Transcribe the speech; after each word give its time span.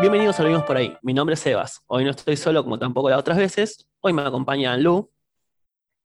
Bienvenidos 0.00 0.38
a 0.38 0.42
Lo 0.44 0.48
Vimos 0.50 0.64
por 0.64 0.76
ahí. 0.76 0.96
Mi 1.02 1.12
nombre 1.12 1.34
es 1.34 1.40
Sebas. 1.40 1.82
Hoy 1.88 2.04
no 2.04 2.10
estoy 2.10 2.36
solo 2.36 2.62
como 2.62 2.78
tampoco 2.78 3.10
las 3.10 3.18
otras 3.18 3.36
veces. 3.36 3.88
Hoy 4.00 4.12
me 4.12 4.22
acompañan 4.22 4.80
Lu, 4.82 5.10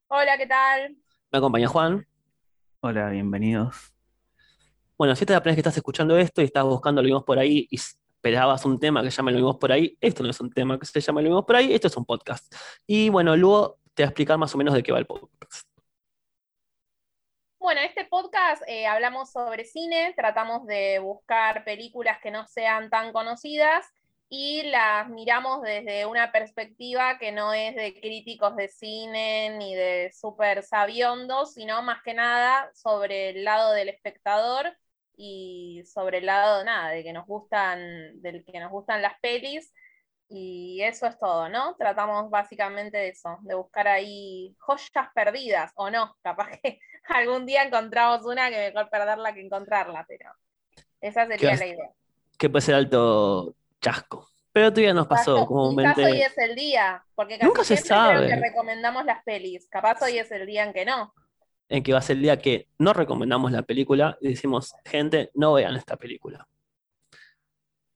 Hola, 0.07 0.37
¿qué 0.37 0.47
tal? 0.47 0.95
me 1.31 1.37
acompaña 1.37 1.67
Juan. 1.67 2.07
Hola, 2.81 3.09
bienvenidos. 3.09 3.93
Bueno, 4.97 5.15
si 5.15 5.23
esta 5.23 5.33
es 5.33 5.37
la 5.37 5.41
primera 5.41 5.51
vez 5.51 5.55
que 5.57 5.61
estás 5.61 5.77
escuchando 5.77 6.17
esto 6.17 6.41
y 6.41 6.45
estás 6.45 6.63
buscando 6.63 7.01
Lo 7.01 7.05
Vimos 7.05 7.23
por 7.23 7.37
ahí 7.37 7.67
y 7.69 7.75
esperabas 7.75 8.65
un 8.65 8.79
tema 8.79 9.03
que 9.03 9.11
se 9.11 9.17
llama 9.17 9.31
Lo 9.31 9.37
Vimos 9.37 9.57
por 9.57 9.71
ahí, 9.71 9.95
esto 10.01 10.23
no 10.23 10.29
es 10.31 10.39
un 10.39 10.49
tema 10.49 10.79
que 10.79 10.85
se 10.87 10.99
llama 10.99 11.21
Lo 11.21 11.29
Vimos 11.29 11.45
por 11.45 11.55
ahí, 11.55 11.71
esto 11.73 11.87
es 11.87 11.95
un 11.95 12.05
podcast. 12.05 12.51
Y 12.87 13.09
bueno, 13.09 13.35
luego 13.37 13.77
te 13.93 14.01
voy 14.01 14.05
a 14.05 14.09
explicar 14.09 14.37
más 14.39 14.53
o 14.55 14.57
menos 14.57 14.73
de 14.73 14.81
qué 14.81 14.91
va 14.91 14.97
el 14.99 15.05
podcast. 15.05 15.67
Bueno, 17.63 17.79
en 17.79 17.87
este 17.87 18.03
podcast 18.03 18.61
eh, 18.67 18.87
hablamos 18.87 19.31
sobre 19.31 19.63
cine, 19.63 20.13
tratamos 20.17 20.65
de 20.67 20.99
buscar 20.99 21.63
películas 21.63 22.19
que 22.21 22.29
no 22.29 22.45
sean 22.45 22.89
tan 22.89 23.13
conocidas 23.13 23.85
y 24.27 24.63
las 24.63 25.07
miramos 25.07 25.61
desde 25.61 26.05
una 26.05 26.33
perspectiva 26.33 27.17
que 27.19 27.31
no 27.31 27.53
es 27.53 27.73
de 27.75 27.97
críticos 28.01 28.57
de 28.57 28.67
cine 28.67 29.55
ni 29.57 29.75
de 29.75 30.11
súper 30.11 30.63
sabiondos, 30.63 31.53
sino 31.53 31.81
más 31.83 32.03
que 32.03 32.13
nada 32.13 32.69
sobre 32.73 33.29
el 33.29 33.45
lado 33.45 33.71
del 33.71 33.87
espectador 33.87 34.75
y 35.15 35.83
sobre 35.85 36.17
el 36.17 36.25
lado 36.25 36.65
nada, 36.65 36.89
de 36.89 37.01
que 37.01 37.13
nos 37.13 37.25
gustan, 37.25 38.21
del 38.21 38.43
que 38.43 38.59
nos 38.59 38.71
gustan 38.71 39.01
las 39.01 39.17
pelis. 39.21 39.73
Y 40.27 40.81
eso 40.81 41.07
es 41.07 41.17
todo, 41.17 41.47
¿no? 41.47 41.75
Tratamos 41.77 42.29
básicamente 42.29 42.97
de 42.97 43.09
eso, 43.09 43.37
de 43.43 43.55
buscar 43.55 43.87
ahí 43.87 44.53
joyas 44.59 45.07
perdidas, 45.15 45.71
o 45.75 45.89
no, 45.89 46.17
capaz 46.23 46.49
que 46.59 46.79
algún 47.15 47.45
día 47.45 47.63
encontramos 47.63 48.25
una 48.25 48.49
que 48.49 48.57
mejor 48.71 48.89
perderla 48.89 49.33
que 49.33 49.41
encontrarla, 49.45 50.05
pero 50.07 50.31
esa 51.01 51.27
sería 51.27 51.55
la 51.55 51.65
idea. 51.65 51.89
Que 52.37 52.49
puede 52.49 52.61
ser 52.61 52.75
alto 52.75 53.55
chasco. 53.81 54.29
Pero 54.51 54.69
todavía 54.71 54.93
nos 54.93 55.07
pasó 55.07 55.35
Quizás- 55.35 55.47
comúnmente. 55.47 55.95
Quizás 55.95 56.11
hoy 56.11 56.21
es 56.21 56.37
el 56.37 56.55
día, 56.55 57.03
porque 57.15 57.35
casi 57.39 57.47
Nunca 57.47 57.63
se 57.63 57.75
siempre 57.77 57.95
creo 57.95 58.19
sabe. 58.19 58.27
que 58.27 58.35
recomendamos 58.49 59.05
las 59.05 59.23
pelis. 59.23 59.67
Capaz 59.67 60.01
hoy 60.03 60.19
es 60.19 60.31
el 60.31 60.45
día 60.45 60.63
en 60.63 60.73
que 60.73 60.85
no. 60.85 61.13
en 61.69 61.81
que 61.81 61.91
va 61.91 61.99
a 61.99 62.01
ser 62.03 62.17
el 62.17 62.21
día 62.23 62.37
que 62.37 62.67
no 62.77 62.93
recomendamos 62.93 63.51
la 63.51 63.63
película 63.63 64.15
y 64.21 64.29
decimos, 64.29 64.75
gente, 64.85 65.31
no 65.33 65.53
vean 65.53 65.75
esta 65.75 65.95
película. 65.97 66.47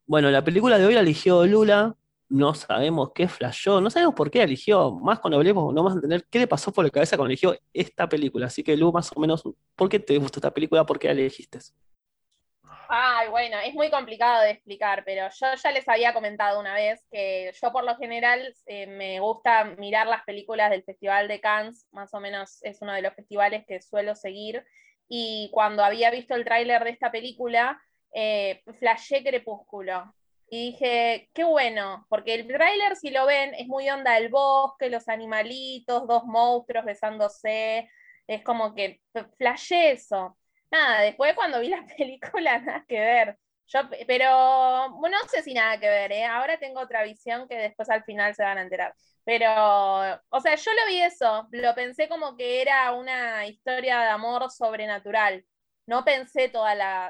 Bueno, 0.08 0.32
la 0.32 0.44
película 0.44 0.78
de 0.80 0.86
hoy 0.86 0.94
la 0.96 1.02
eligió 1.02 1.46
Lula, 1.46 1.96
no 2.30 2.54
sabemos 2.54 3.12
qué 3.14 3.28
flashó, 3.28 3.80
no 3.82 3.90
sabemos 3.90 4.16
por 4.16 4.30
qué 4.30 4.42
eligió, 4.42 4.92
más 4.92 5.20
cuando 5.20 5.38
hablemos 5.38 5.74
no 5.74 5.84
vamos 5.84 5.94
a 5.94 5.96
entender 5.96 6.26
qué 6.30 6.40
le 6.40 6.48
pasó 6.48 6.72
por 6.72 6.84
la 6.84 6.92
cabeza 6.92 7.16
cuando 7.16 7.30
eligió 7.30 7.58
esta 7.74 8.08
película, 8.10 8.48
así 8.48 8.64
que 8.64 8.76
Lu, 8.76 8.92
más 8.92 9.12
o 9.16 9.20
menos, 9.20 9.44
¿por 9.76 9.90
qué 9.90 10.00
te 10.00 10.18
gustó 10.18 10.40
esta 10.40 10.54
película? 10.54 10.86
¿Por 10.86 11.00
qué 11.00 11.08
la 11.08 11.14
elegiste? 11.14 11.60
Ay, 12.90 13.28
bueno, 13.30 13.58
es 13.60 13.74
muy 13.74 13.90
complicado 13.90 14.44
de 14.44 14.52
explicar, 14.52 15.04
pero 15.06 15.28
yo 15.30 15.48
ya 15.62 15.72
les 15.72 15.88
había 15.90 16.14
comentado 16.14 16.60
una 16.60 16.74
vez 16.74 17.06
que 17.12 17.52
yo 17.62 17.72
por 17.74 17.84
lo 17.84 17.96
general 17.98 18.54
eh, 18.66 18.88
me 18.88 19.20
gusta 19.20 19.66
mirar 19.78 20.08
las 20.08 20.24
películas 20.24 20.70
del 20.70 20.84
Festival 20.84 21.28
de 21.28 21.42
Cannes, 21.42 21.86
más 21.92 22.14
o 22.14 22.22
menos 22.22 22.64
es 22.64 22.82
uno 22.82 22.94
de 22.94 23.02
los 23.02 23.14
festivales 23.14 23.66
que 23.68 23.82
suelo 23.82 24.16
seguir, 24.16 24.66
y 25.10 25.50
cuando 25.54 25.84
había 25.84 26.12
visto 26.12 26.36
el 26.36 26.46
tráiler 26.46 26.84
de 26.84 26.92
esta 26.92 27.12
película, 27.12 27.82
eh, 28.14 28.64
Crepúsculo. 29.24 30.14
Y 30.50 30.72
dije, 30.72 31.30
qué 31.34 31.44
bueno, 31.44 32.06
porque 32.10 32.34
el 32.36 32.48
tráiler, 32.48 32.96
si 32.96 33.10
lo 33.10 33.26
ven, 33.26 33.54
es 33.56 33.68
muy 33.68 33.90
onda 33.90 34.18
el 34.18 34.30
bosque, 34.30 34.90
los 34.90 35.10
animalitos, 35.10 36.08
dos 36.08 36.24
monstruos 36.26 36.86
besándose, 36.86 37.90
es 38.28 38.44
como 38.44 38.74
que 38.74 39.02
flashé 39.38 39.92
eso. 39.92 40.38
Nada, 40.72 41.02
después 41.02 41.34
cuando 41.36 41.60
vi 41.60 41.70
la 41.70 41.86
película, 41.98 42.60
nada 42.60 42.86
que 42.88 43.00
ver. 43.00 43.38
Yo, 43.68 43.80
pero 44.08 44.92
bueno, 44.98 45.18
no 45.22 45.28
sé 45.28 45.44
si 45.44 45.54
nada 45.54 45.78
que 45.80 45.90
ver, 45.90 46.12
¿eh? 46.14 46.24
Ahora 46.26 46.58
tengo 46.58 46.80
otra 46.80 47.04
visión 47.04 47.48
que 47.50 47.56
después 47.58 47.90
al 47.90 48.04
final 48.06 48.34
se 48.34 48.44
van 48.44 48.58
a 48.58 48.62
enterar. 48.62 48.94
Pero, 49.26 49.50
o 50.30 50.40
sea, 50.40 50.56
yo 50.56 50.72
lo 50.74 50.88
vi 50.88 51.02
eso, 51.02 51.48
lo 51.52 51.76
pensé 51.76 52.08
como 52.08 52.38
que 52.38 52.62
era 52.62 52.94
una 52.94 53.46
historia 53.46 54.00
de 54.00 54.08
amor 54.10 54.50
sobrenatural. 54.52 55.44
No 55.88 56.04
pensé 56.06 56.50
todo 56.50 56.66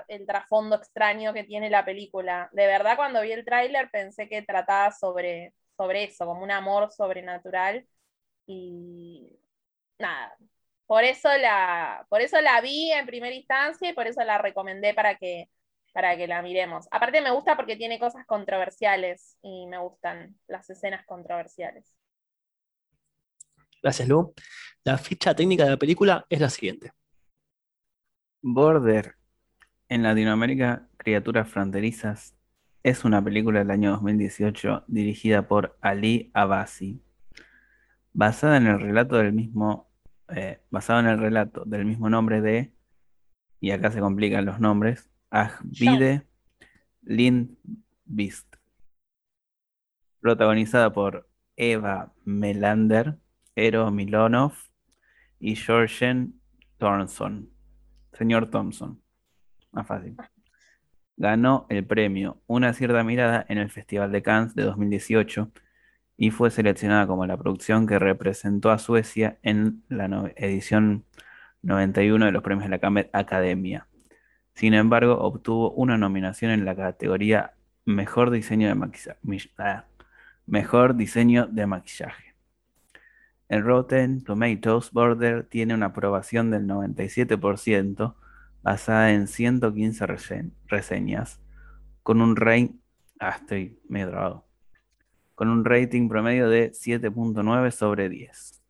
el 0.08 0.26
trasfondo 0.28 0.76
extraño 0.76 1.34
que 1.34 1.44
tiene 1.44 1.70
la 1.70 1.84
película. 1.84 2.50
De 2.54 2.68
verdad, 2.68 2.96
cuando 2.96 3.22
vi 3.22 3.32
el 3.32 3.44
tráiler 3.46 3.90
pensé 3.92 4.30
que 4.30 4.44
trataba 4.44 4.92
sobre, 4.92 5.54
sobre 5.76 6.06
eso, 6.06 6.26
como 6.26 6.44
un 6.44 6.52
amor 6.52 6.92
sobrenatural. 6.92 7.88
Y 8.46 9.40
nada, 10.00 10.38
por 10.86 11.04
eso 11.04 11.30
la, 11.38 12.06
por 12.10 12.22
eso 12.22 12.40
la 12.42 12.62
vi 12.62 12.92
en 12.92 13.06
primera 13.08 13.36
instancia 13.36 13.90
y 13.90 13.94
por 13.94 14.08
eso 14.08 14.24
la 14.24 14.38
recomendé 14.38 14.94
para 14.94 15.18
que, 15.18 15.50
para 15.92 16.16
que 16.16 16.28
la 16.28 16.42
miremos. 16.44 16.88
Aparte 16.92 17.22
me 17.22 17.32
gusta 17.32 17.56
porque 17.58 17.76
tiene 17.78 18.00
cosas 18.00 18.26
controversiales 18.28 19.38
y 19.42 19.68
me 19.68 19.80
gustan 19.80 20.40
las 20.48 20.70
escenas 20.70 21.06
controversiales. 21.06 21.94
Gracias, 23.82 24.08
Lu. 24.08 24.34
La 24.84 24.98
ficha 24.98 25.36
técnica 25.36 25.66
de 25.66 25.72
la 25.72 25.78
película 25.78 26.26
es 26.30 26.40
la 26.40 26.50
siguiente. 26.50 26.92
Border, 28.42 29.16
en 29.90 30.04
Latinoamérica, 30.04 30.88
Criaturas 30.98 31.50
Fronterizas, 31.50 32.36
es 32.84 33.04
una 33.04 33.24
película 33.24 33.60
del 33.60 33.72
año 33.72 33.92
2018 33.92 34.86
dirigida 34.88 35.48
por 35.48 35.78
Ali 35.82 36.30
Abbasi, 36.34 37.02
basada 38.14 38.58
en 38.58 38.68
el 38.68 38.80
relato 38.80 39.18
del 39.18 39.34
mismo, 39.34 39.90
eh, 40.30 40.62
basado 40.70 41.00
en 41.00 41.08
el 41.08 41.18
relato 41.20 41.66
del 41.66 41.86
mismo 41.86 42.10
nombre 42.10 42.42
de, 42.42 42.74
y 43.60 43.72
acá 43.72 43.92
se 43.92 44.00
complican 44.00 44.46
los 44.46 44.60
nombres, 44.60 45.10
Ahvide 45.32 46.28
Lindqvist, 47.02 48.56
protagonizada 50.22 50.94
por 50.94 51.28
Eva 51.56 52.14
Melander, 52.24 53.18
Ero 53.56 53.90
Milonov 53.90 54.54
y 55.40 55.56
Georgen 55.56 56.40
Thornson. 56.78 57.57
Señor 58.18 58.50
Thompson. 58.50 59.02
Más 59.72 59.86
fácil. 59.86 60.16
Ganó 61.18 61.66
el 61.70 61.86
premio 61.86 62.42
Una 62.48 62.74
cierta 62.74 63.04
mirada 63.04 63.46
en 63.48 63.60
el 63.60 63.70
Festival 63.70 64.12
de 64.12 64.24
Cannes 64.24 64.56
de 64.56 64.64
2018 64.64 65.52
y 66.18 66.32
fue 66.32 66.50
seleccionada 66.50 67.06
como 67.06 67.28
la 67.28 67.38
producción 67.38 67.86
que 67.86 68.00
representó 68.00 68.72
a 68.72 68.80
Suecia 68.80 69.38
en 69.44 69.84
la 69.88 70.32
edición 70.36 71.06
91 71.62 72.26
de 72.26 72.32
los 72.32 72.42
premios 72.42 72.70
de 72.70 72.80
la 72.80 73.10
Academia. 73.14 73.88
Sin 74.56 74.74
embargo, 74.74 75.20
obtuvo 75.20 75.72
una 75.72 75.98
nominación 75.98 76.52
en 76.52 76.66
la 76.66 76.76
categoría 76.76 77.54
Mejor 77.86 78.32
diseño 78.32 78.68
de 78.68 78.76
maquillaje. 78.76 79.20
Mejor 80.46 80.96
diseño 80.96 81.48
de 81.48 81.68
maquillaje. 81.68 82.27
En 83.50 83.64
Rotten 83.64 84.24
Tomatoes, 84.24 84.92
Border 84.92 85.46
tiene 85.46 85.74
una 85.74 85.88
aprobación 85.88 86.52
del 86.52 86.68
97%, 86.68 88.16
basada 88.62 89.12
en 89.14 89.28
115 89.28 90.06
rese- 90.06 90.52
reseñas, 90.66 91.42
con 92.04 92.22
un 92.22 92.36
rating, 92.36 92.80
ah, 93.20 93.38
estoy 93.40 93.80
medio 93.88 94.10
trabado, 94.10 94.48
con 95.36 95.48
un 95.50 95.64
rating 95.64 96.10
promedio 96.10 96.50
de 96.50 96.72
7.9 96.74 97.72
sobre 97.72 98.10
10. 98.10 98.62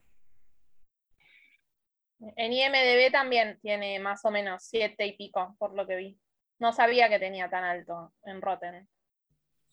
En 2.36 2.52
IMDB 2.54 3.12
también 3.12 3.60
tiene 3.62 4.00
más 4.00 4.26
o 4.26 4.32
menos 4.32 4.64
siete 4.64 5.06
y 5.06 5.16
pico, 5.18 5.56
por 5.60 5.76
lo 5.76 5.86
que 5.88 5.96
vi. 5.96 6.20
No 6.60 6.74
sabía 6.74 7.10
que 7.10 7.20
tenía 7.20 7.50
tan 7.50 7.64
alto 7.64 8.12
en 8.26 8.42
Rotten. 8.42 8.88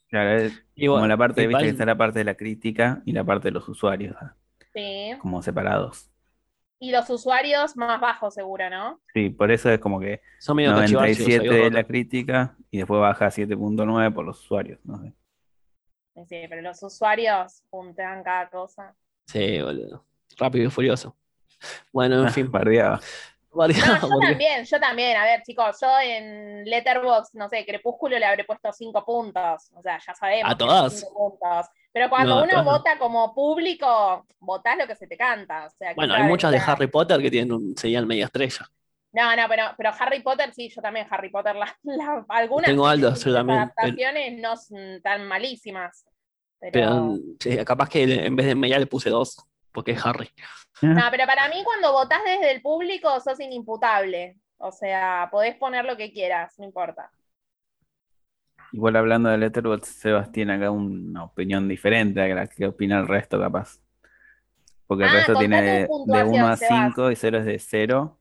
Claro, 0.09 0.31
es 0.37 0.63
Y 0.75 0.87
como 0.87 1.07
la 1.07 1.17
parte, 1.17 1.43
igual- 1.43 1.57
viste 1.63 1.65
que 1.65 1.71
está 1.71 1.87
la 1.87 1.97
parte 1.97 2.19
de 2.21 2.25
la 2.27 2.35
crítica 2.35 3.03
y 3.07 3.13
la 3.13 3.25
parte 3.25 3.49
de 3.49 3.53
los 3.53 3.67
usuarios, 3.69 4.15
ah, 4.21 4.35
Sí. 4.75 5.13
como 5.21 5.43
separados. 5.43 6.11
Y 6.81 6.91
los 6.91 7.09
usuarios 7.09 7.77
más 7.77 8.01
bajos, 8.01 8.35
seguro, 8.35 8.69
¿no? 8.69 9.01
Sí, 9.15 9.31
por 9.31 9.51
eso 9.51 9.71
es 9.71 9.79
como 9.79 10.01
que 10.01 10.21
son 10.39 10.57
medio 10.57 10.75
cachivaches, 10.75 11.21
97 11.21 11.49
ahí, 11.49 11.63
de 11.63 11.71
la 11.71 11.85
crítica 11.85 12.57
y 12.71 12.79
después 12.79 13.01
baja 13.01 13.27
a 13.27 13.31
7.9 13.31 14.13
por 14.13 14.25
los 14.25 14.41
usuarios, 14.41 14.81
no 14.85 15.01
sé. 15.01 15.13
Sí, 16.27 16.47
pero 16.49 16.63
los 16.63 16.83
usuarios 16.83 17.63
puntean 17.71 18.23
cada 18.23 18.49
cosa. 18.49 18.95
Sí, 19.27 19.63
boludo. 19.63 20.05
Rápido 20.37 20.67
y 20.67 20.71
furioso. 20.71 21.17
Bueno, 21.93 22.23
en 22.23 22.31
fin. 22.31 22.51
Bardeaba. 22.51 23.01
No, 23.55 23.69
yo 24.01 24.09
porque- 24.09 24.27
también, 24.27 24.65
yo 24.65 24.81
también. 24.81 25.17
A 25.17 25.25
ver, 25.25 25.43
chicos, 25.43 25.77
yo 25.81 25.89
en 26.03 26.65
Letterboxd, 26.65 27.35
no 27.35 27.49
sé, 27.49 27.65
Crepúsculo 27.65 28.19
le 28.19 28.25
habré 28.27 28.45
puesto 28.45 28.73
cinco 28.73 29.05
puntos. 29.05 29.71
O 29.75 29.83
sea, 29.83 29.99
ya 30.05 30.15
sabemos. 30.15 30.53
¿A 30.53 30.57
todas? 30.57 31.01
cinco 31.01 31.15
puntos. 31.39 31.67
Pero 31.93 32.09
cuando 32.11 32.35
No, 32.37 32.43
uno 32.43 32.51
todas 32.51 32.65
vota 32.65 32.99
como 32.99 33.33
público, 33.35 34.27
votás 34.41 34.77
lo 34.77 34.87
que 34.87 34.97
se 34.97 35.07
te 35.07 35.17
canta. 35.17 35.67
O 35.67 35.71
sea, 35.71 35.95
Bueno, 35.95 36.15
hay 36.15 36.25
muchas 36.25 36.51
de 36.51 36.59
Harry 36.59 36.89
Potter 36.89 37.21
que 37.21 37.31
tienen 37.31 37.53
un, 37.53 37.77
serían 37.77 38.07
media 38.07 38.25
estrella. 38.27 38.67
No, 39.13 39.37
no, 39.37 39.43
pero, 39.49 39.63
pero 39.77 39.91
Harry 39.97 40.21
Potter, 40.23 40.53
sí, 40.53 40.69
yo 40.69 40.83
también 40.83 41.07
Harry 41.09 41.31
Potter, 41.31 41.55
la- 41.55 41.77
la- 41.85 42.25
algunas 42.29 42.67
Tengo 42.67 42.93
las 42.93 43.23
yo 43.25 43.33
también, 43.33 43.47
pero- 43.77 43.87
adaptaciones 43.87 44.41
no 44.41 44.57
son 44.57 45.01
tan 45.03 45.25
malísimas. 45.29 46.05
Pero, 46.59 46.73
Pero 46.73 47.17
sí, 47.39 47.65
capaz 47.65 47.89
que 47.91 48.03
en 48.27 48.35
vez 48.35 48.47
de 48.47 48.55
media 48.57 48.79
le 48.79 48.87
puse 48.87 49.11
dos, 49.11 49.37
porque 49.75 49.91
es 49.93 50.07
Harry. 50.07 50.31
no, 50.83 51.03
pero 51.11 51.27
para 51.27 51.49
mí 51.49 51.63
cuando 51.65 51.93
votás 51.93 52.21
desde 52.25 52.53
el 52.53 52.63
público 52.63 53.21
sos 53.21 53.39
inimputable. 53.41 54.39
O 54.57 54.71
sea, 54.73 55.29
podés 55.31 55.57
poner 55.57 55.85
lo 55.85 55.97
que 55.97 56.11
quieras, 56.13 56.55
no 56.59 56.65
importa. 56.65 57.11
Igual 58.73 58.97
hablando 58.97 59.29
de 59.29 59.39
Letterboxd, 59.39 59.85
Sebas 59.85 60.33
tiene 60.33 60.55
acá 60.55 60.71
una 60.71 61.25
opinión 61.25 61.69
diferente 61.69 62.21
a 62.23 62.35
la 62.35 62.47
que 62.47 62.67
opina 62.67 62.99
el 62.99 63.07
resto, 63.07 63.39
capaz. 63.39 63.79
Porque 64.87 65.05
el 65.05 65.11
Ah, 65.11 65.13
resto 65.15 65.35
tiene 65.37 65.63
de, 65.63 65.71
de 65.81 65.87
puntuación, 65.87 66.35
1 66.35 66.47
a 66.49 66.57
Sebas. 66.57 66.85
5 66.95 67.11
y 67.11 67.17
0 67.17 67.39
es 67.39 67.45
de 67.45 67.59
0 67.59 68.19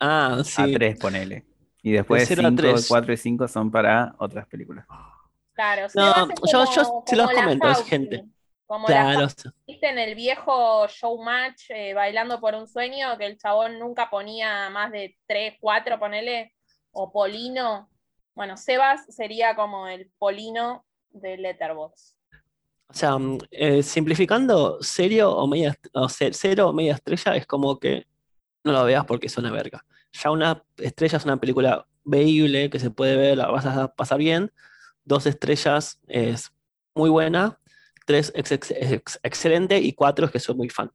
Ah, 0.00 0.36
a 0.40 0.44
sí. 0.44 0.72
3, 0.72 0.98
ponele. 0.98 1.44
Y 1.82 1.92
después 1.92 2.20
De 2.20 2.22
de 2.22 2.36
cero 2.36 2.48
a 2.48 2.50
5, 2.50 2.62
tres. 2.62 2.88
4 2.88 3.12
y 3.12 3.16
5 3.16 3.48
son 3.48 3.70
para 3.70 4.14
otras 4.18 4.46
películas. 4.46 4.86
Claro, 5.54 5.86
No, 5.94 6.26
yo- 6.26 6.36
como- 6.36 6.74
yo 6.74 7.02
se 7.06 7.16
los 7.16 7.30
comento, 7.30 7.68
es 7.68 7.74
Fauci, 7.76 7.90
gente. 7.90 8.24
Como 8.70 8.86
la 8.86 8.94
Claro. 9.14 9.26
¿Viste 9.66 9.88
en 9.88 9.98
el 9.98 10.14
viejo 10.14 10.86
showmatch 10.86 11.70
eh, 11.70 11.92
Bailando 11.92 12.38
por 12.40 12.54
un 12.54 12.68
sueño 12.68 13.18
que 13.18 13.26
el 13.26 13.36
chabón 13.36 13.80
nunca 13.80 14.08
ponía 14.08 14.70
más 14.70 14.92
de 14.92 15.18
3, 15.26 15.54
4, 15.60 15.98
ponele? 15.98 16.54
O 16.92 17.10
Polino. 17.10 17.90
Bueno, 18.32 18.56
Sebas 18.56 19.06
sería 19.12 19.56
como 19.56 19.88
el 19.88 20.08
Polino 20.18 20.84
de 21.08 21.36
Letterboxd. 21.36 22.14
O 22.88 22.94
sea, 22.94 23.18
mm, 23.18 23.38
eh, 23.50 23.82
simplificando, 23.82 24.80
serio 24.80 25.32
o 25.32 25.48
media, 25.48 25.76
o 25.92 26.08
ce- 26.08 26.32
cero 26.32 26.68
o 26.68 26.72
media 26.72 26.94
estrella 26.94 27.34
es 27.34 27.46
como 27.48 27.76
que 27.80 28.06
no 28.62 28.70
lo 28.70 28.84
veas 28.84 29.04
porque 29.04 29.26
es 29.26 29.36
una 29.36 29.50
verga. 29.50 29.84
Ya 30.12 30.30
una 30.30 30.62
estrella 30.76 31.18
es 31.18 31.24
una 31.24 31.38
película 31.38 31.84
veíble 32.04 32.70
que 32.70 32.78
se 32.78 32.92
puede 32.92 33.16
ver, 33.16 33.36
la 33.36 33.48
vas 33.48 33.66
a 33.66 33.92
pasar 33.96 34.18
bien. 34.18 34.52
Dos 35.04 35.26
estrellas 35.26 35.98
es 36.06 36.52
muy 36.94 37.10
buena. 37.10 37.59
Tres 38.10 38.32
ex- 38.34 38.50
ex- 38.52 38.70
ex- 38.72 39.20
excelente. 39.22 39.78
Y 39.78 39.92
cuatro 39.92 40.26
es 40.26 40.32
que 40.32 40.40
soy 40.40 40.56
muy 40.56 40.68
fan. 40.68 40.90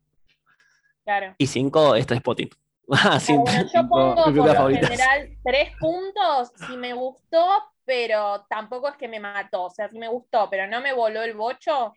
Claro. 1.06 1.34
Y 1.38 1.48
cinco 1.48 1.96
es 1.96 2.06
Trainspotting. 2.06 2.50
Ah, 2.88 3.20
sí. 3.20 3.34
Bueno, 3.36 3.68
yo 3.74 3.88
pongo 3.90 4.16
por 4.16 4.24
películas 4.26 4.54
lo 4.54 4.56
favoritas. 4.58 4.90
general 4.92 5.30
tres 5.44 5.72
puntos 5.80 6.52
si 6.68 6.78
me 6.78 6.94
gustó, 6.94 7.48
pero 7.84 8.46
tampoco 8.48 8.90
es 8.90 8.98
que 8.98 9.08
me 9.08 9.20
mató. 9.20 9.64
O 9.64 9.70
sea, 9.72 9.90
si 9.90 9.98
me 9.98 10.08
gustó, 10.08 10.50
pero 10.52 10.68
no 10.68 10.82
me 10.82 10.94
voló 10.94 11.24
el 11.24 11.34
bocho, 11.34 11.94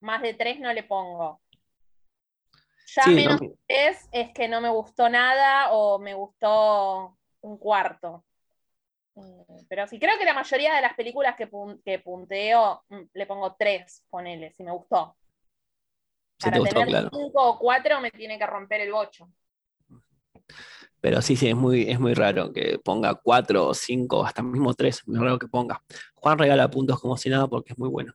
más 0.00 0.22
de 0.22 0.34
tres 0.34 0.60
no 0.60 0.72
le 0.72 0.84
pongo. 0.84 1.40
Ya 2.94 3.02
Sí, 3.02 3.10
no, 3.10 3.16
menos 3.16 3.40
tres 3.66 4.08
es 4.12 4.30
que 4.32 4.46
no 4.46 4.60
me 4.60 4.68
gustó 4.68 5.08
nada 5.08 5.72
o 5.72 5.98
me 5.98 6.14
gustó 6.14 7.16
un 7.40 7.56
cuarto. 7.56 8.22
Eh, 9.16 9.64
Pero 9.68 9.86
sí, 9.86 9.98
creo 9.98 10.18
que 10.18 10.24
la 10.24 10.34
mayoría 10.34 10.74
de 10.74 10.82
las 10.82 10.94
películas 10.94 11.36
que, 11.36 11.46
pun- 11.50 11.80
que 11.84 11.98
punteo 11.98 12.82
mm, 12.88 13.00
le 13.14 13.26
pongo 13.26 13.54
tres, 13.58 14.04
ponele, 14.10 14.52
si 14.52 14.62
me 14.64 14.72
gustó. 14.72 15.16
si 16.38 16.50
te 16.50 16.58
Para 16.58 16.58
gustó, 16.58 16.74
tener 16.74 16.88
claro. 16.90 17.10
cinco 17.10 17.42
o 17.50 17.58
cuatro 17.58 18.00
me 18.00 18.10
tiene 18.10 18.38
que 18.38 18.46
romper 18.46 18.82
el 18.82 18.92
bocho. 18.92 19.30
Pero 21.00 21.20
sí, 21.22 21.36
sí, 21.36 21.48
es 21.48 21.56
muy, 21.56 21.90
es 21.90 21.98
muy 22.00 22.14
raro 22.14 22.52
que 22.52 22.78
ponga 22.82 23.14
cuatro 23.14 23.68
o 23.68 23.74
cinco, 23.74 24.24
hasta 24.24 24.42
mismo 24.42 24.74
tres, 24.74 24.98
es 24.98 25.08
muy 25.08 25.18
raro 25.18 25.38
que 25.38 25.48
ponga. 25.48 25.82
Juan 26.14 26.38
regala 26.38 26.70
puntos 26.70 27.00
como 27.00 27.16
si 27.16 27.28
nada 27.28 27.48
porque 27.48 27.72
es 27.72 27.78
muy 27.78 27.88
bueno. 27.88 28.14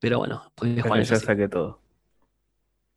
Pero 0.00 0.18
bueno, 0.18 0.52
pues 0.56 0.82
Pero 0.82 0.88
Juan 0.88 1.02
yo 1.04 1.16
saqué 1.20 1.48
todo. 1.48 1.80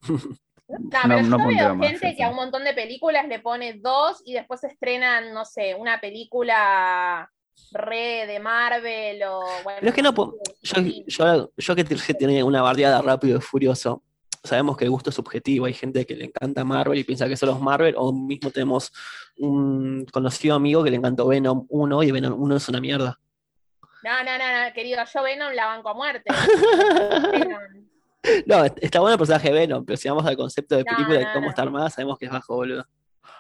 No, 0.71 0.79
No- 0.79 0.89
pero 1.03 1.21
no 1.23 1.37
yo 1.37 1.47
veo 1.47 1.75
más, 1.75 1.89
gente 1.89 2.15
que 2.15 2.23
a 2.23 2.29
un 2.29 2.35
montón 2.35 2.63
de 2.63 2.73
películas 2.73 3.27
le 3.27 3.39
pone 3.39 3.73
dos 3.73 4.21
y 4.25 4.33
después 4.33 4.63
estrenan, 4.63 5.33
no 5.33 5.45
sé, 5.45 5.75
una 5.75 5.99
película 5.99 7.29
re 7.71 8.25
de 8.27 8.39
Marvel 8.39 9.21
o 9.23 9.41
bueno. 9.63 9.79
Pero 9.79 9.89
es 9.89 9.93
que 9.93 10.01
no, 10.01 10.13
yo, 10.61 10.81
yo, 11.07 11.51
yo 11.55 11.75
que 11.75 11.83
que 11.83 12.13
tiene 12.13 12.43
una 12.43 12.61
bardeada 12.61 13.01
rápido 13.01 13.37
y 13.37 13.41
furioso, 13.41 14.03
sabemos 14.43 14.77
que 14.77 14.85
el 14.85 14.91
gusto 14.91 15.09
es 15.09 15.15
subjetivo, 15.15 15.65
hay 15.65 15.73
gente 15.73 16.05
que 16.05 16.15
le 16.15 16.25
encanta 16.25 16.63
Marvel 16.63 16.97
y 16.97 17.03
piensa 17.03 17.27
que 17.27 17.37
solo 17.37 17.53
es 17.53 17.59
Marvel, 17.59 17.95
o 17.97 18.11
mismo 18.11 18.49
tenemos 18.51 18.91
un 19.37 20.05
conocido 20.11 20.55
amigo 20.55 20.83
que 20.83 20.89
le 20.89 20.97
encantó 20.97 21.27
Venom 21.27 21.65
1 21.69 22.03
y 22.03 22.11
Venom 22.11 22.41
1 22.41 22.55
es 22.55 22.69
una 22.69 22.81
mierda. 22.81 23.19
No, 24.03 24.23
no, 24.23 24.37
no, 24.37 24.65
no, 24.67 24.73
querido, 24.73 25.01
yo 25.13 25.23
Venom 25.23 25.53
la 25.53 25.65
banco 25.67 25.89
a 25.89 25.93
muerte. 25.93 26.23
Venom. 27.31 27.90
No, 28.45 28.63
está 28.65 28.99
bueno 28.99 29.13
el 29.13 29.17
personaje 29.19 29.47
de 29.47 29.53
Venom, 29.59 29.85
pero 29.85 29.97
si 29.97 30.07
vamos 30.09 30.25
al 30.25 30.37
concepto 30.37 30.75
de 30.77 30.83
No, 30.83 30.95
película 30.95 31.19
no, 31.21 31.33
cómo 31.33 31.45
no. 31.45 31.49
está 31.49 31.61
armada, 31.63 31.89
sabemos 31.89 32.17
que 32.17 32.25
es 32.25 32.31
bajo, 32.31 32.55
boludo. 32.55 32.85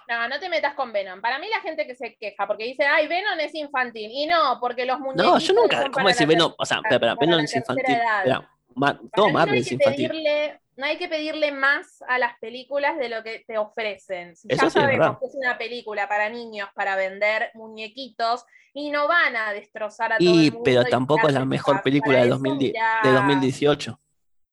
No, 0.07 0.27
no 0.27 0.39
te 0.39 0.49
metas 0.49 0.73
con 0.73 0.91
Venom. 0.91 1.21
Para 1.21 1.39
mí 1.39 1.47
la 1.49 1.61
gente 1.61 1.85
que 1.87 1.95
se 1.95 2.15
queja 2.15 2.45
porque 2.47 2.65
dice, 2.65 2.83
ay, 2.85 3.07
Venom 3.07 3.39
es 3.39 3.53
infantil. 3.55 4.09
Y 4.11 4.25
no, 4.25 4.57
porque 4.59 4.85
los 4.85 4.99
muñequitos 4.99 5.31
No, 5.33 5.39
yo 5.39 5.53
nunca, 5.53 5.89
¿cómo 5.91 6.07
decir 6.07 6.27
Venom? 6.27 6.53
O 6.57 6.65
sea, 6.65 6.81
espera, 6.83 7.15
Venom 7.19 7.39
es 7.39 7.55
infantil. 7.55 7.85
Espera, 7.95 8.49
Ma- 8.75 8.93
Para 8.97 9.09
todo 9.13 9.29
Marvel 9.29 9.55
hay 9.55 9.59
es 9.61 9.67
que 9.69 9.73
infantil. 9.75 10.07
pedirle, 10.09 10.61
no 10.77 10.85
hay 10.85 10.97
que 10.97 11.07
pedirle 11.07 11.51
más 11.51 12.01
a 12.07 12.17
las 12.17 12.37
películas 12.39 12.97
de 12.97 13.09
lo 13.09 13.21
que 13.23 13.43
te 13.47 13.57
ofrecen. 13.57 14.35
Si 14.35 14.47
Eso 14.49 14.63
ya 14.63 14.69
sí 14.69 14.79
sabemos 14.79 15.19
que 15.19 15.27
es 15.27 15.35
una 15.35 15.57
película 15.57 16.07
para 16.09 16.29
niños, 16.29 16.69
para 16.73 16.95
vender 16.95 17.51
muñequitos, 17.53 18.43
y 18.73 18.89
no 18.89 19.07
van 19.07 19.35
a 19.35 19.51
destrozar 19.53 20.13
a 20.13 20.17
todo 20.17 20.27
Y, 20.27 20.45
el 20.47 20.51
mundo. 20.53 20.63
pero 20.63 20.83
tampoco 20.85 21.27
es 21.27 21.33
la 21.33 21.45
mejor 21.45 21.81
película 21.83 22.17
de, 22.17 22.23
eso 22.23 22.29
2010 22.31 22.73
mirá- 22.73 22.99
de 23.03 23.11
2018. 23.11 23.99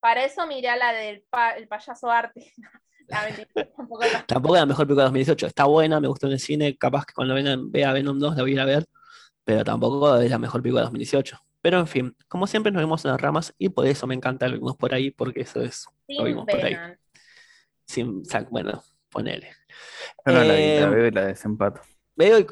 Para 0.00 0.24
eso 0.24 0.46
mirá 0.46 0.76
la 0.76 0.92
del 0.92 1.22
pa- 1.28 1.52
el 1.56 1.66
payaso 1.68 2.10
arte. 2.10 2.52
La 3.08 3.22
tampoco 3.76 4.02
es 4.02 4.12
la- 4.12 4.26
Tampoco 4.26 4.54
es 4.56 4.60
la 4.60 4.66
mejor 4.66 4.86
película 4.86 5.04
de 5.04 5.06
2018. 5.06 5.46
Está 5.46 5.64
buena, 5.64 5.98
me 5.98 6.08
gustó 6.08 6.26
en 6.26 6.34
el 6.34 6.40
cine. 6.40 6.76
Capaz 6.76 7.06
que 7.06 7.14
cuando 7.14 7.32
vengan, 7.34 7.70
vea 7.72 7.90
Venom 7.94 8.18
2 8.18 8.36
la 8.36 8.42
voy 8.42 8.50
a 8.50 8.54
ir 8.54 8.60
a 8.60 8.64
ver. 8.66 8.84
Pero 9.44 9.64
tampoco 9.64 10.14
es 10.18 10.30
la 10.30 10.38
mejor 10.38 10.60
película 10.60 10.82
de 10.82 10.86
2018. 10.88 11.40
Pero 11.62 11.78
en 11.80 11.86
fin, 11.86 12.14
como 12.28 12.46
siempre 12.46 12.70
nos 12.70 12.82
vemos 12.82 13.02
en 13.06 13.12
las 13.12 13.20
ramas 13.20 13.54
y 13.56 13.70
por 13.70 13.86
eso 13.86 14.06
me 14.06 14.14
encanta 14.14 14.46
irnos 14.46 14.76
por 14.76 14.92
ahí, 14.92 15.10
porque 15.10 15.40
eso 15.40 15.62
es. 15.62 15.86
Sin 16.06 16.22
vimos 16.22 16.44
por 16.46 16.62
ahí. 16.62 16.74
Venom. 16.74 16.96
Sin, 17.86 18.22
bueno, 18.50 18.82
ponele. 19.08 19.54
No 20.26 20.32
la 20.34 20.44
la 20.44 20.54
Eh, 20.58 20.86
veo 20.86 21.06
y 21.06 21.10
la 21.10 21.24
desempato. 21.28 21.80
Veo 22.14 22.40
y, 22.40 22.46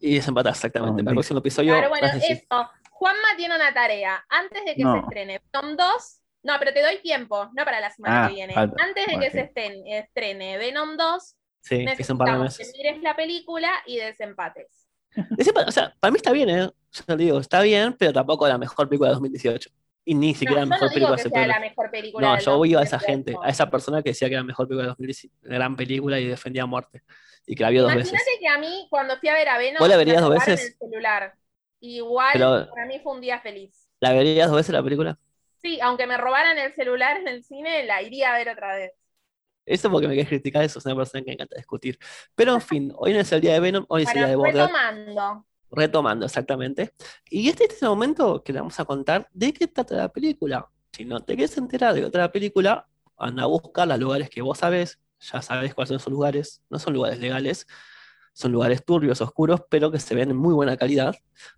y 0.00 0.14
desempatar 0.16 0.52
exactamente. 0.52 1.00
No, 1.00 1.04
Para 1.04 1.12
el 1.12 1.16
próximo 1.16 1.38
episodio. 1.38 1.74
Claro, 1.74 1.90
bueno, 1.90 2.08
a 2.08 2.16
eso. 2.16 2.70
Juanma 2.90 3.28
tiene 3.36 3.54
una 3.54 3.72
tarea. 3.72 4.24
Antes 4.28 4.64
de 4.64 4.74
que 4.74 4.82
No. 4.82 4.94
se 4.94 4.98
estrene 5.00 5.40
Venom 5.52 5.76
2, 5.76 6.21
no, 6.42 6.54
pero 6.58 6.72
te 6.72 6.82
doy 6.82 6.98
tiempo, 7.02 7.50
no 7.54 7.64
para 7.64 7.80
la 7.80 7.90
semana 7.90 8.24
Ah, 8.24 8.28
que 8.28 8.34
viene. 8.34 8.52
falta. 8.54 8.82
Antes 8.84 9.06
de 9.06 9.18
que 9.18 9.30
se 9.30 9.40
estén- 9.42 9.82
estrene 9.86 10.58
Venom 10.58 10.96
2, 10.96 11.36
Sí, 11.60 11.84
que 11.84 12.02
es 12.02 12.10
un 12.10 12.18
par 12.18 12.28
de 12.36 12.38
necesitamos 12.44 12.72
que 12.72 12.78
mires 12.82 13.02
la 13.02 13.14
película 13.16 13.70
y 13.86 13.96
desempates. 13.98 14.88
Desempa- 15.54 15.66
o 15.68 15.70
sea, 15.72 15.94
para 16.00 16.10
mí 16.10 16.16
está 16.16 16.32
bien, 16.32 16.48
¿eh? 16.50 16.68
Yo 16.92 17.04
te 17.04 17.16
digo, 17.16 17.38
está 17.38 17.60
bien, 17.62 17.94
pero 17.98 18.12
tampoco 18.12 18.48
la 18.48 18.58
mejor 18.58 18.88
película 18.88 19.10
de 19.10 19.14
2018. 19.14 19.70
Y 20.04 20.14
ni 20.14 20.34
siquiera 20.34 20.62
la 20.62 20.66
mejor 20.66 20.88
no 20.88 20.92
película 20.94 21.16
que 21.16 21.22
sea 21.22 21.30
la 21.30 21.36
superhéroes. 21.54 21.70
mejor 21.70 21.90
película 21.92 22.26
No, 22.26 22.38
yo 22.40 22.56
voy 22.56 22.74
a 22.74 22.82
esa 22.82 22.96
2018. 22.96 23.06
gente, 23.06 23.46
a 23.46 23.50
esa 23.50 23.70
persona 23.70 24.02
que 24.02 24.10
decía 24.10 24.28
que 24.28 24.34
era 24.34 24.40
la 24.42 24.46
mejor 24.46 24.66
película 24.66 24.82
de 24.84 24.88
2018, 24.88 25.34
gran 25.42 25.76
película 25.76 26.18
y 26.18 26.26
defendía 26.26 26.64
a 26.64 26.66
muerte. 26.66 27.02
Y 27.46 27.54
que 27.54 27.62
la 27.62 27.70
vio 27.70 27.82
dos 27.82 27.94
veces. 27.94 28.10
Imagínate 28.12 28.38
que 28.40 28.48
a 28.48 28.58
mí, 28.58 28.86
cuando 28.90 29.16
fui 29.18 29.28
a 29.28 29.34
ver 29.34 29.48
a 29.48 29.58
Venom, 29.58 29.78
¿Vos 29.78 29.88
la 29.88 29.96
verías 29.96 30.20
dos 30.22 30.48
el 30.48 30.58
celular. 30.58 31.34
Igual, 31.80 32.30
Pero- 32.32 32.68
para 32.70 32.86
mí 32.86 32.98
fue 33.00 33.12
un 33.12 33.20
día 33.20 33.40
feliz. 33.40 33.88
¿La 34.00 34.12
verías 34.12 34.48
dos 34.48 34.56
veces 34.56 34.72
la 34.72 34.82
película? 34.82 35.18
Sí, 35.62 35.80
aunque 35.80 36.06
me 36.06 36.16
robaran 36.16 36.58
el 36.58 36.74
celular 36.74 37.16
en 37.18 37.28
el 37.28 37.44
cine, 37.44 37.84
la 37.84 38.02
iría 38.02 38.34
a 38.34 38.38
ver 38.38 38.48
otra 38.48 38.74
vez. 38.74 38.92
Eso 39.64 39.90
porque 39.90 40.08
me 40.08 40.14
querés 40.14 40.28
criticar, 40.28 40.64
eso 40.64 40.80
es 40.80 40.86
una 40.86 40.96
persona 40.96 41.22
que 41.22 41.30
me 41.30 41.34
encanta 41.34 41.56
discutir. 41.56 41.98
Pero 42.34 42.54
en 42.54 42.60
fin, 42.60 42.92
hoy 42.96 43.12
no 43.12 43.20
es 43.20 43.30
el 43.30 43.40
día 43.40 43.52
de 43.52 43.60
Venom, 43.60 43.84
hoy 43.88 44.02
es 44.02 44.08
el 44.08 44.14
día 44.14 44.26
de 44.26 44.36
Border. 44.36 44.66
retomando. 44.66 45.46
Retomando, 45.70 46.26
exactamente. 46.26 46.94
Y 47.30 47.48
este, 47.48 47.64
este 47.64 47.76
es 47.76 47.82
el 47.82 47.88
momento 47.90 48.42
que 48.42 48.52
le 48.52 48.58
vamos 48.58 48.78
a 48.80 48.84
contar 48.84 49.28
de 49.32 49.52
qué 49.52 49.68
trata 49.68 49.94
la 49.94 50.08
película. 50.08 50.68
Si 50.92 51.04
no 51.04 51.20
te 51.20 51.36
quieres 51.36 51.56
enterar 51.56 51.94
de 51.94 52.04
otra 52.04 52.30
película, 52.32 52.88
anda 53.16 53.44
a 53.44 53.46
buscar 53.46 53.86
los 53.86 53.98
lugares 53.98 54.28
que 54.28 54.42
vos 54.42 54.58
sabés, 54.58 55.00
ya 55.20 55.40
sabés 55.40 55.74
cuáles 55.74 55.88
son 55.90 55.96
esos 55.98 56.12
lugares, 56.12 56.62
no 56.68 56.78
son 56.78 56.94
lugares 56.94 57.20
legales, 57.20 57.66
son 58.32 58.52
lugares 58.52 58.84
turbios, 58.84 59.20
oscuros, 59.20 59.62
pero 59.68 59.90
que 59.90 60.00
se 60.00 60.14
ven 60.14 60.30
en 60.30 60.36
muy 60.36 60.54
buena 60.54 60.76
calidad. 60.76 61.14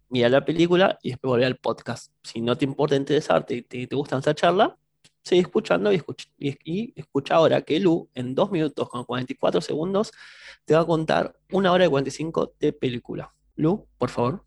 Mira 0.09 0.29
la 0.29 0.45
película 0.45 0.99
y 1.03 1.11
después 1.11 1.29
volver 1.29 1.47
al 1.47 1.57
podcast. 1.57 2.13
Si 2.23 2.41
no 2.41 2.57
te 2.57 2.65
importa 2.65 2.97
interesarte 2.97 3.55
y 3.55 3.63
te, 3.63 3.87
te 3.87 3.97
gusta 3.97 4.19
esa 4.19 4.35
charla, 4.35 4.77
sigue 5.23 5.41
escuchando 5.41 5.91
y 5.93 5.97
escucha, 5.97 6.29
y, 6.39 6.93
escucha 6.97 7.37
ahora 7.37 7.63
que 7.63 7.81
Lu, 7.81 8.09
en 8.15 8.35
2 8.35 8.51
minutos 8.51 8.89
con 8.89 9.05
44 9.05 9.61
segundos, 9.61 10.13
te 10.65 10.75
va 10.75 10.81
a 10.81 10.87
contar 10.87 11.37
una 11.53 11.73
hora 11.73 11.87
y 11.87 11.89
45 11.89 12.55
de 12.61 12.73
película. 12.73 13.35
Lu, 13.57 13.87
por 13.99 14.11
favor. 14.11 14.45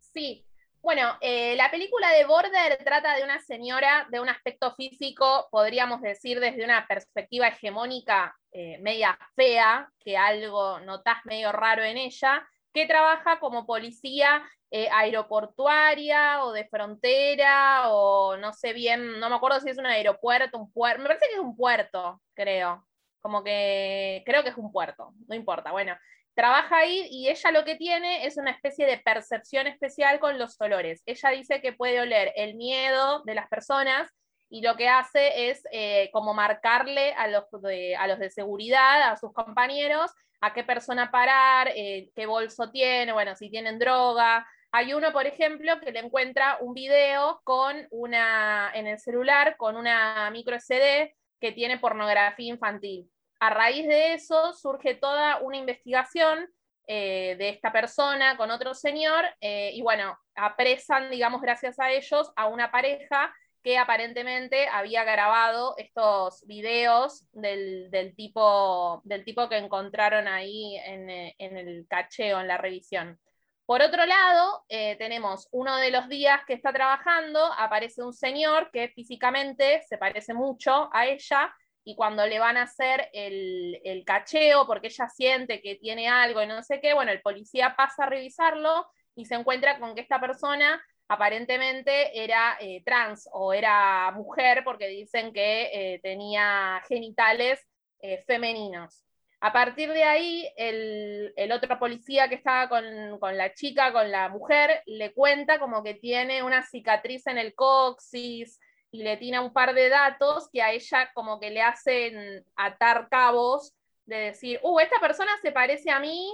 Sí. 0.00 0.44
Bueno, 0.82 1.16
eh, 1.20 1.54
la 1.54 1.70
película 1.70 2.10
de 2.10 2.24
Border 2.24 2.76
trata 2.84 3.14
de 3.14 3.22
una 3.22 3.38
señora 3.40 4.08
de 4.10 4.18
un 4.18 4.28
aspecto 4.28 4.74
físico, 4.74 5.46
podríamos 5.52 6.00
decir 6.02 6.40
desde 6.40 6.64
una 6.64 6.88
perspectiva 6.88 7.46
hegemónica 7.48 8.34
eh, 8.50 8.78
media 8.80 9.16
fea, 9.36 9.88
que 10.00 10.16
algo 10.16 10.80
notás 10.80 11.18
medio 11.24 11.52
raro 11.52 11.84
en 11.84 11.98
ella, 11.98 12.44
que 12.74 12.86
trabaja 12.86 13.38
como 13.38 13.64
policía 13.64 14.42
eh, 14.72 14.88
aeroportuaria 14.90 16.42
o 16.44 16.50
de 16.52 16.66
frontera, 16.66 17.92
o 17.92 18.36
no 18.36 18.52
sé 18.52 18.72
bien, 18.72 19.20
no 19.20 19.30
me 19.30 19.36
acuerdo 19.36 19.60
si 19.60 19.70
es 19.70 19.78
un 19.78 19.86
aeropuerto, 19.86 20.58
un 20.58 20.72
puerto, 20.72 21.00
me 21.00 21.08
parece 21.10 21.26
que 21.28 21.34
es 21.34 21.40
un 21.40 21.56
puerto, 21.56 22.20
creo. 22.34 22.84
Como 23.20 23.44
que 23.44 24.24
creo 24.26 24.42
que 24.42 24.48
es 24.50 24.56
un 24.56 24.72
puerto, 24.72 25.12
no 25.28 25.34
importa. 25.36 25.70
Bueno, 25.70 25.96
trabaja 26.34 26.78
ahí 26.78 27.06
y 27.10 27.28
ella 27.28 27.50
lo 27.50 27.64
que 27.64 27.76
tiene 27.76 28.26
es 28.26 28.36
una 28.36 28.50
especie 28.50 28.86
de 28.86 28.98
percepción 28.98 29.66
especial 29.66 30.18
con 30.18 30.38
los 30.38 30.60
olores. 30.60 31.02
Ella 31.06 31.30
dice 31.30 31.60
que 31.60 31.72
puede 31.72 32.00
oler 32.00 32.32
el 32.36 32.54
miedo 32.54 33.22
de 33.24 33.34
las 33.34 33.48
personas 33.48 34.10
y 34.48 34.60
lo 34.60 34.76
que 34.76 34.88
hace 34.88 35.50
es 35.50 35.62
eh, 35.72 36.10
como 36.12 36.34
marcarle 36.34 37.14
a 37.14 37.26
los, 37.26 37.44
de, 37.62 37.96
a 37.96 38.06
los 38.06 38.18
de 38.18 38.30
seguridad, 38.30 39.10
a 39.10 39.16
sus 39.16 39.32
compañeros, 39.32 40.10
a 40.42 40.52
qué 40.52 40.64
persona 40.64 41.10
parar, 41.10 41.70
eh, 41.74 42.10
qué 42.14 42.26
bolso 42.26 42.70
tiene, 42.70 43.12
bueno, 43.12 43.34
si 43.36 43.48
tienen 43.48 43.78
droga, 43.78 44.46
Hay 44.72 44.94
uno, 44.94 45.12
por 45.12 45.26
ejemplo, 45.26 45.80
que 45.80 45.92
le 45.92 46.00
encuentra 46.00 46.58
un 46.60 46.74
video 46.74 47.40
con 47.44 47.86
una, 47.90 48.70
en 48.74 48.86
el 48.86 48.98
celular 48.98 49.56
con 49.56 49.76
una 49.76 50.30
micro 50.30 50.58
SD 50.58 51.14
que 51.40 51.52
tiene 51.52 51.78
pornografía 51.78 52.48
infantil. 52.48 53.10
A 53.42 53.50
raíz 53.50 53.88
de 53.88 54.14
eso 54.14 54.52
surge 54.52 54.94
toda 54.94 55.40
una 55.40 55.56
investigación 55.56 56.48
eh, 56.86 57.34
de 57.40 57.48
esta 57.48 57.72
persona 57.72 58.36
con 58.36 58.52
otro 58.52 58.72
señor 58.72 59.24
eh, 59.40 59.72
y 59.74 59.82
bueno, 59.82 60.16
apresan, 60.36 61.10
digamos, 61.10 61.42
gracias 61.42 61.80
a 61.80 61.90
ellos, 61.90 62.32
a 62.36 62.46
una 62.46 62.70
pareja 62.70 63.34
que 63.64 63.78
aparentemente 63.78 64.68
había 64.68 65.02
grabado 65.02 65.74
estos 65.76 66.46
videos 66.46 67.26
del, 67.32 68.14
tipo, 68.14 69.02
del 69.02 69.24
tipo 69.24 69.48
que 69.48 69.56
encontraron 69.56 70.28
ahí 70.28 70.76
en, 70.76 71.10
eh, 71.10 71.34
en, 71.38 71.56
el 71.56 71.84
cacheo, 71.88 72.40
en 72.40 72.46
la 72.46 72.58
revisión. 72.58 73.18
Por 73.66 73.82
otro 73.82 74.06
lado, 74.06 74.64
tenemos 74.68 75.48
uno 75.50 75.76
de 75.78 75.90
los 75.90 76.08
días 76.08 76.42
que 76.46 76.52
está 76.54 76.72
trabajando, 76.72 77.44
aparece 77.58 78.02
un 78.02 78.12
señor 78.12 78.70
que 78.70 78.88
físicamente 78.88 79.82
se 79.88 79.98
parece 79.98 80.32
mucho 80.32 80.90
a 80.92 81.06
ella 81.06 81.52
y 81.84 81.96
cuando 81.96 82.26
le 82.26 82.38
van 82.38 82.56
a 82.56 82.62
hacer 82.62 83.08
el, 83.12 83.80
el 83.84 84.04
cacheo, 84.04 84.66
porque 84.66 84.88
ella 84.88 85.08
siente 85.08 85.60
que 85.60 85.76
tiene 85.76 86.08
algo 86.08 86.42
y 86.42 86.46
no 86.46 86.62
sé 86.62 86.80
qué, 86.80 86.94
bueno, 86.94 87.10
el 87.12 87.22
policía 87.22 87.74
pasa 87.76 88.04
a 88.04 88.10
revisarlo 88.10 88.86
y 89.14 89.26
se 89.26 89.34
encuentra 89.34 89.78
con 89.78 89.94
que 89.94 90.00
esta 90.02 90.20
persona 90.20 90.80
aparentemente 91.08 92.22
era 92.24 92.56
eh, 92.60 92.82
trans 92.84 93.28
o 93.32 93.52
era 93.52 94.10
mujer 94.12 94.62
porque 94.64 94.88
dicen 94.88 95.32
que 95.32 95.70
eh, 95.72 96.00
tenía 96.02 96.82
genitales 96.88 97.60
eh, 98.00 98.22
femeninos. 98.26 99.04
A 99.40 99.52
partir 99.52 99.92
de 99.92 100.04
ahí, 100.04 100.48
el, 100.56 101.50
otro 101.52 101.76
policía 101.78 102.28
que 102.28 102.36
estaba 102.36 102.68
con, 102.68 103.18
con, 103.18 103.36
la 103.36 103.52
chica, 103.54 103.92
con 103.92 104.10
la 104.12 104.28
mujer, 104.28 104.82
le 104.86 105.12
cuenta 105.12 105.58
como 105.58 105.82
que 105.82 105.94
tiene 105.94 106.44
una 106.44 106.62
cicatriz 106.62 107.26
en 107.26 107.38
el 107.38 107.52
coxis 107.54 108.60
y 108.92 109.02
le 109.02 109.16
tiene 109.16 109.40
un 109.40 109.52
par 109.52 109.74
de 109.74 109.88
datos 109.88 110.48
que 110.52 110.62
a 110.62 110.70
ella 110.70 111.10
como 111.14 111.40
que 111.40 111.50
le 111.50 111.62
hacen 111.62 112.44
atar 112.54 113.08
cabos 113.08 113.74
de 114.04 114.16
decir, 114.16 114.60
uh, 114.62 114.80
esta 114.80 115.00
persona 115.00 115.32
se 115.40 115.50
parece 115.50 115.90
a 115.90 115.98
mí, 115.98 116.32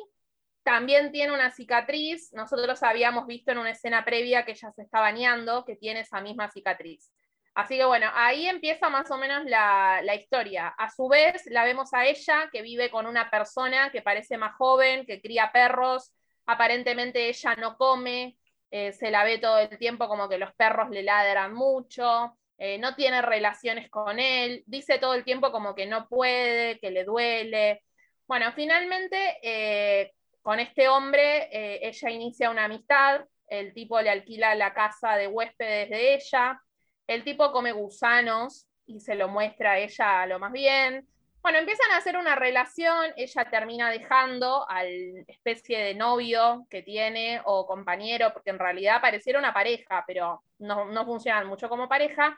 también 0.65 1.13
tiene 1.13 1.33
una 1.33 1.51
cicatriz. 1.53 2.33
Nosotros 2.33 2.83
habíamos 2.83 3.27
visto 3.27 3.53
en 3.53 3.59
una 3.59 3.71
escena 3.71 4.05
previa 4.05 4.45
que 4.45 4.53
ella 4.53 4.73
se 4.73 4.83
está 4.83 5.01
bañando, 5.01 5.65
que 5.65 5.77
tiene 5.77 6.01
esa 6.01 6.21
misma 6.21 6.51
cicatriz. 6.51 7.11
Así 7.55 7.77
que 7.77 7.85
bueno, 7.85 8.11
ahí 8.15 8.47
empieza 8.47 8.89
más 8.89 9.11
o 9.11 9.17
menos 9.17 9.45
la, 9.45 10.15
historia. 10.15 10.69
A 10.69 10.91
su 10.91 11.09
vez, 11.09 11.45
la 11.47 11.65
vemos 11.65 11.95
a 11.95 12.07
ella 12.07 12.49
que 12.53 12.63
vive 12.63 12.91
con 12.91 13.07
una 13.07 13.31
persona 13.31 13.91
que 13.91 14.03
parece 14.03 14.37
más 14.37 14.55
joven, 14.57 15.07
que 15.07 15.21
cría 15.21 15.51
perros. 15.53 16.13
Aparentemente 16.47 17.29
ella 17.29 17.55
no 17.57 17.77
come, 17.77 18.37
eh, 18.71 18.93
se 18.93 19.11
la 19.11 19.25
ve 19.25 19.39
todo 19.39 19.59
el 19.59 19.79
tiempo 19.79 20.09
como 20.09 20.29
que 20.29 20.39
los 20.39 20.55
perros 20.55 20.91
le 20.91 21.03
ladran 21.03 21.55
mucho, 21.55 22.37
eh, 22.59 22.77
no 22.79 22.97
tiene 22.97 23.23
relaciones 23.23 23.89
con 23.89 24.19
él, 24.19 24.65
dice 24.67 24.99
todo 24.99 25.15
el 25.15 25.23
tiempo 25.23 25.53
como 25.53 25.77
que 25.77 25.87
no 25.87 26.09
puede, 26.09 26.81
que 26.81 26.91
le 26.91 27.05
duele. 27.05 27.85
Bueno, 28.27 28.53
finalmente 28.53 29.39
eh, 29.43 30.13
con 30.43 30.59
este 30.59 30.89
hombre 30.89 31.49
eh, 31.53 31.81
ella 31.83 32.11
inicia 32.11 32.51
una 32.51 32.65
amistad, 32.65 33.25
el 33.47 33.73
tipo 33.73 34.01
le 34.01 34.11
alquila 34.11 34.57
la 34.57 34.75
casa 34.75 35.17
de 35.17 35.29
huéspedes 35.29 35.89
de 35.89 36.15
ella, 36.15 36.61
el 37.07 37.23
tipo 37.23 37.53
come 37.53 37.71
gusanos 37.71 38.67
y 38.87 39.01
se 39.01 39.15
lo 39.15 39.29
muestra 39.29 39.73
a 39.73 39.79
ella 39.79 40.27
lo 40.27 40.41
más 40.41 40.51
bien. 40.51 41.07
Bueno, 41.41 41.59
empiezan 41.59 41.93
a 41.93 41.99
hacer 41.99 42.17
una 42.17 42.35
relación, 42.35 43.13
ella 43.17 43.49
termina 43.49 43.89
dejando 43.91 44.69
al 44.69 45.25
especie 45.29 45.79
de 45.79 45.95
novio 45.95 46.67
que 46.69 46.83
tiene 46.83 47.41
o 47.45 47.67
compañero, 47.67 48.33
porque 48.33 48.51
en 48.51 48.59
realidad 48.59 49.01
pareciera 49.01 49.39
una 49.39 49.55
pareja, 49.55 50.03
pero 50.07 50.43
no, 50.59 50.87
no 50.87 51.07
funcionan 51.07 51.47
mucho 51.47 51.69
como 51.69 51.89
pareja, 51.89 52.37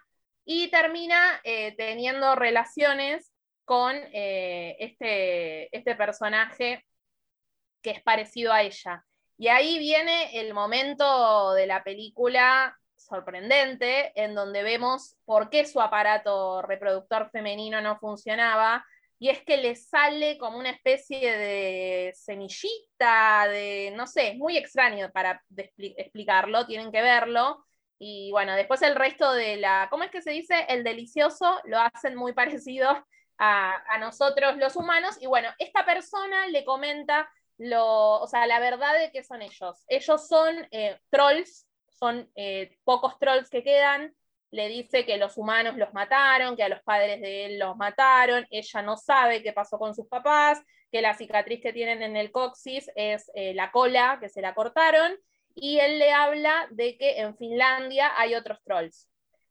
y 0.53 0.69
termina 0.69 1.41
eh, 1.45 1.77
teniendo 1.77 2.35
relaciones 2.35 3.33
con 3.65 3.95
eh, 3.95 4.75
este, 4.81 5.75
este 5.77 5.95
personaje 5.95 6.85
que 7.81 7.91
es 7.93 8.03
parecido 8.03 8.53
a 8.53 8.63
ella. 8.63 9.05
Y 9.39 9.47
ahí 9.47 9.79
viene 9.79 10.41
el 10.41 10.53
momento 10.53 11.53
de 11.53 11.69
la 11.69 11.85
película 11.85 12.77
sorprendente, 12.97 14.11
en 14.21 14.35
donde 14.35 14.65
vemos 14.65 15.17
por 15.25 15.51
qué 15.51 15.65
su 15.67 15.81
aparato 15.81 16.63
reproductor 16.63 17.31
femenino 17.31 17.81
no 17.81 17.97
funcionaba, 18.01 18.85
y 19.21 19.29
es 19.29 19.45
que 19.45 19.57
le 19.57 19.77
sale 19.77 20.37
como 20.37 20.59
una 20.59 20.71
especie 20.71 21.39
de 21.39 22.13
semillita, 22.17 23.47
de, 23.47 23.93
no 23.95 24.09
sé, 24.09 24.31
es 24.31 24.37
muy 24.37 24.57
extraño 24.57 25.13
para 25.13 25.45
explicarlo, 25.57 26.67
tienen 26.67 26.91
que 26.91 27.03
verlo. 27.03 27.65
Y 28.03 28.31
bueno, 28.33 28.57
después 28.57 28.81
el 28.81 28.97
resto 28.97 29.31
de 29.33 29.59
la, 29.59 29.87
¿cómo 29.91 30.05
es 30.05 30.11
que 30.11 30.23
se 30.23 30.31
dice? 30.31 30.65
El 30.69 30.83
delicioso 30.83 31.61
lo 31.65 31.79
hacen 31.79 32.17
muy 32.17 32.33
parecido 32.35 32.89
a, 33.39 33.95
a 33.95 33.99
nosotros 33.99 34.57
los 34.57 34.75
humanos. 34.75 35.17
Y 35.21 35.27
bueno, 35.27 35.51
esta 35.59 35.85
persona 35.85 36.49
le 36.49 36.65
comenta 36.65 37.29
lo, 37.61 38.21
o 38.21 38.27
sea, 38.27 38.47
la 38.47 38.59
verdad 38.59 38.99
de 38.99 39.13
que 39.13 39.23
son 39.23 39.43
ellos. 39.43 39.85
Ellos 39.87 40.27
son 40.27 40.67
eh, 40.71 40.99
trolls, 41.11 41.69
son 41.91 42.31
eh, 42.35 42.79
pocos 42.85 43.19
trolls 43.19 43.51
que 43.51 43.63
quedan. 43.63 44.15
Le 44.51 44.69
dice 44.69 45.05
que 45.05 45.19
los 45.19 45.37
humanos 45.37 45.77
los 45.77 45.93
mataron, 45.93 46.57
que 46.57 46.63
a 46.63 46.71
los 46.71 46.81
padres 46.83 47.21
de 47.21 47.45
él 47.45 47.59
los 47.59 47.77
mataron. 47.77 48.47
Ella 48.51 48.81
no 48.81 48.97
sabe 48.97 49.43
qué 49.43 49.53
pasó 49.53 49.79
con 49.79 49.95
sus 49.95 50.09
papás, 50.09 50.59
que 50.91 51.03
la 51.03 51.13
cicatriz 51.13 51.61
que 51.61 51.75
tienen 51.75 52.03
en 52.03 52.17
el 52.17 52.33
coxis 52.33 52.91
es 52.95 53.31
eh, 53.35 53.53
la 53.53 53.71
cola, 53.71 54.17
que 54.23 54.31
se 54.31 54.41
la 54.41 54.55
cortaron. 54.55 55.15
Y 55.55 55.79
él 55.79 55.99
le 55.99 56.13
habla 56.13 56.67
de 56.71 56.97
que 56.97 57.19
en 57.21 57.37
Finlandia 57.37 58.13
hay 58.17 58.35
otros 58.35 58.63
trolls. 58.65 59.09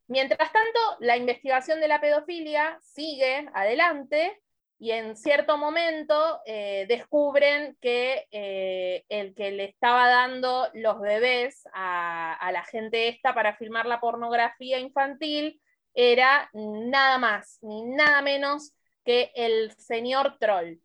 Mientras 0.08 0.52
tanto, 0.52 0.80
la 1.00 1.18
investigación 1.18 1.80
de 1.80 1.88
la 1.88 2.02
pedofilia 2.02 2.80
sigue 2.82 3.48
adelante 3.54 4.42
y 4.80 4.92
en 4.92 5.16
cierto 5.18 5.58
momento 5.58 6.40
eh, 6.46 6.86
descubren 6.88 7.78
que 7.82 8.28
eh, 8.32 9.04
el 9.10 9.36
que 9.36 9.52
le 9.52 9.66
estaba 9.66 10.08
dando 10.08 10.70
los 10.74 11.00
bebés 11.02 11.64
a, 11.74 12.50
la 12.52 12.64
gente 12.64 13.10
esta 13.10 13.36
para 13.36 13.58
filmar 13.58 13.86
la 13.86 14.00
pornografía 14.00 14.80
infantil 14.80 15.62
era 15.94 16.50
nada 16.54 17.18
más 17.18 17.60
ni 17.62 17.84
nada 17.84 18.22
menos 18.22 18.74
que 19.04 19.32
el 19.36 19.76
señor 19.76 20.38
Troll. 20.40 20.80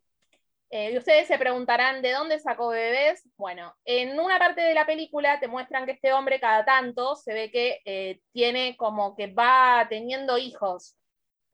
Eh, 0.69 0.91
y 0.91 0.97
ustedes 0.97 1.27
se 1.27 1.37
preguntarán, 1.37 2.01
¿de 2.01 2.11
dónde 2.11 2.39
sacó 2.39 2.69
bebés? 2.69 3.27
Bueno, 3.37 3.73
en 3.85 4.19
una 4.19 4.39
parte 4.39 4.61
de 4.61 4.73
la 4.73 4.85
película 4.85 5.39
te 5.39 5.47
muestran 5.47 5.85
que 5.85 5.93
este 5.93 6.11
hombre 6.11 6.39
cada 6.39 6.65
tanto 6.65 7.15
se 7.15 7.33
ve 7.33 7.51
que 7.51 8.19
tiene 8.31 8.75
como 8.77 9.15
que 9.15 9.27
va 9.27 9.85
teniendo 9.89 10.37
hijos 10.37 10.97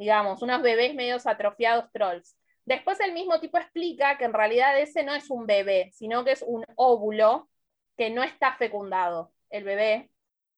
digamos, 0.01 0.41
unos 0.41 0.63
bebés 0.63 0.95
medios 0.95 1.27
atrofiados 1.27 1.91
trolls. 1.91 2.35
Después 2.65 2.99
el 3.01 3.13
mismo 3.13 3.39
tipo 3.39 3.59
explica 3.59 4.17
que 4.17 4.25
en 4.25 4.33
realidad 4.33 4.79
ese 4.79 5.03
no 5.03 5.13
es 5.13 5.29
un 5.29 5.45
bebé, 5.45 5.91
sino 5.93 6.25
que 6.25 6.31
es 6.31 6.41
un 6.41 6.65
óvulo 6.75 7.49
que 7.95 8.09
no 8.09 8.23
está 8.23 8.55
fecundado. 8.55 9.31
El 9.51 9.63
bebé 9.63 10.09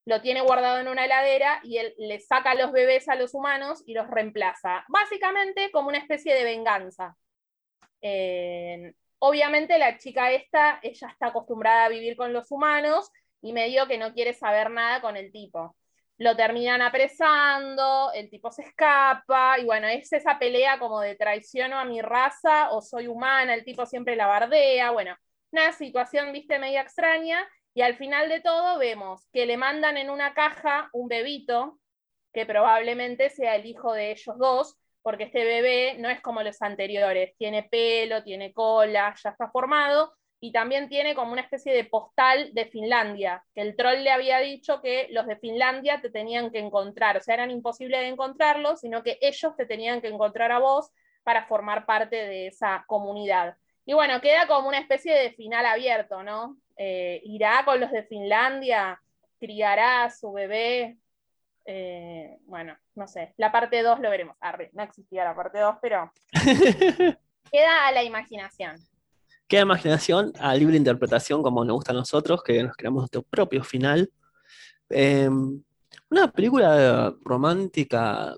lo 0.05 0.22
tiene 0.22 0.39
guardado 0.39 0.79
en 0.79 0.88
una 0.88 1.03
heladera 1.03 1.60
y 1.62 1.77
él 1.77 1.93
le 1.98 2.22
saca 2.22 2.55
los 2.55 2.72
bebés 2.72 3.10
a 3.10 3.15
los 3.15 3.33
humanos 3.33 3.83
y 3.86 3.93
los 3.95 4.10
reemplaza. 4.10 4.86
Básicamente 4.88 5.72
como 5.72 5.89
una 5.89 5.98
especie 5.98 6.33
de 6.33 6.45
venganza. 6.45 7.17
Obviamente 9.19 9.77
la 9.77 9.98
chica 9.98 10.31
esta, 10.31 10.79
ella 10.83 11.07
está 11.07 11.27
acostumbrada 11.27 11.86
a 11.86 11.89
vivir 11.89 12.17
con 12.17 12.33
los 12.33 12.51
humanos 12.51 13.10
y 13.41 13.53
medio 13.53 13.88
que 13.88 13.98
no 13.98 14.13
quiere 14.13 14.33
saber 14.33 14.69
nada 14.69 15.00
con 15.01 15.15
el 15.15 15.31
tipo. 15.31 15.77
Lo 16.17 16.36
terminan 16.36 16.81
apresando, 16.81 18.12
el 18.13 18.29
tipo 18.29 18.51
se 18.51 18.63
escapa, 18.63 19.57
y 19.60 19.65
bueno, 19.65 19.88
es 19.88 20.12
esa 20.13 20.38
pelea 20.39 20.77
como 20.77 21.00
de 21.00 21.15
traiciono 21.15 21.79
a 21.79 21.86
mi 21.86 22.01
raza 22.01 22.72
o 22.72 22.81
soy 22.81 23.07
humana, 23.07 23.53
el 23.53 23.63
tipo 23.63 23.86
siempre 23.86 24.15
la 24.15 24.27
bardea, 24.27 24.91
bueno, 24.91 25.15
una 25.51 25.72
situación, 25.72 26.31
viste, 26.31 26.60
media 26.60 26.81
extraña, 26.81 27.48
y 27.74 27.81
al 27.81 27.95
final 27.95 28.29
de 28.29 28.41
todo 28.41 28.77
vemos 28.77 29.27
que 29.31 29.45
le 29.45 29.57
mandan 29.57 29.98
en 29.98 30.10
una 30.10 30.33
caja 30.33 30.89
un 30.93 31.07
bebito, 31.07 31.79
que 32.33 32.45
probablemente 32.45 33.29
sea 33.29 33.55
el 33.55 33.65
hijo 33.65 33.93
de 33.93 34.12
ellos 34.12 34.38
dos, 34.38 34.77
porque 35.03 35.25
este 35.25 35.43
bebé 35.43 35.98
no 36.00 36.10
es 36.10 36.22
como 36.22 36.41
los 36.41 36.62
anteriores, 36.62 37.36
tiene 37.38 37.63
pelo, 37.63 38.24
tiene 38.24 38.53
cola, 38.53 39.13
ya 39.22 39.29
está 39.29 39.50
formado, 39.50 40.13
y 40.39 40.51
también 40.51 40.89
tiene 40.89 41.15
como 41.15 41.31
una 41.31 41.41
especie 41.41 41.74
de 41.74 41.86
postal 41.86 42.53
de 42.53 42.65
Finlandia, 42.65 43.45
que 43.53 43.62
el 43.62 43.75
troll 43.75 44.03
le 44.03 44.12
había 44.12 44.39
dicho 44.39 44.81
que 44.81 45.07
los 45.12 45.27
de 45.27 45.38
Finlandia 45.38 46.01
te 46.01 46.10
tenían 46.10 46.51
que 46.51 46.60
encontrar, 46.60 47.17
o 47.17 47.22
sea, 47.22 47.36
eran 47.36 47.51
imposibles 47.51 48.01
de 48.01 48.07
encontrarlos, 48.07 48.81
sino 48.81 49.03
que 49.03 49.17
ellos 49.22 49.55
te 49.55 49.65
tenían 49.65 50.01
que 50.01 50.07
encontrar 50.07 50.51
a 50.51 50.60
vos 50.60 50.91
para 51.24 51.45
formar 51.45 51.86
parte 51.86 52.15
de 52.15 52.48
esa 52.48 52.83
comunidad. 52.88 53.55
Y 53.86 53.93
bueno, 53.93 54.19
queda 54.22 54.48
como 54.48 54.67
una 54.67 54.79
especie 54.79 55.13
de 55.13 55.31
final 55.31 55.65
abierto, 55.65 56.24
¿no? 56.24 56.57
Eh, 56.77 57.22
irá 57.24 57.63
con 57.65 57.79
los 57.79 57.91
de 57.91 58.03
Finlandia, 58.03 59.01
criará 59.39 60.05
a 60.05 60.10
su 60.10 60.31
bebé, 60.31 60.98
eh, 61.65 62.38
bueno, 62.46 62.77
no 62.96 63.08
sé, 63.08 63.34
la 63.38 63.51
parte 63.51 63.82
2 63.82 64.00
lo 64.00 64.10
veremos. 64.10 64.36
no 64.74 64.84
existía 64.84 65.24
la 65.24 65.36
parte 65.36 65.60
2, 65.60 65.75
pero 65.82 66.12
queda 67.51 67.88
a 67.88 67.91
la 67.91 68.03
imaginación. 68.03 68.75
queda 69.48 69.62
imaginación 69.62 70.34
a 70.39 70.55
libre 70.55 70.75
interpretación 70.75 71.41
como 71.41 71.63
nos 71.63 71.75
gusta 71.75 71.91
a 71.91 71.96
nosotros, 71.96 72.43
que 72.43 72.63
nos 72.63 72.75
creamos 72.75 73.01
nuestro 73.01 73.24
propio 73.24 73.63
final. 73.63 74.12
Eh, 74.89 75.29
una 76.10 76.32
película 76.32 77.13
romántica, 77.22 78.36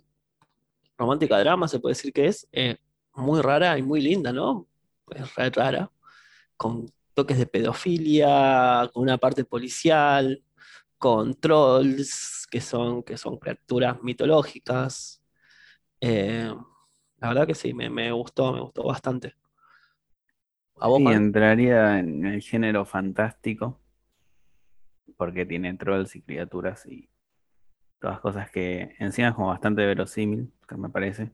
romántica 0.97 1.39
drama, 1.39 1.67
se 1.67 1.79
puede 1.79 1.95
decir 1.95 2.13
que 2.13 2.27
es, 2.27 2.47
eh, 2.51 2.77
muy 3.15 3.41
rara 3.41 3.77
y 3.77 3.81
muy 3.81 4.01
linda, 4.01 4.31
¿no? 4.31 4.67
Es 5.09 5.35
re 5.35 5.49
rara, 5.49 5.91
con 6.57 6.91
toques 7.13 7.37
de 7.37 7.45
pedofilia, 7.45 8.89
con 8.93 9.03
una 9.03 9.17
parte 9.17 9.45
policial, 9.45 10.43
con 11.05 11.35
trolls, 11.35 12.47
que 12.49 12.59
son, 12.59 13.03
que 13.03 13.15
son 13.15 13.37
criaturas 13.37 14.01
mitológicas. 14.01 15.21
Eh, 16.01 16.51
la 17.19 17.27
verdad 17.27 17.45
que 17.45 17.53
sí, 17.53 17.75
me, 17.75 17.91
me 17.91 18.11
gustó, 18.11 18.51
me 18.51 18.59
gustó 18.61 18.85
bastante. 18.85 19.35
¿A 20.79 20.87
vos, 20.87 20.97
Sí, 20.97 21.05
entraría 21.05 21.99
en 21.99 22.25
el 22.25 22.41
género 22.41 22.85
fantástico, 22.85 23.79
porque 25.15 25.45
tiene 25.45 25.75
trolls 25.75 26.15
y 26.15 26.23
criaturas 26.23 26.87
y 26.87 27.07
todas 27.99 28.19
cosas 28.19 28.49
que 28.49 28.95
encima 28.97 29.27
es 29.27 29.35
como 29.35 29.49
bastante 29.49 29.85
verosímil, 29.85 30.51
que 30.67 30.75
me 30.75 30.89
parece, 30.89 31.31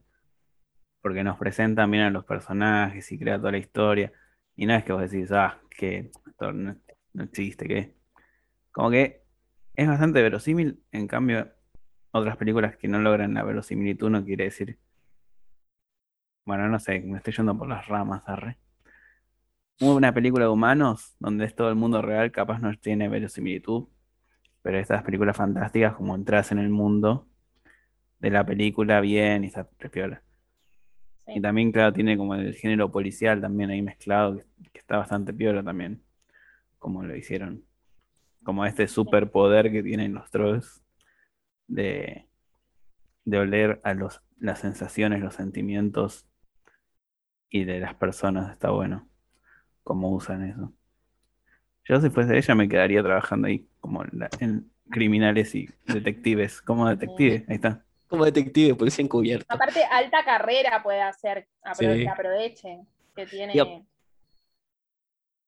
porque 1.00 1.24
nos 1.24 1.38
presentan 1.38 1.90
bien 1.90 2.04
a 2.04 2.10
los 2.10 2.26
personajes 2.26 3.10
y 3.10 3.18
crea 3.18 3.38
toda 3.38 3.52
la 3.52 3.58
historia, 3.58 4.12
y 4.54 4.66
no 4.66 4.74
es 4.74 4.84
que 4.84 4.92
vos 4.92 5.10
decís, 5.10 5.32
ah, 5.32 5.58
que 5.70 6.10
esto 6.26 6.52
no, 6.52 6.76
no 7.14 7.24
existe, 7.24 7.66
que 7.66 7.96
como 8.72 8.90
que 8.90 9.21
es 9.74 9.88
bastante 9.88 10.22
verosímil, 10.22 10.82
en 10.92 11.06
cambio, 11.06 11.52
otras 12.10 12.36
películas 12.36 12.76
que 12.76 12.88
no 12.88 12.98
logran 13.00 13.34
la 13.34 13.42
verosimilitud 13.42 14.10
no 14.10 14.24
quiere 14.24 14.44
decir, 14.44 14.78
bueno, 16.44 16.68
no 16.68 16.78
sé, 16.78 17.00
me 17.00 17.18
estoy 17.18 17.32
yendo 17.34 17.56
por 17.56 17.68
las 17.68 17.86
ramas, 17.86 18.22
arre. 18.26 18.58
Una 19.80 20.12
película 20.12 20.44
de 20.44 20.50
humanos 20.50 21.16
donde 21.18 21.44
es 21.46 21.54
todo 21.54 21.68
el 21.68 21.76
mundo 21.76 22.02
real, 22.02 22.30
capaz 22.30 22.58
no 22.60 22.72
tiene 22.78 23.08
verosimilitud, 23.08 23.88
pero 24.60 24.78
estas 24.78 25.02
películas 25.02 25.36
fantásticas, 25.36 25.94
como 25.94 26.14
entras 26.14 26.52
en 26.52 26.58
el 26.58 26.68
mundo 26.68 27.26
de 28.20 28.30
la 28.30 28.44
película 28.44 29.00
bien 29.00 29.44
y 29.44 29.48
está 29.48 29.64
piola. 29.64 30.22
Sí. 31.26 31.34
Y 31.36 31.40
también, 31.40 31.72
claro, 31.72 31.92
tiene 31.92 32.16
como 32.16 32.34
el 32.34 32.54
género 32.54 32.90
policial 32.92 33.40
también 33.40 33.70
ahí 33.70 33.82
mezclado, 33.82 34.36
que, 34.36 34.70
que 34.70 34.78
está 34.78 34.98
bastante 34.98 35.32
piola 35.32 35.62
también, 35.62 36.02
como 36.78 37.02
lo 37.02 37.16
hicieron. 37.16 37.64
Como 38.44 38.64
este 38.66 38.88
superpoder 38.88 39.70
que 39.70 39.82
tienen 39.82 40.14
los 40.14 40.30
trolls 40.30 40.82
de, 41.68 42.26
de 43.24 43.38
oler 43.38 43.80
a 43.84 43.94
los, 43.94 44.20
las 44.38 44.58
sensaciones, 44.60 45.20
los 45.20 45.34
sentimientos 45.34 46.26
y 47.48 47.64
de 47.64 47.80
las 47.80 47.94
personas, 47.94 48.50
está 48.52 48.70
bueno 48.70 49.08
cómo 49.84 50.10
usan 50.10 50.44
eso. 50.48 50.72
Yo 51.84 52.00
si 52.00 52.10
fuese 52.10 52.36
ella 52.36 52.54
me 52.54 52.68
quedaría 52.68 53.02
trabajando 53.02 53.48
ahí 53.48 53.68
como 53.80 54.02
en, 54.04 54.10
la- 54.12 54.30
en 54.40 54.70
criminales 54.90 55.54
y 55.54 55.68
detectives, 55.86 56.60
como 56.62 56.88
detective, 56.88 57.44
ahí 57.48 57.54
está. 57.56 57.84
Como 58.08 58.24
detective, 58.24 58.74
policía 58.74 59.04
encubierto. 59.04 59.46
Aparte, 59.48 59.80
alta 59.90 60.24
carrera 60.24 60.82
puede 60.82 61.00
hacer, 61.00 61.48
apro- 61.64 61.94
Sí. 61.94 62.02
que 62.02 62.08
aproveche, 62.08 62.78
que 63.16 63.26
tiene... 63.26 63.54
Yep. 63.54 63.68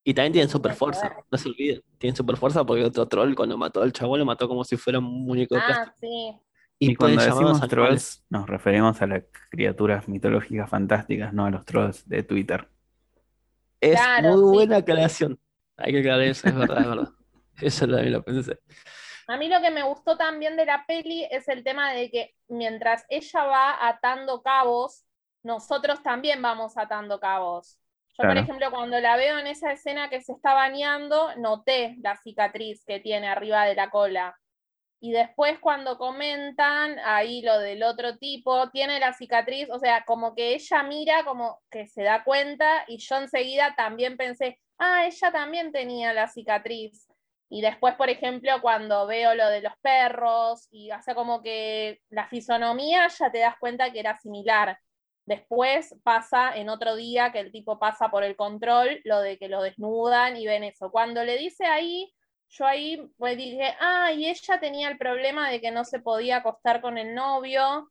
Y 0.05 0.15
también 0.15 0.33
tienen 0.35 0.51
super 0.51 0.73
Tiene 0.73 0.79
fuerza, 0.79 1.17
no 1.31 1.39
se 1.39 1.49
olviden. 1.49 1.83
Tienen 1.99 2.17
super 2.17 2.37
fuerza 2.37 2.65
porque 2.65 2.85
otro 2.85 3.09
troll 3.09 3.35
cuando 3.35 3.57
mató 3.59 3.83
al 3.83 3.93
chabón 3.93 4.19
lo 4.21 4.27
mató 4.27 4.49
como 4.49 4.65
si 4.65 4.77
fuera 4.77 4.99
un 4.99 5.07
muñeco 5.27 5.55
de 5.57 5.63
plástico. 5.63 5.91
Ah, 5.91 5.95
sí. 6.01 6.41
Y, 6.79 6.93
Y 6.93 6.97
cuando 6.97 7.23
decimos 7.23 7.63
animales. 7.63 7.69
trolls, 7.69 8.25
nos 8.31 8.49
referimos 8.49 9.01
a 9.03 9.07
las 9.07 9.25
criaturas 9.51 10.09
mitológicas 10.09 10.69
fantásticas, 10.71 11.33
no 11.33 11.47
a 11.47 11.51
los 11.51 11.65
trolls 11.65 12.09
de 12.09 12.23
Twitter. 12.23 12.69
Es 13.81 14.01
Claro, 14.01 14.13
muy 14.17 14.43
sí. 14.51 14.51
buena 14.53 14.77
aclaración. 14.79 15.39
Hay 15.77 15.93
que 15.93 15.99
aclarar 16.01 16.23
eso, 16.23 16.49
es 16.49 16.55
verdad, 16.55 16.81
es 16.83 16.87
verdad. 16.89 17.09
Eso 17.61 17.87
también 17.87 18.13
lo 18.13 18.25
pensé. 18.25 18.59
A 19.27 19.37
mí 19.37 19.49
lo 19.49 19.61
que 19.61 19.71
me 19.71 19.83
gustó 19.83 20.17
también 20.17 20.57
de 20.57 20.67
la 20.67 20.85
peli 20.87 21.25
es 21.31 21.49
el 21.49 21.65
tema 21.65 21.93
de 21.93 22.11
que 22.11 22.35
mientras 22.49 23.05
ella 23.09 23.45
va 23.45 23.89
atando 23.89 24.43
cabos, 24.43 25.05
nosotros 25.43 26.03
también 26.03 26.43
vamos 26.43 26.77
atando 26.77 27.19
cabos. 27.21 27.79
Yo, 28.17 28.29
por 28.29 28.37
ejemplo, 28.37 28.71
cuando 28.71 29.01
la 29.01 29.17
veo 29.17 29.39
en 29.39 29.49
esa 29.49 29.73
escena 29.73 30.09
que 30.09 30.21
se 30.21 30.33
está 30.33 30.55
bañando, 30.55 31.35
noté 31.37 31.97
la 32.01 32.17
cicatriz 32.17 32.85
que 32.85 33.01
tiene 33.01 33.29
arriba 33.29 33.65
de 33.65 33.75
la 33.75 33.91
cola. 33.91 34.39
Y 35.01 35.13
después 35.13 35.59
cuando 35.59 35.99
comentan 35.99 36.99
ahí 37.05 37.43
lo 37.43 37.59
del 37.59 37.83
otro 37.83 38.17
tipo, 38.17 38.71
tiene 38.71 39.01
la 39.01 39.13
cicatriz, 39.13 39.69
o 39.71 39.79
sea, 39.79 40.05
como 40.05 40.35
que 40.35 40.55
ella 40.55 40.83
mira, 40.85 41.25
como 41.25 41.61
que 41.71 41.87
se 41.89 42.05
da 42.05 42.25
cuenta, 42.25 42.85
y 42.89 42.99
yo 42.99 43.17
enseguida 43.17 43.75
también 43.77 44.17
pensé, 44.17 44.61
ah, 44.79 45.05
ella 45.07 45.33
también 45.33 45.73
tenía 45.73 46.13
la 46.13 46.29
cicatriz. 46.29 47.07
Y 47.51 47.61
después, 47.61 47.97
por 47.97 48.09
ejemplo, 48.09 48.53
cuando 48.63 49.07
veo 49.07 49.35
lo 49.35 49.49
de 49.49 49.61
los 49.61 49.75
perros, 49.83 50.69
y 50.71 50.91
hace 50.91 51.15
como 51.15 51.43
que 51.43 52.01
la 52.09 52.27
fisonomía 52.29 53.09
ya 53.09 53.31
te 53.31 53.41
das 53.41 53.57
cuenta 53.59 53.93
que 53.93 54.01
era 54.01 54.17
similar. 54.19 54.79
Después 55.27 55.95
pasa 56.03 56.55
en 56.55 56.69
otro 56.69 56.97
día 56.97 57.33
que 57.33 57.41
el 57.41 57.51
tipo 57.53 57.79
pasa 57.79 58.11
por 58.11 58.25
el 58.25 58.37
control, 58.37 59.01
lo 59.05 59.21
de 59.21 59.39
que 59.39 59.49
lo 59.49 59.63
desnudan 59.63 60.37
y 60.37 60.47
ven 60.47 60.65
eso. 60.65 60.91
Cuando 60.91 61.25
le 61.25 61.39
dice 61.39 61.65
ahí, 61.65 62.13
yo 62.51 62.67
ahí 62.67 63.11
pues 63.17 63.37
dije, 63.37 63.75
ah, 63.81 64.13
y 64.13 64.27
ella 64.29 64.61
tenía 64.61 64.89
el 64.89 64.99
problema 64.99 65.51
de 65.51 65.61
que 65.61 65.71
no 65.71 65.85
se 65.85 66.01
podía 66.01 66.37
acostar 66.39 66.81
con 66.81 66.99
el 66.99 67.15
novio. 67.15 67.91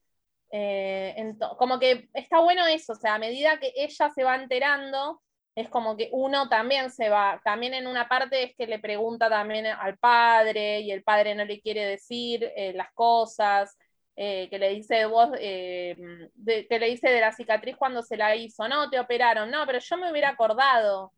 Eh, 0.52 1.34
como 1.58 1.80
que 1.80 2.10
está 2.14 2.40
bueno 2.40 2.66
eso, 2.68 2.94
o 2.94 2.96
sea, 2.96 3.16
a 3.16 3.20
medida 3.20 3.60
que 3.60 3.74
ella 3.76 4.10
se 4.12 4.24
va 4.24 4.36
enterando, 4.36 5.22
es 5.56 5.70
como 5.70 5.98
que 5.98 6.10
uno 6.12 6.50
también 6.50 6.92
se 6.92 7.10
va, 7.10 7.42
también 7.44 7.74
en 7.74 7.88
una 7.88 8.08
parte 8.08 8.44
es 8.44 8.56
que 8.56 8.68
le 8.68 8.80
pregunta 8.80 9.30
también 9.30 9.68
al 9.68 9.98
padre 9.98 10.82
y 10.82 10.92
el 10.92 11.04
padre 11.04 11.36
no 11.36 11.46
le 11.46 11.62
quiere 11.62 11.86
decir 11.86 12.52
eh, 12.56 12.74
las 12.74 12.92
cosas, 12.94 13.78
eh, 14.16 14.50
que 14.50 14.60
le 14.60 14.70
dice 14.70 15.06
vos, 15.06 15.30
eh, 15.40 15.96
de- 16.36 16.68
que 16.68 16.80
le 16.80 16.88
dice 16.88 17.10
de 17.10 17.22
la 17.22 17.32
cicatriz 17.32 17.76
cuando 17.78 18.04
se 18.04 18.18
la 18.18 18.36
hizo, 18.36 18.68
no, 18.68 18.90
te 18.90 19.00
operaron, 19.00 19.50
no, 19.52 19.66
pero 19.66 19.80
yo 19.80 19.98
me 19.98 20.12
hubiera 20.12 20.30
acordado 20.30 21.14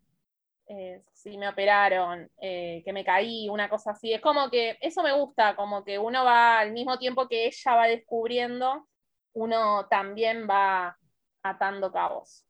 eh, 0.68 1.02
si 1.14 1.38
me 1.38 1.48
operaron, 1.50 2.30
que 2.40 2.92
me 2.94 3.04
caí, 3.06 3.50
una 3.50 3.70
cosa 3.70 3.92
así. 3.92 4.14
Es 4.14 4.22
como 4.22 4.50
que 4.50 4.78
eso 4.82 5.04
me 5.04 5.14
gusta, 5.14 5.56
como 5.56 5.84
que 5.84 6.00
uno 6.00 6.24
va 6.26 6.60
al 6.60 6.72
mismo 6.74 6.98
tiempo 6.98 7.28
que 7.28 7.48
ella 7.48 7.76
va 7.76 7.88
descubriendo, 7.88 8.88
uno 9.34 9.88
también 9.90 10.48
va 10.50 10.98
atando 11.44 11.92
cabos. 11.92 12.46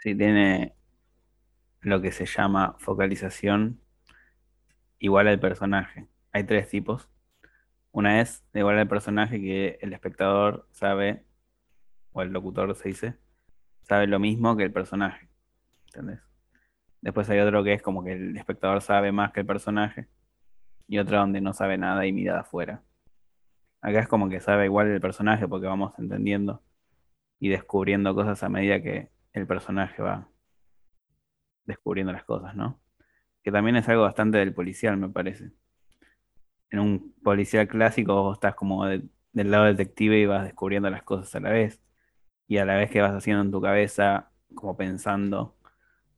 Sí, 0.00 0.16
tiene 0.16 0.74
lo 1.82 2.00
que 2.00 2.10
se 2.10 2.24
llama 2.24 2.74
focalización 2.78 3.82
igual 5.00 5.28
al 5.28 5.40
personaje. 5.40 6.06
Hay 6.32 6.44
tres 6.44 6.68
tipos. 6.68 7.08
Una 7.92 8.20
es 8.20 8.44
igual 8.54 8.78
al 8.78 8.88
personaje 8.88 9.40
que 9.40 9.78
el 9.80 9.92
espectador 9.92 10.68
sabe, 10.70 11.24
o 12.12 12.22
el 12.22 12.30
locutor 12.30 12.74
se 12.76 12.88
dice, 12.88 13.16
sabe 13.82 14.06
lo 14.06 14.18
mismo 14.18 14.56
que 14.56 14.64
el 14.64 14.72
personaje. 14.72 15.28
¿Entendés? 15.86 16.20
Después 17.00 17.28
hay 17.30 17.40
otro 17.40 17.64
que 17.64 17.72
es 17.72 17.82
como 17.82 18.04
que 18.04 18.12
el 18.12 18.36
espectador 18.36 18.82
sabe 18.82 19.12
más 19.12 19.32
que 19.32 19.40
el 19.40 19.46
personaje. 19.46 20.08
Y 20.86 20.98
otro 20.98 21.18
donde 21.18 21.40
no 21.40 21.52
sabe 21.52 21.78
nada 21.78 22.06
y 22.06 22.12
mira 22.12 22.34
de 22.34 22.40
afuera. 22.40 22.82
Acá 23.80 24.00
es 24.00 24.08
como 24.08 24.28
que 24.28 24.40
sabe 24.40 24.66
igual 24.66 24.88
el 24.88 25.00
personaje 25.00 25.48
porque 25.48 25.66
vamos 25.66 25.98
entendiendo 25.98 26.62
y 27.38 27.48
descubriendo 27.48 28.14
cosas 28.14 28.42
a 28.42 28.48
medida 28.48 28.82
que 28.82 29.10
el 29.32 29.46
personaje 29.46 30.02
va 30.02 30.28
descubriendo 31.64 32.12
las 32.12 32.24
cosas, 32.24 32.54
¿no? 32.54 32.80
Que 33.42 33.50
también 33.50 33.76
es 33.76 33.88
algo 33.88 34.02
bastante 34.02 34.38
del 34.38 34.52
policial, 34.52 34.96
me 34.96 35.08
parece. 35.08 35.52
En 36.70 36.78
un 36.80 37.14
policial 37.22 37.66
clásico 37.68 38.22
vos 38.22 38.36
estás 38.36 38.54
como 38.54 38.84
de- 38.86 39.02
del 39.32 39.50
lado 39.50 39.64
detective 39.64 40.18
y 40.18 40.26
vas 40.26 40.44
descubriendo 40.44 40.90
las 40.90 41.02
cosas 41.02 41.34
a 41.34 41.40
la 41.40 41.50
vez. 41.50 41.80
Y 42.48 42.58
a 42.58 42.64
la 42.64 42.76
vez 42.76 42.90
que 42.90 43.00
vas 43.00 43.12
haciendo 43.12 43.42
en 43.42 43.50
tu 43.50 43.60
cabeza, 43.60 44.30
como 44.54 44.76
pensando 44.76 45.56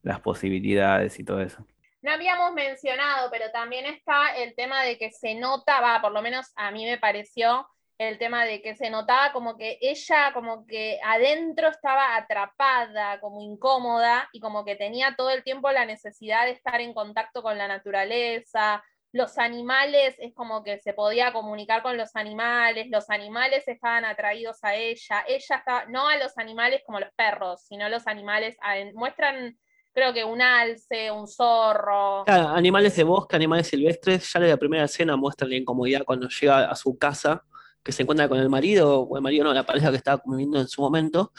las 0.02 0.20
posibilidades 0.20 1.18
y 1.18 1.24
todo 1.24 1.40
eso. 1.40 1.66
No 2.02 2.10
habíamos 2.12 2.52
mencionado, 2.54 3.30
pero 3.30 3.50
también 3.52 3.86
está 3.86 4.34
el 4.36 4.54
tema 4.56 4.82
de 4.82 4.98
que 4.98 5.10
se 5.12 5.34
nota, 5.36 5.80
va, 5.80 6.00
por 6.00 6.12
lo 6.12 6.20
menos 6.22 6.50
a 6.56 6.70
mí 6.72 6.84
me 6.84 6.98
pareció 6.98 7.68
el 7.98 8.18
tema 8.18 8.44
de 8.44 8.60
que 8.62 8.74
se 8.74 8.90
notaba 8.90 9.32
como 9.32 9.56
que 9.56 9.78
ella 9.80 10.32
como 10.32 10.66
que 10.66 10.98
adentro 11.04 11.68
estaba 11.68 12.16
atrapada, 12.16 13.20
como 13.20 13.40
incómoda 13.40 14.28
y 14.32 14.40
como 14.40 14.64
que 14.64 14.74
tenía 14.74 15.14
todo 15.16 15.30
el 15.30 15.44
tiempo 15.44 15.70
la 15.70 15.86
necesidad 15.86 16.46
de 16.46 16.52
estar 16.52 16.80
en 16.80 16.94
contacto 16.94 17.42
con 17.42 17.56
la 17.58 17.68
naturaleza. 17.68 18.82
Los 19.12 19.38
animales 19.38 20.16
es 20.18 20.34
como 20.34 20.64
que 20.64 20.78
se 20.78 20.94
podía 20.94 21.32
comunicar 21.32 21.82
con 21.82 21.96
los 21.96 22.16
animales, 22.16 22.86
los 22.90 23.10
animales 23.10 23.68
estaban 23.68 24.04
atraídos 24.06 24.58
a 24.62 24.74
ella, 24.74 25.24
ella 25.28 25.56
estaba, 25.56 25.84
no 25.86 26.08
a 26.08 26.16
los 26.16 26.36
animales 26.38 26.82
como 26.86 26.98
los 26.98 27.10
perros, 27.14 27.62
sino 27.66 27.88
los 27.90 28.06
animales, 28.06 28.56
muestran 28.94 29.58
creo 29.92 30.12
que 30.12 30.24
un 30.24 30.40
alce, 30.40 31.10
un 31.10 31.28
zorro. 31.28 32.24
Claro, 32.24 32.48
animales 32.48 32.96
de 32.96 33.04
bosque, 33.04 33.36
animales 33.36 33.66
silvestres, 33.68 34.32
ya 34.32 34.40
desde 34.40 34.52
la 34.52 34.58
primera 34.58 34.84
escena 34.84 35.16
muestran 35.16 35.50
la 35.50 35.56
incomodidad 35.56 36.04
cuando 36.04 36.28
llega 36.28 36.70
a 36.70 36.74
su 36.74 36.96
casa, 36.96 37.44
que 37.82 37.92
se 37.92 38.02
encuentra 38.02 38.28
con 38.28 38.38
el 38.38 38.48
marido, 38.48 39.00
o 39.00 39.16
el 39.16 39.22
marido 39.22 39.44
no, 39.44 39.52
la 39.52 39.66
pareja 39.66 39.90
que 39.90 39.96
estaba 39.96 40.22
viviendo 40.24 40.58
en 40.60 40.68
su 40.68 40.80
momento, 40.80 41.32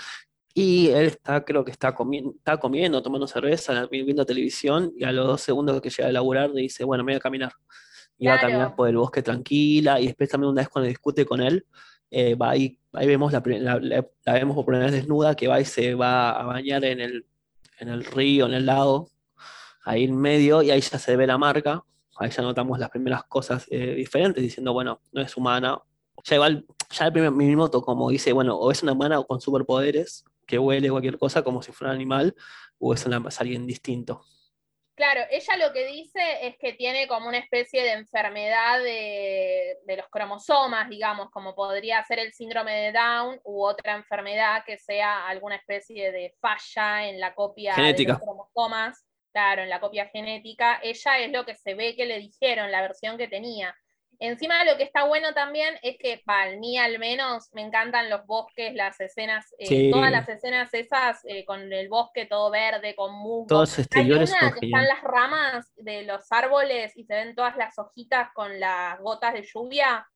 Y 0.54 0.89
él 0.89 1.08
está, 1.08 1.44
creo 1.44 1.66
que 1.66 1.72
está, 1.72 1.96
comiendo, 1.96 2.32
está 2.38 2.58
comiendo, 2.58 3.02
tomando 3.02 3.26
cerveza, 3.28 3.88
viendo 3.88 4.26
televisión, 4.26 4.94
y 4.96 5.04
a 5.04 5.12
los 5.12 5.26
dos 5.26 5.42
segundos 5.42 5.82
que 5.82 5.89
llega 5.89 6.10
a 6.10 6.12
laburar 6.12 6.50
le 6.52 6.62
dice, 6.62 6.84
bueno, 6.84 7.04
me 7.04 7.13
voy 7.13 7.18
a 7.18 7.22
caminar. 7.22 7.54
Y 8.20 8.28
va 8.28 8.36
a 8.36 8.39
caminar 8.39 8.76
por 8.76 8.88
el 8.88 8.98
bosque 8.98 9.24
tranquila, 9.24 10.00
y 10.00 10.08
después 10.08 10.30
también 10.30 10.52
una 10.52 10.62
vez 10.62 10.70
cuando 10.70 10.88
discute 10.88 11.26
con 11.26 11.42
él, 11.42 11.66
eh, 12.12 12.36
va 12.36 12.52
ahí, 12.52 12.78
ahí 12.92 13.08
vemos 13.08 13.32
la, 13.34 13.42
la- 13.46 13.80
la- 13.80 14.08
la 14.26 14.34
vemos 14.34 14.56
por 14.56 14.66
primera 14.66 14.86
vez 14.86 14.94
desnuda, 14.94 15.36
que 15.36 15.48
va 15.48 15.60
y 15.60 15.66
se 15.66 15.96
va 15.96 16.39
a 16.39 16.44
bañar 16.46 16.86
en 16.86 17.00
el, 17.02 17.26
en 17.80 17.89
el 17.89 18.06
río, 18.06 18.46
en 18.46 18.54
el 18.54 18.68
lago, 18.68 19.10
ahí 19.86 20.04
en 20.04 20.16
medio, 20.16 20.62
y 20.62 20.70
ahí 20.70 20.82
ya 20.82 21.00
se 21.00 21.16
ve 21.18 21.26
la 21.26 21.39
marca, 21.39 21.84
ahí 22.18 22.30
ya 22.30 22.44
notamos 22.44 22.78
las 22.78 22.92
primeras 22.92 23.24
cosas 23.24 23.66
eh, 23.72 23.96
diferentes, 23.96 24.44
diciendo, 24.44 24.72
bueno, 24.74 25.02
no 25.12 25.22
es 25.24 25.36
humana. 25.36 25.80
Ya 26.26 26.36
igual, 26.36 26.63
ya 26.92 27.08
el 27.08 27.12
primer 27.12 27.32
minuto, 27.32 27.82
como 27.82 28.12
dice, 28.12 28.32
bueno, 28.34 28.56
o 28.56 28.70
es 28.72 28.84
una 28.84 28.92
humana 28.92 29.22
con 29.24 29.42
superpoderes, 29.42 30.24
que 30.46 30.60
huele 30.60 30.90
cualquier 30.90 31.18
cosa 31.18 31.44
como 31.44 31.62
si 31.62 31.72
fuera 31.72 31.92
un 31.92 31.96
animal, 31.96 32.36
o 32.80 32.94
es, 32.94 33.06
una, 33.06 33.22
es 33.28 33.40
alguien 33.40 33.66
distinto. 33.66 34.26
Claro, 34.96 35.22
ella 35.32 35.58
lo 35.58 35.74
que 35.74 35.88
dice 35.88 36.22
es 36.44 36.56
que 36.60 36.74
tiene 36.74 37.08
como 37.08 37.28
una 37.28 37.40
especie 37.40 37.82
de 37.82 37.94
enfermedad 37.94 38.78
de, 38.78 39.78
de 39.88 39.98
los 39.98 40.08
cromosomas, 40.10 40.88
digamos, 40.88 41.32
como 41.32 41.56
podría 41.56 42.04
ser 42.04 42.20
el 42.20 42.32
síndrome 42.32 42.74
de 42.74 42.92
Down 42.92 43.40
u 43.44 43.64
otra 43.64 43.96
enfermedad 43.96 44.64
que 44.66 44.78
sea 44.78 45.28
alguna 45.28 45.56
especie 45.56 46.12
de 46.12 46.36
falla 46.40 47.08
en 47.10 47.20
la 47.20 47.34
copia 47.34 47.74
Genética. 47.74 48.14
de 48.14 48.20
los 48.20 48.22
cromosomas, 48.22 49.04
claro, 49.32 49.64
en 49.64 49.70
la 49.70 49.80
copia 49.80 50.10
genética. 50.10 50.80
Ella 50.84 51.20
es 51.20 51.32
lo 51.32 51.44
que 51.44 51.56
se 51.56 51.74
ve 51.74 51.96
que 51.96 52.06
le 52.06 52.20
dijeron, 52.20 52.72
la 52.72 52.82
versión 52.82 53.18
que 53.18 53.28
tenía. 53.28 53.76
Encima 54.19 54.63
lo 54.63 54.78
que 54.78 54.84
está 54.84 55.04
bueno 55.06 55.34
también 55.34 55.76
es 55.82 55.97
que, 55.97 56.21
para 56.26 56.52
mí 56.56 56.78
al 56.78 56.99
menos, 56.99 57.49
me 57.54 57.62
encantan 57.62 58.10
los 58.10 58.26
bosques, 58.26 58.73
las 58.73 58.99
escenas, 59.02 59.54
eh, 59.58 59.67
Sí. 59.67 59.91
todas 59.91 60.12
las 60.12 60.30
escenas 60.30 60.73
esas 60.73 61.19
eh, 61.26 61.43
con 61.45 61.71
el 61.73 61.89
bosque 61.89 62.26
todo 62.26 62.49
verde, 62.52 62.95
con 62.95 63.13
musgo. 63.13 63.47
Todos 63.47 63.69
los 63.69 63.78
Hay 63.80 63.84
exteriores 63.84 64.30
una 64.32 64.54
que 64.54 64.65
están 64.67 64.88
las 64.88 65.02
ramas 65.02 65.73
de 65.76 66.04
los 66.04 66.32
árboles 66.32 66.95
y 66.95 67.04
se 67.06 67.15
ven 67.15 67.36
todas 67.36 67.58
las 67.58 67.78
hojitas 67.78 68.30
con 68.34 68.60
las 68.60 68.99
gotas 68.99 69.34
de 69.34 69.43
lluvia, 69.43 70.08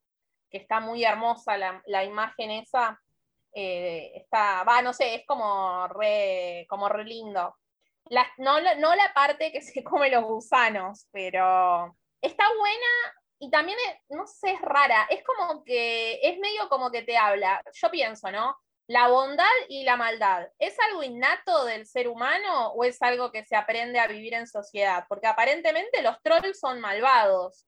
que 0.49 0.57
está 0.60 0.79
muy 0.79 1.03
hermosa 1.03 1.57
la, 1.57 1.81
la 1.88 2.03
imagen 2.05 2.51
esa. 2.51 3.01
eh, 3.53 4.12
está, 4.15 4.63
va, 4.63 4.81
no 4.83 4.93
sé, 4.93 5.15
es 5.15 5.25
como 5.25 5.88
re, 5.88 6.65
como 6.69 6.88
re 6.89 7.03
lindo. 7.03 7.55
La- 8.10 8.27
no, 8.38 8.60
no 8.75 8.95
la 8.95 9.12
parte 9.13 9.51
que 9.51 9.62
se 9.62 9.83
come 9.83 10.10
los 10.12 10.23
gusanos, 10.23 11.07
pero 11.12 11.97
está 12.21 12.43
buena 12.60 12.88
y 13.39 13.50
también, 13.50 13.78
es- 13.88 14.02
no 14.10 14.26
sé, 14.28 14.52
es 14.52 14.62
rara. 14.62 15.08
Es 15.10 15.23
como 15.23 15.63
que, 15.63 16.19
es 16.23 16.38
medio 16.39 16.67
como 16.69 16.91
que 16.91 17.04
te 17.04 17.17
habla. 17.17 17.62
Yo 17.73 17.89
pienso, 17.91 18.32
¿no? 18.32 18.58
La 18.89 19.10
bondad 19.10 19.45
y 19.67 19.84
la 19.84 19.97
maldad, 19.97 20.47
¿es 20.60 20.78
algo 20.89 21.04
innato 21.04 21.65
del 21.65 21.86
ser 21.86 22.08
humano 22.08 22.69
o 22.71 22.86
es 22.86 23.02
algo 23.02 23.32
que 23.34 23.43
se 23.45 23.56
aprende 23.58 24.00
a 24.00 24.08
vivir 24.08 24.34
en 24.34 24.47
sociedad? 24.47 25.06
Porque 25.10 25.28
aparentemente 25.28 26.02
los 26.02 26.21
trolls 26.21 26.58
son 26.60 26.80
malvados, 26.80 27.67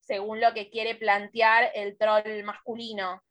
según 0.00 0.40
lo 0.40 0.52
que 0.52 0.70
quiere 0.70 0.96
plantear 0.96 1.70
el 1.74 1.96
troll 1.96 2.42
masculino. 2.44 3.22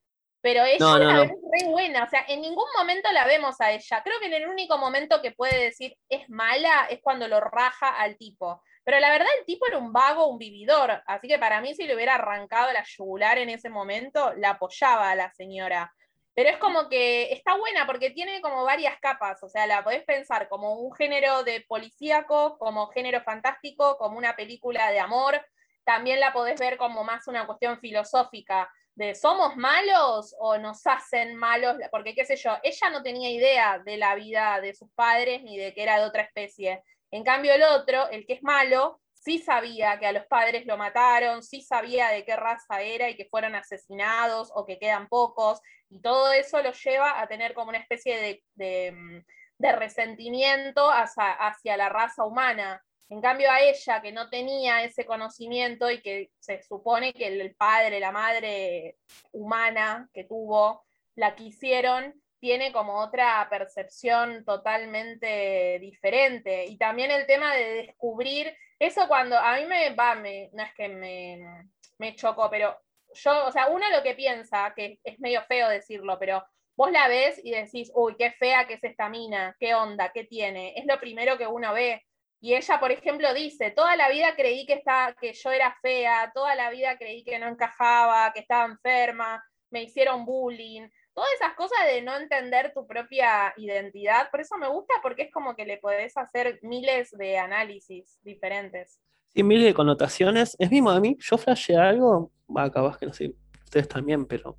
Pero 0.42 0.64
ella 0.64 0.78
No, 0.80 0.98
no, 1.00 1.06
la 1.06 1.14
no. 1.14 1.22
ves 1.22 1.32
re 1.62 1.68
buena, 1.70 2.04
o 2.04 2.10
sea, 2.10 2.26
en 2.28 2.42
ningún 2.42 2.68
momento 2.78 3.12
la 3.12 3.26
vemos 3.26 3.60
a 3.62 3.72
ella. 3.72 4.02
Creo 4.04 4.20
que 4.20 4.26
en 4.28 4.34
el 4.34 4.48
único 4.48 4.78
momento 4.78 5.22
que 5.22 5.32
puede 5.32 5.58
decir 5.62 5.98
es 6.10 6.28
mala 6.30 6.88
es 6.90 7.00
cuando 7.02 7.28
lo 7.28 7.40
raja 7.40 7.90
al 8.00 8.18
tipo. 8.18 8.62
Pero 8.84 9.00
la 9.00 9.12
verdad 9.12 9.28
el 9.40 9.46
tipo 9.46 9.66
era 9.68 9.78
un 9.78 9.94
vago, 9.94 10.28
un 10.28 10.38
vividor, 10.38 11.02
así 11.06 11.28
que 11.28 11.40
para 11.40 11.62
mí 11.62 11.74
si 11.74 11.88
le 11.88 11.96
hubiera 11.96 12.16
arrancado 12.16 12.72
la 12.74 12.84
yugular 12.84 13.38
en 13.38 13.50
ese 13.50 13.70
momento, 13.70 14.34
la 14.36 14.52
apoyaba 14.52 15.12
a 15.12 15.16
la 15.16 15.32
señora. 15.32 15.94
Pero 16.36 16.50
es 16.50 16.58
como 16.58 16.90
que 16.90 17.32
está 17.32 17.56
buena 17.56 17.86
porque 17.86 18.10
tiene 18.10 18.42
como 18.42 18.64
varias 18.64 19.00
capas, 19.00 19.42
o 19.44 19.50
sea, 19.50 19.68
la 19.68 19.84
podés 19.84 20.04
pensar 20.04 20.50
como 20.50 20.74
un 20.74 20.94
género 20.94 21.44
de 21.44 21.62
policíaco, 21.62 22.58
como 22.58 22.88
género 22.88 23.22
fantástico, 23.22 23.98
como 23.98 24.18
una 24.18 24.36
película 24.36 24.92
de 24.92 25.00
amor, 25.00 25.40
también 25.84 26.20
la 26.20 26.34
podés 26.34 26.60
ver 26.60 26.78
como 26.78 27.04
más 27.04 27.28
una 27.28 27.46
cuestión 27.46 27.80
filosófica 27.80 28.70
de 28.96 29.16
somos 29.16 29.56
malos 29.56 30.36
o 30.40 30.58
nos 30.58 30.86
hacen 30.86 31.36
malos, 31.36 31.78
porque 31.92 32.14
qué 32.14 32.26
sé 32.26 32.36
yo, 32.36 32.58
ella 32.62 32.90
no 32.92 33.02
tenía 33.02 33.30
idea 33.32 33.80
de 33.80 33.98
la 33.98 34.16
vida 34.16 34.60
de 34.62 34.76
sus 34.76 34.90
padres 34.92 35.42
ni 35.44 35.58
de 35.58 35.74
que 35.74 35.84
era 35.84 36.00
de 36.00 36.06
otra 36.06 36.24
especie. 36.24 36.84
En 37.14 37.24
cambio 37.24 37.54
el 37.54 37.62
otro, 37.62 38.10
el 38.10 38.26
que 38.26 38.34
es 38.34 38.42
malo, 38.42 39.00
sí 39.14 39.38
sabía 39.38 40.00
que 40.00 40.08
a 40.08 40.12
los 40.12 40.26
padres 40.26 40.66
lo 40.66 40.78
mataron, 40.78 41.44
sí 41.44 41.62
sabía 41.62 42.10
de 42.10 42.26
qué 42.26 42.36
raza 42.36 42.82
era 42.82 43.08
y 43.08 43.16
que 43.16 43.28
fueron 43.30 43.54
asesinados 43.54 44.50
o 44.56 44.66
que 44.66 44.80
quedan 44.80 45.08
pocos, 45.08 45.62
y 45.92 46.02
todo 46.02 46.32
eso 46.32 46.64
lo 46.64 46.72
lleva 46.72 47.22
a 47.22 47.28
tener 47.28 47.54
como 47.54 47.70
una 47.70 47.78
especie 47.78 48.42
de, 48.56 49.24
resentimiento 49.60 50.90
hacia 50.90 51.78
la 51.78 51.90
raza 51.90 52.26
humana. 52.26 52.84
En 53.10 53.22
cambio 53.22 53.52
a 53.52 53.62
ella, 53.62 54.02
que 54.02 54.12
no 54.12 54.32
tenía 54.32 54.84
ese 54.84 55.06
conocimiento 55.06 55.92
y 55.92 56.02
que 56.02 56.32
se 56.40 56.64
supone 56.64 57.14
que 57.14 57.28
el 57.28 57.56
padre, 57.56 58.00
la 58.00 58.12
madre 58.12 58.98
humana 59.32 60.10
que 60.16 60.24
tuvo, 60.24 60.84
la 61.14 61.36
quisieron, 61.36 62.23
tiene 62.44 62.74
como 62.74 63.00
otra 63.00 63.48
percepción 63.50 64.44
totalmente 64.44 65.80
diferente. 65.80 66.66
Y 66.66 66.78
también 66.78 67.10
el 67.10 67.26
tema 67.26 67.56
de 67.56 67.86
descubrir, 67.86 68.54
eso 68.78 69.08
cuando 69.08 69.40
a 69.40 69.56
mí 69.56 69.66
me 69.66 69.96
va, 69.96 70.16
me, 70.16 70.50
no 70.52 70.62
es 70.62 70.74
que 70.74 70.90
me, 70.90 71.70
me 72.00 72.14
chocó, 72.18 72.50
pero 72.50 72.78
yo, 73.14 73.46
o 73.46 73.52
sea, 73.54 73.68
uno 73.68 73.90
lo 73.92 74.04
que 74.04 74.14
piensa, 74.14 74.74
que 74.76 75.00
es 75.06 75.22
medio 75.22 75.42
feo 75.44 75.70
decirlo, 75.70 76.20
pero 76.20 76.46
vos 76.76 76.92
la 76.92 77.08
ves 77.08 77.40
y 77.42 77.52
decís, 77.52 77.90
uy, 77.96 78.18
qué 78.18 78.32
fea 78.32 78.68
que 78.68 78.74
es 78.74 78.84
esta 78.84 79.08
mina, 79.08 79.56
qué 79.58 79.74
onda, 79.74 80.12
qué 80.12 80.26
tiene. 80.26 80.74
Es 80.76 80.86
lo 80.86 81.00
primero 81.00 81.38
que 81.38 81.48
uno 81.48 81.74
ve. 81.74 82.04
Y 82.42 82.56
ella, 82.56 82.78
por 82.78 82.92
ejemplo, 82.92 83.34
dice, 83.34 83.72
toda 83.72 83.96
la 83.96 84.10
vida 84.10 84.36
creí 84.36 84.66
que, 84.66 84.74
está, 84.74 85.16
que 85.18 85.32
yo 85.32 85.50
era 85.50 85.78
fea, 85.82 86.30
toda 86.34 86.56
la 86.56 86.70
vida 86.72 86.98
creí 86.98 87.24
que 87.24 87.40
no 87.40 87.48
encajaba, 87.48 88.34
que 88.34 88.42
estaba 88.42 88.66
enferma, 88.66 89.42
me 89.70 89.84
hicieron 89.84 90.26
bullying. 90.26 90.90
Todas 91.14 91.30
esas 91.40 91.54
cosas 91.56 91.78
de 91.88 92.02
no 92.02 92.16
entender 92.18 92.72
tu 92.74 92.88
propia 92.88 93.54
identidad, 93.58 94.32
por 94.32 94.42
eso 94.42 94.58
me 94.58 94.68
gusta 94.68 94.96
porque 95.02 95.24
es 95.24 95.32
como 95.32 95.56
que 95.56 95.66
le 95.66 95.78
podés 95.78 96.18
hacer 96.18 96.60
miles 96.64 97.12
de 97.12 97.38
análisis 97.38 98.20
diferentes. 98.24 99.00
Sí, 99.34 99.44
miles 99.44 99.66
de 99.66 99.74
connotaciones. 99.74 100.56
Es 100.60 100.72
mismo 100.72 100.90
a 100.90 101.00
mí, 101.00 101.16
yo 101.20 101.38
flasheé 101.38 101.78
algo, 101.78 102.32
va, 102.56 102.72
que 102.98 103.06
no 103.06 103.14
sé, 103.14 103.34
ustedes 103.64 103.88
también, 103.88 104.26
pero 104.26 104.58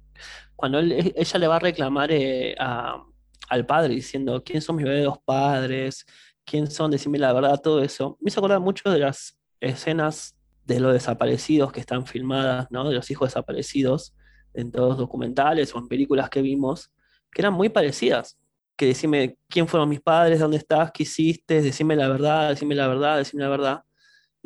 cuando 0.57 0.79
ella 0.79 1.39
le 1.39 1.47
va 1.49 1.57
a 1.57 1.61
reclamar 1.61 2.11
eh, 2.13 2.55
a- 2.59 3.05
al 3.49 3.67
padre 3.67 3.95
diciendo, 3.95 4.43
¿quién 4.45 4.63
son 4.63 4.77
mis 4.77 4.85
verdaderos 4.85 5.19
padres? 5.25 6.07
¿Quién 6.45 6.71
son? 6.71 6.91
Decime 6.91 7.19
la 7.19 7.33
verdad, 7.33 7.61
todo 7.61 7.83
eso. 7.83 8.17
Me 8.21 8.29
hizo 8.29 8.41
acordar 8.41 8.61
mucho 8.61 8.91
de 8.91 9.01
las 9.01 9.39
escenas 9.61 10.37
de 10.65 10.81
los 10.81 10.93
desaparecidos 10.93 11.73
que 11.73 11.81
están 11.81 12.07
filmadas, 12.07 12.69
¿no? 12.71 12.89
De 12.89 12.95
los 12.95 13.11
hijos 13.11 13.29
desaparecidos 13.29 14.15
en 14.55 14.73
todos 14.73 14.99
documentales 14.99 15.75
o 15.75 15.79
en 15.79 15.89
películas 15.89 16.31
que 16.31 16.43
vimos, 16.43 16.91
que 17.33 17.43
eran 17.43 17.55
muy 17.55 17.69
parecidas. 17.69 18.39
Que 18.77 18.87
decime 18.87 19.39
quién 19.49 19.69
fueron 19.69 19.89
mis 19.89 20.01
padres, 20.01 20.41
dónde 20.41 20.57
estás, 20.57 20.91
qué 20.93 21.05
hiciste, 21.05 21.63
decime 21.63 21.97
la 21.97 22.09
verdad, 22.09 22.51
decime 22.51 22.75
la 22.75 22.89
verdad, 22.89 23.19
decime 23.19 23.43
la 23.45 23.49
verdad 23.49 23.85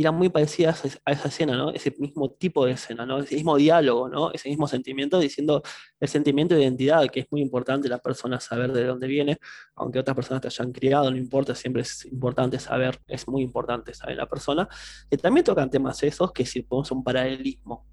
eran 0.03 0.15
muy 0.15 0.29
parecidas 0.29 1.01
a 1.05 1.13
esa 1.13 1.29
escena, 1.29 1.57
¿no? 1.57 1.71
Ese 1.71 1.93
mismo 1.99 2.31
tipo 2.31 2.65
de 2.65 2.73
escena, 2.73 3.05
¿no? 3.05 3.19
Ese 3.19 3.35
mismo 3.35 3.57
diálogo, 3.57 4.09
¿no? 4.09 4.31
Ese 4.33 4.49
mismo 4.49 4.69
sentimiento 4.69 5.19
diciendo 5.19 5.63
el 5.99 6.09
sentimiento 6.09 6.55
de 6.55 6.63
identidad, 6.63 7.09
que 7.11 7.21
es 7.21 7.27
muy 7.33 7.41
importante 7.41 7.89
la 7.89 7.99
persona 7.99 8.39
saber 8.39 8.73
de 8.73 8.85
dónde 8.85 9.09
viene, 9.09 9.39
aunque 9.75 9.99
otras 9.99 10.15
personas 10.15 10.41
te 10.41 10.49
hayan 10.49 10.73
criado, 10.73 11.11
no 11.11 11.17
importa, 11.17 11.55
siempre 11.55 11.83
es 11.83 12.05
importante 12.07 12.61
saber, 12.61 13.01
es 13.09 13.27
muy 13.27 13.43
importante 13.43 13.93
saber 13.93 14.17
la 14.17 14.27
persona. 14.27 14.69
Que 15.11 15.17
también 15.17 15.45
tocan 15.45 15.69
temas 15.69 16.01
esos, 16.05 16.33
que 16.33 16.47
si 16.47 16.63
podemos 16.63 16.93
un 16.93 17.03
paralelismo, 17.03 17.87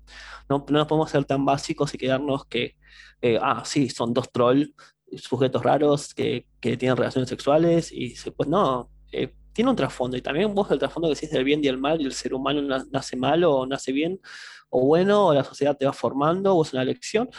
no, 0.48 0.64
no 0.70 0.78
nos 0.78 0.88
podemos 0.88 1.10
ser 1.10 1.26
tan 1.26 1.44
básicos 1.44 1.94
y 1.96 1.98
quedarnos 1.98 2.46
que, 2.46 2.76
eh, 3.22 3.40
ah, 3.42 3.64
sí, 3.66 3.90
son 3.90 4.14
dos 4.14 4.32
trolls, 4.32 4.70
sujetos 5.18 5.64
raros 5.64 6.14
que, 6.14 6.48
que 6.60 6.78
tienen 6.78 6.98
relaciones 6.98 7.30
sexuales 7.30 7.92
y 7.92 8.14
pues 8.36 8.50
no, 8.50 8.90
eh, 9.12 9.34
tiene 9.56 9.72
un 9.72 9.76
trasfondo 9.78 10.18
y 10.18 10.22
también 10.22 10.54
vos 10.54 10.70
el 10.72 10.80
trasfondo 10.80 11.08
que 11.10 11.16
decís 11.16 11.32
del 11.32 11.44
bien 11.46 11.64
y 11.64 11.68
el 11.70 11.78
mal 11.80 12.00
y 12.02 12.06
el 12.06 12.12
ser 12.14 12.34
humano 12.36 12.62
na- 12.62 12.86
nace 12.92 13.16
malo 13.18 13.52
o 13.56 13.66
nace 13.66 13.92
bien 13.94 14.20
o 14.70 14.86
bueno 14.86 15.28
o 15.28 15.34
la 15.34 15.44
sociedad 15.46 15.78
te 15.78 15.86
va 15.88 15.94
formando 15.94 16.54
o 16.56 16.62
es 16.64 16.74
una 16.74 16.84
elección 16.84 17.30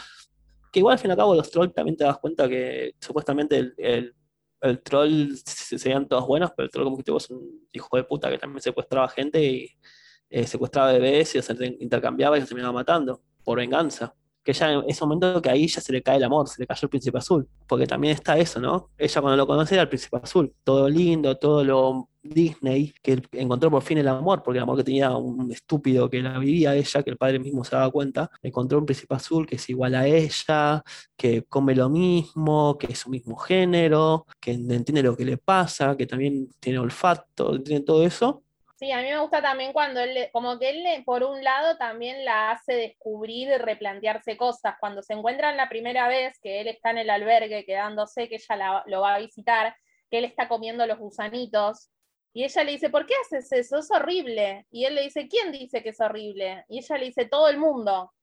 que 0.71 0.79
igual 0.79 0.93
al 0.93 0.99
fin 0.99 1.09
y 1.09 1.13
al 1.13 1.17
cabo 1.17 1.35
los 1.35 1.49
trolls 1.51 1.73
también 1.73 1.95
te 1.95 2.03
das 2.05 2.17
cuenta 2.17 2.49
que 2.49 2.95
supuestamente 2.99 3.57
el, 3.57 4.15
el, 4.61 4.83
troll 4.83 5.35
se- 5.37 5.77
serían 5.79 6.07
todos 6.07 6.27
buenos 6.27 6.51
pero 6.57 6.65
el 6.65 6.71
troll 6.71 6.85
como 6.85 6.97
que 6.97 7.03
es 7.15 7.29
un 7.29 7.67
hijo 7.71 7.95
de 7.97 8.03
puta 8.03 8.29
que 8.31 8.37
también 8.39 8.61
secuestraba 8.61 9.07
gente 9.09 9.43
y 9.43 9.69
eh, 10.29 10.45
secuestraba 10.47 10.91
bebés 10.93 11.35
y 11.35 11.39
intercambiaba 11.83 12.35
y 12.37 12.41
los 12.41 12.49
terminaba 12.49 12.73
matando 12.73 13.21
por 13.43 13.59
venganza 13.59 14.13
que 14.47 14.53
ya 14.53 14.71
en 14.71 14.83
ese 14.87 15.03
momento 15.03 15.41
que 15.41 15.49
ahí 15.49 15.67
ya 15.67 15.81
se 15.81 15.91
le 15.91 16.01
cae 16.01 16.15
el 16.15 16.23
amor, 16.23 16.47
se 16.47 16.61
le 16.61 16.65
cayó 16.65 16.85
el 16.85 16.89
príncipe 16.89 17.17
azul, 17.17 17.49
porque 17.67 17.85
también 17.85 18.13
está 18.13 18.37
eso, 18.37 18.61
¿no? 18.61 18.91
Ella 18.97 19.19
cuando 19.19 19.35
lo 19.35 19.45
conoce 19.45 19.75
era 19.75 19.81
el 19.81 19.89
príncipe 19.89 20.15
azul, 20.23 20.53
todo 20.63 20.87
lindo, 20.87 21.35
todo 21.37 21.65
lo 21.65 22.09
Disney, 22.23 22.93
que 23.03 23.21
encontró 23.33 23.69
por 23.69 23.83
fin 23.83 23.97
el 23.97 24.07
amor, 24.07 24.43
porque 24.43 24.59
el 24.59 24.63
amor 24.63 24.77
que 24.77 24.85
tenía 24.85 25.11
un 25.17 25.51
estúpido 25.51 26.09
que 26.09 26.21
la 26.21 26.39
vivía 26.39 26.75
ella, 26.75 27.03
que 27.03 27.09
el 27.09 27.17
padre 27.17 27.39
mismo 27.39 27.65
se 27.65 27.75
daba 27.75 27.91
cuenta, 27.91 28.31
encontró 28.41 28.79
un 28.79 28.85
príncipe 28.85 29.15
azul 29.15 29.45
que 29.45 29.57
es 29.57 29.69
igual 29.69 29.95
a 29.95 30.07
ella, 30.07 30.81
que 31.17 31.43
come 31.43 31.75
lo 31.75 31.89
mismo, 31.89 32.77
que 32.77 32.93
es 32.93 32.99
su 32.99 33.09
mismo 33.09 33.35
género, 33.35 34.27
que 34.39 34.51
entiende 34.51 35.03
lo 35.03 35.17
que 35.17 35.25
le 35.25 35.37
pasa, 35.37 35.97
que 35.97 36.07
también 36.07 36.47
tiene 36.61 36.79
olfato, 36.79 37.61
tiene 37.61 37.81
todo 37.81 38.05
eso, 38.05 38.43
Sí, 38.77 38.91
a 38.91 39.01
mí 39.01 39.09
me 39.09 39.19
gusta 39.19 39.41
también 39.41 39.73
cuando 39.73 40.01
él, 40.01 40.29
como 40.31 40.59
que 40.59 40.69
él, 40.69 41.03
por 41.03 41.23
un 41.23 41.43
lado, 41.43 41.77
también 41.77 42.23
la 42.23 42.51
hace 42.51 42.73
descubrir 42.73 43.47
y 43.47 43.57
replantearse 43.57 44.37
cosas. 44.37 44.75
Cuando 44.79 45.01
se 45.01 45.13
encuentran 45.13 45.57
la 45.57 45.67
primera 45.67 46.07
vez 46.07 46.37
que 46.39 46.61
él 46.61 46.67
está 46.67 46.91
en 46.91 46.99
el 46.99 47.09
albergue 47.09 47.65
quedándose, 47.65 48.29
que 48.29 48.35
ella 48.35 48.83
lo 48.85 49.01
va 49.01 49.15
a 49.15 49.19
visitar, 49.19 49.75
que 50.11 50.19
él 50.19 50.25
está 50.25 50.47
comiendo 50.47 50.85
los 50.85 50.99
gusanitos, 50.99 51.89
y 52.33 52.43
ella 52.43 52.63
le 52.63 52.73
dice, 52.73 52.91
¿por 52.91 53.07
qué 53.07 53.15
haces 53.15 53.51
eso? 53.51 53.79
Es 53.79 53.89
horrible. 53.89 54.67
Y 54.69 54.85
él 54.85 54.93
le 54.93 55.03
dice, 55.03 55.27
¿quién 55.27 55.51
dice 55.51 55.81
que 55.81 55.89
es 55.89 55.99
horrible? 55.99 56.63
Y 56.69 56.77
ella 56.77 56.97
le 56.99 57.05
dice, 57.07 57.25
todo 57.25 57.49
el 57.49 57.57
mundo. 57.57 58.13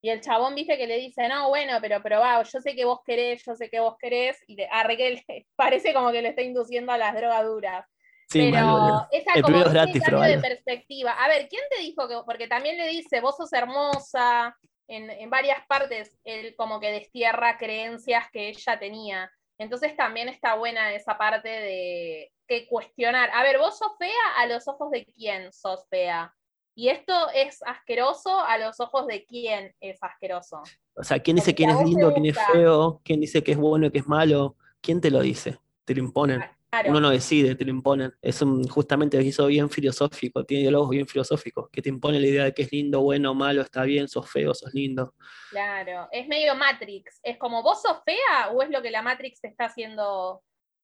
Y 0.00 0.10
el 0.10 0.20
chabón, 0.20 0.54
viste, 0.54 0.78
que 0.78 0.86
le 0.86 0.98
dice, 0.98 1.26
no, 1.28 1.48
bueno, 1.48 1.78
pero 1.80 2.00
probá, 2.00 2.40
yo 2.44 2.60
sé 2.60 2.76
que 2.76 2.84
vos 2.84 3.00
querés, 3.04 3.44
yo 3.44 3.56
sé 3.56 3.68
que 3.68 3.80
vos 3.80 3.96
querés, 3.98 4.38
y 4.46 4.54
le, 4.54 4.68
parece 5.56 5.92
como 5.92 6.12
que 6.12 6.22
le 6.22 6.28
está 6.28 6.42
induciendo 6.42 6.92
a 6.92 6.98
las 6.98 7.14
drogaduras 7.14 7.84
pero 8.30 9.06
esa 9.10 9.32
como 9.42 9.62
cambio 9.64 10.20
de 10.20 10.38
perspectiva. 10.38 11.12
A 11.12 11.28
ver, 11.28 11.48
¿quién 11.48 11.62
te 11.70 11.82
dijo 11.82 12.08
que.? 12.08 12.16
Porque 12.24 12.46
también 12.46 12.76
le 12.76 12.88
dice, 12.88 13.20
vos 13.20 13.36
sos 13.36 13.52
hermosa. 13.52 14.56
En, 14.86 15.30
varias 15.30 15.66
partes, 15.66 16.18
él 16.24 16.54
como 16.56 16.78
que 16.78 16.92
destierra 16.92 17.56
creencias 17.56 18.26
que 18.30 18.48
ella 18.48 18.78
tenía. 18.78 19.30
Entonces 19.56 19.96
también 19.96 20.28
está 20.28 20.56
buena 20.56 20.92
esa 20.92 21.16
parte 21.16 21.48
de 21.48 22.32
que 22.46 22.66
cuestionar. 22.66 23.30
A 23.32 23.42
ver, 23.42 23.58
vos 23.58 23.78
sos 23.78 23.92
fea 23.98 24.10
a 24.36 24.46
los 24.46 24.68
ojos 24.68 24.90
de 24.90 25.06
quién 25.06 25.50
sos 25.52 25.86
fea. 25.88 26.34
Y 26.76 26.88
esto 26.88 27.14
es 27.34 27.62
asqueroso 27.64 28.40
a 28.40 28.58
los 28.58 28.80
ojos 28.80 29.06
de 29.06 29.24
quién 29.24 29.74
es 29.80 30.02
asqueroso. 30.02 30.60
O 30.96 31.04
sea, 31.04 31.20
¿quién 31.20 31.36
dice 31.36 31.54
quién 31.54 31.70
es 31.70 31.80
lindo, 31.82 32.12
quién 32.12 32.26
es 32.26 32.36
feo? 32.52 33.00
¿Quién 33.04 33.20
dice 33.20 33.42
que 33.44 33.52
es 33.52 33.58
bueno 33.58 33.86
y 33.86 33.90
que 33.90 33.98
es 33.98 34.08
malo? 34.08 34.56
¿Quién 34.80 35.00
te 35.00 35.10
lo 35.10 35.20
dice? 35.20 35.58
Te 35.84 35.94
lo 35.94 36.00
imponen. 36.00 36.44
Uno 36.86 37.00
no 37.00 37.10
decide, 37.10 37.54
te 37.54 37.64
lo 37.64 37.70
imponen. 37.70 38.12
Es 38.20 38.42
un, 38.42 38.66
justamente 38.68 39.18
eso 39.18 39.46
bien 39.46 39.70
filosófico, 39.70 40.44
tiene 40.44 40.62
diálogos 40.62 40.90
bien 40.90 41.06
filosóficos, 41.06 41.68
que 41.70 41.82
te 41.82 41.88
impone 41.88 42.20
la 42.20 42.26
idea 42.26 42.44
de 42.44 42.54
que 42.54 42.62
es 42.62 42.72
lindo, 42.72 43.00
bueno, 43.02 43.34
malo, 43.34 43.62
está 43.62 43.84
bien, 43.84 44.08
sos 44.08 44.30
feo, 44.30 44.54
sos 44.54 44.72
lindo. 44.74 45.14
Claro, 45.50 46.08
es 46.12 46.26
medio 46.28 46.54
Matrix. 46.54 47.20
Es 47.22 47.38
como, 47.38 47.62
¿vos 47.62 47.82
sos 47.82 47.98
fea 48.04 48.50
o 48.52 48.62
es 48.62 48.70
lo 48.70 48.82
que 48.82 48.90
la 48.90 49.02
Matrix 49.02 49.40
te 49.40 49.48
está 49.48 49.66
haciendo 49.66 50.42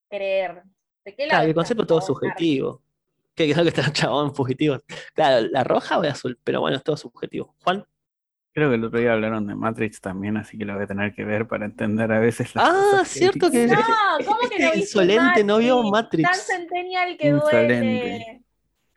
creer? 0.09 0.63
¿De 1.05 1.15
qué 1.15 1.27
claro, 1.27 1.47
el 1.47 1.55
concepto 1.55 1.83
es 1.83 1.89
todo 1.89 2.01
subjetivo. 2.01 2.83
¿Qué 3.35 3.53
creo 3.53 3.65
que 3.65 3.71
está 3.71 3.83
chabón 3.93 4.35
fugitivo? 4.35 4.79
Claro, 5.15 5.47
la 5.51 5.65
roja 5.65 5.99
o 5.99 6.03
la 6.03 6.11
azul, 6.11 6.39
pero 6.45 6.61
bueno, 6.61 6.77
es 6.77 6.85
todo 6.85 6.97
subjetivo. 6.97 7.55
Juan. 7.65 7.87
Creo 8.53 8.69
que 8.69 8.75
el 8.75 8.85
otro 8.85 8.99
día 8.99 9.13
hablaron 9.13 9.47
de 9.47 9.55
Matrix 9.55 10.01
también, 10.01 10.37
así 10.37 10.59
que 10.59 10.65
lo 10.65 10.75
voy 10.75 10.83
a 10.83 10.87
tener 10.87 11.15
que 11.15 11.25
ver 11.25 11.47
para 11.47 11.67
entender 11.67 12.11
a 12.11 12.19
veces 12.19 12.55
las 12.55 12.69
Ah, 12.69 13.03
cierto 13.05 13.51
que, 13.51 13.67
No, 13.67 13.77
¿cómo 14.27 14.39
que 14.49 14.59
no 14.59 14.75
Insolente 14.75 15.45
no 15.45 15.59
vio 15.59 15.83
Matrix. 15.85 16.29
Tan 16.29 16.59
centennial 16.59 17.17
que 17.17 17.31
duele. 17.31 18.43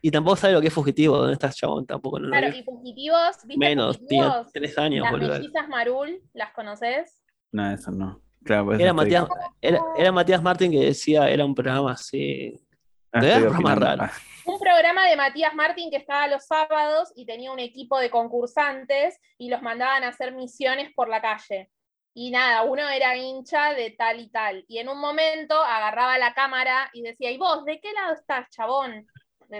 Y 0.01 0.11
tampoco 0.11 0.35
sabe 0.35 0.53
lo 0.53 0.59
que 0.61 0.67
es 0.67 0.73
fugitivo, 0.73 1.17
¿dónde 1.17 1.33
estás, 1.33 1.55
chabón? 1.55 1.85
Tampoco 1.85 2.19
no 2.19 2.27
Claro, 2.29 2.53
y 2.53 2.63
fugitivos, 2.63 3.37
¿viste? 3.45 3.57
Menos, 3.57 4.05
tiene 4.05 4.27
tres 4.51 4.77
años, 4.77 5.03
Las 5.03 5.11
boludo. 5.11 5.33
mellizas 5.35 5.69
Marul, 5.69 6.21
¿las 6.33 6.51
conoces? 6.51 7.23
No, 7.51 7.71
eso 7.71 7.91
no. 7.91 8.21
Claro, 8.43 8.65
pues 8.65 8.79
era, 8.81 8.91
Matías, 8.91 9.25
era, 9.61 9.79
era, 9.97 10.11
Matías 10.11 10.43
Martín 10.43 10.71
que 10.71 10.79
decía, 10.79 11.29
era 11.29 11.45
un 11.45 11.55
programa 11.55 11.93
así. 11.93 12.53
Ah, 13.13 13.23
era 13.23 13.37
un 13.37 13.43
programa 13.43 13.75
raro. 13.75 14.11
Un 14.45 14.59
programa 14.59 15.07
de 15.07 15.15
Matías 15.15 15.53
Martín 15.53 15.89
que 15.89 15.97
estaba 15.97 16.27
los 16.27 16.45
sábados 16.45 17.11
y 17.15 17.25
tenía 17.25 17.51
un 17.51 17.59
equipo 17.59 17.99
de 17.99 18.09
concursantes 18.09 19.19
y 19.37 19.49
los 19.49 19.61
mandaban 19.61 20.03
a 20.03 20.09
hacer 20.09 20.33
misiones 20.33 20.91
por 20.93 21.09
la 21.09 21.21
calle. 21.21 21.69
Y 22.13 22.29
nada, 22.29 22.63
uno 22.63 22.87
era 22.89 23.15
hincha 23.15 23.73
de 23.73 23.91
tal 23.91 24.19
y 24.19 24.29
tal. 24.29 24.65
Y 24.67 24.77
en 24.77 24.89
un 24.89 24.99
momento 24.99 25.55
agarraba 25.55 26.17
la 26.17 26.33
cámara 26.33 26.89
y 26.93 27.01
decía, 27.01 27.31
¿y 27.31 27.37
vos 27.37 27.65
de 27.65 27.79
qué 27.79 27.91
lado 27.93 28.13
estás, 28.13 28.49
chabón? 28.49 29.07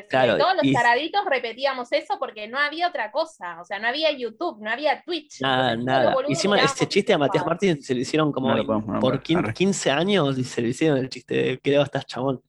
todos 0.09 0.55
los 0.61 0.73
taraditos 0.73 1.23
repetíamos 1.25 1.91
eso 1.91 2.17
porque 2.17 2.47
no 2.47 2.57
había 2.57 2.87
otra 2.87 3.11
cosa. 3.11 3.61
O 3.61 3.65
sea, 3.65 3.79
no 3.79 3.87
había 3.87 4.11
YouTube, 4.11 4.59
no 4.61 4.71
había 4.71 5.03
Twitch. 5.03 5.41
Nada, 5.41 5.75
nada. 5.75 6.15
Encima 6.27 6.59
ese 6.59 6.87
chiste 6.87 7.13
a 7.13 7.17
Matías 7.17 7.45
Martín 7.45 7.81
se 7.81 7.93
le 7.93 8.01
hicieron 8.01 8.31
como 8.31 8.55
por 8.99 9.21
15 9.21 9.91
años 9.91 10.37
y 10.37 10.43
se 10.43 10.61
le 10.61 10.69
hicieron 10.69 10.97
el 10.97 11.09
chiste 11.09 11.35
de 11.35 11.59
qué 11.59 11.71
lado 11.71 11.83
estás, 11.83 12.05
chabón. 12.05 12.41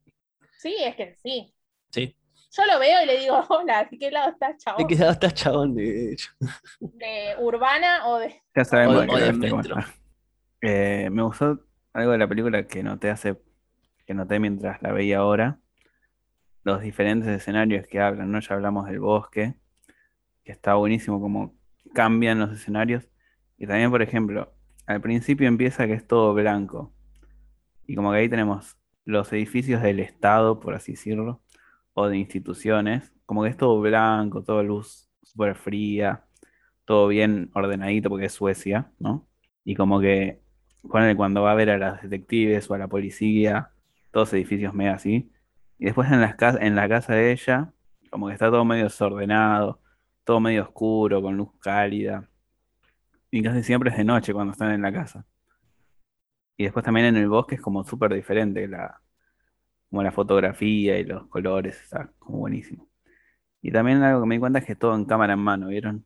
Sí, 0.59 0.75
es 0.81 0.97
que 0.97 1.14
sí. 1.23 1.53
Sí. 1.90 2.16
Yo 2.57 2.64
lo 2.73 2.79
veo 2.79 3.03
y 3.03 3.07
le 3.07 3.19
digo, 3.19 3.43
hola, 3.49 3.88
¿de 3.90 3.99
qué 3.99 4.11
lado 4.11 4.31
estás, 4.31 4.57
chabón? 4.59 4.83
¿De 4.83 4.87
qué 4.87 5.01
lado 5.01 5.12
estás, 5.12 5.35
chabón? 5.35 5.75
De, 5.75 6.17
¿De 6.79 7.35
urbana 7.40 8.07
o 8.07 8.19
de.? 8.19 8.43
Ya 8.55 8.64
sabemos 8.64 9.07
de, 9.07 9.33
de 9.33 9.85
eh, 10.61 11.11
me 11.11 11.23
gustó 11.23 11.61
algo 11.93 12.12
de 12.12 12.19
la 12.19 12.29
película 12.29 12.67
que 12.67 12.83
noté 12.83 13.11
hace. 13.11 13.37
que 14.07 14.14
noté 14.14 14.38
mientras 14.38 14.81
la 14.83 14.93
veía 14.93 15.19
ahora. 15.19 15.59
Los 16.62 16.81
diferentes 16.81 17.29
escenarios 17.29 17.87
que 17.87 18.01
hablan, 18.01 18.31
¿no? 18.31 18.40
Ya 18.40 18.55
hablamos 18.55 18.87
del 18.87 19.01
bosque, 19.01 19.55
que 20.45 20.53
está 20.53 20.75
buenísimo 20.75 21.21
como 21.21 21.55
cambian 21.93 22.38
los 22.38 22.53
escenarios. 22.53 23.09
Y 23.59 23.67
también, 23.67 23.90
por 23.90 24.01
ejemplo, 24.01 24.55
al 24.87 25.01
principio 25.01 25.49
empieza 25.49 25.87
que 25.87 25.95
es 25.95 26.07
todo 26.07 26.33
blanco. 26.33 26.95
Y 27.87 27.97
como 27.97 28.12
que 28.12 28.19
ahí 28.19 28.29
tenemos 28.29 28.79
los 29.05 29.31
edificios 29.33 29.83
del 29.83 30.01
Estado, 30.01 30.61
por 30.61 30.75
así 30.75 30.93
decirlo, 30.93 31.43
o 31.94 32.09
de 32.09 32.18
instituciones, 32.18 33.12
como 33.26 33.44
que 33.44 33.50
es 33.50 33.57
todo 33.57 33.80
blanco, 33.80 34.42
toda 34.42 34.62
luz 34.62 35.09
súper 35.22 35.57
fría, 35.57 36.24
todo 36.85 37.09
bien 37.09 37.50
ordenadito 37.54 38.11
porque 38.11 38.26
es 38.26 38.33
Suecia, 38.33 38.92
¿no? 38.98 39.28
Y 39.64 39.74
como 39.74 40.00
que 40.00 40.42
cuando 40.83 41.42
va 41.42 41.52
a 41.52 41.54
ver 41.54 41.70
a 41.70 41.78
las 41.78 42.02
detectives 42.02 42.70
o 42.70 42.74
a 42.74 42.78
la 42.78 42.88
policía, 42.88 43.70
todos 44.11 44.33
edificios 44.35 44.74
medio 44.74 44.92
así. 44.92 45.30
Y 45.78 45.87
después 45.87 46.11
en, 46.12 46.20
las 46.20 46.37
en 46.61 46.76
la 46.76 46.88
casa 46.88 47.14
de 47.14 47.33
ella, 47.33 47.72
como 48.11 48.28
que 48.28 48.35
está 48.35 48.50
todo 48.50 48.64
medio 48.64 48.85
desordenado, 48.85 49.80
todo 50.24 50.40
medio 50.40 50.62
oscuro, 50.64 51.22
con 51.22 51.37
luz 51.37 51.50
cálida. 51.61 52.28
Y 53.30 53.42
casi 53.42 53.62
siempre 53.62 53.90
es 53.90 53.96
de 53.96 54.04
noche 54.04 54.33
cuando 54.33 54.52
están 54.52 54.72
en 54.72 54.83
la 54.83 54.92
casa. 54.92 55.26
Y 56.57 56.64
después 56.64 56.85
también 56.85 57.07
en 57.07 57.16
el 57.16 57.28
bosque 57.28 57.57
es 57.57 57.61
como 57.61 57.85
súper 57.85 58.14
diferente 58.14 58.68
la, 58.68 59.00
como 59.94 60.02
la 60.02 60.11
fotografía 60.11 60.98
y 60.98 61.04
los 61.04 61.28
colores, 61.28 61.80
está 61.80 62.11
como 62.18 62.38
buenísimo. 62.38 62.88
Y 63.62 63.70
también 63.70 64.02
algo 64.02 64.22
que 64.22 64.26
me 64.26 64.35
di 64.35 64.40
cuenta 64.40 64.59
es 64.59 64.66
que 64.66 64.74
todo 64.74 64.92
en 64.96 65.04
cámara 65.04 65.35
en 65.35 65.38
mano, 65.38 65.68
¿vieron? 65.68 66.04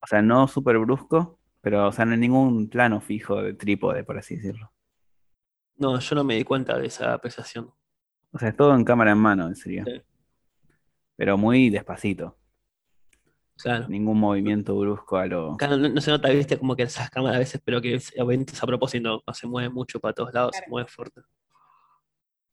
O 0.00 0.06
sea, 0.06 0.22
no 0.22 0.46
súper 0.46 0.78
brusco, 0.78 1.40
pero 1.60 1.88
o 1.88 1.92
sea, 1.92 2.04
no 2.04 2.12
hay 2.12 2.18
ningún 2.18 2.68
plano 2.68 3.00
fijo 3.00 3.42
de 3.42 3.54
trípode, 3.54 4.04
por 4.04 4.16
así 4.16 4.36
decirlo. 4.36 4.72
No, 5.74 5.98
yo 5.98 6.14
no 6.14 6.22
me 6.22 6.36
di 6.36 6.44
cuenta 6.44 6.78
de 6.78 6.86
esa 6.86 7.14
apreciación. 7.14 7.74
O 8.30 8.38
sea, 8.38 8.50
es 8.50 8.56
todo 8.56 8.76
en 8.76 8.84
cámara 8.84 9.10
en 9.10 9.18
mano, 9.18 9.48
en 9.48 9.56
serio. 9.56 9.84
Pero 11.16 11.36
muy 11.36 11.68
despacito. 11.68 12.38
Claro. 13.60 13.88
Ningún 13.88 14.20
movimiento 14.20 14.78
brusco 14.78 15.16
a 15.16 15.26
lo. 15.26 15.56
Claro, 15.56 15.78
no, 15.78 16.00
se 16.00 16.12
nota, 16.12 16.28
viste, 16.28 16.56
como 16.56 16.76
que 16.76 16.84
esas 16.84 17.10
cámaras 17.10 17.38
a 17.38 17.40
veces, 17.40 17.60
pero 17.64 17.80
que 17.82 18.00
obviamente 18.20 18.52
es 18.52 18.62
a 18.62 18.66
propósito, 18.68 19.20
no 19.26 19.34
se 19.34 19.48
mueve 19.48 19.68
mucho 19.68 19.98
para 19.98 20.14
todos 20.14 20.32
lados, 20.32 20.52
se 20.54 20.70
mueve 20.70 20.88
fuerte. 20.88 21.22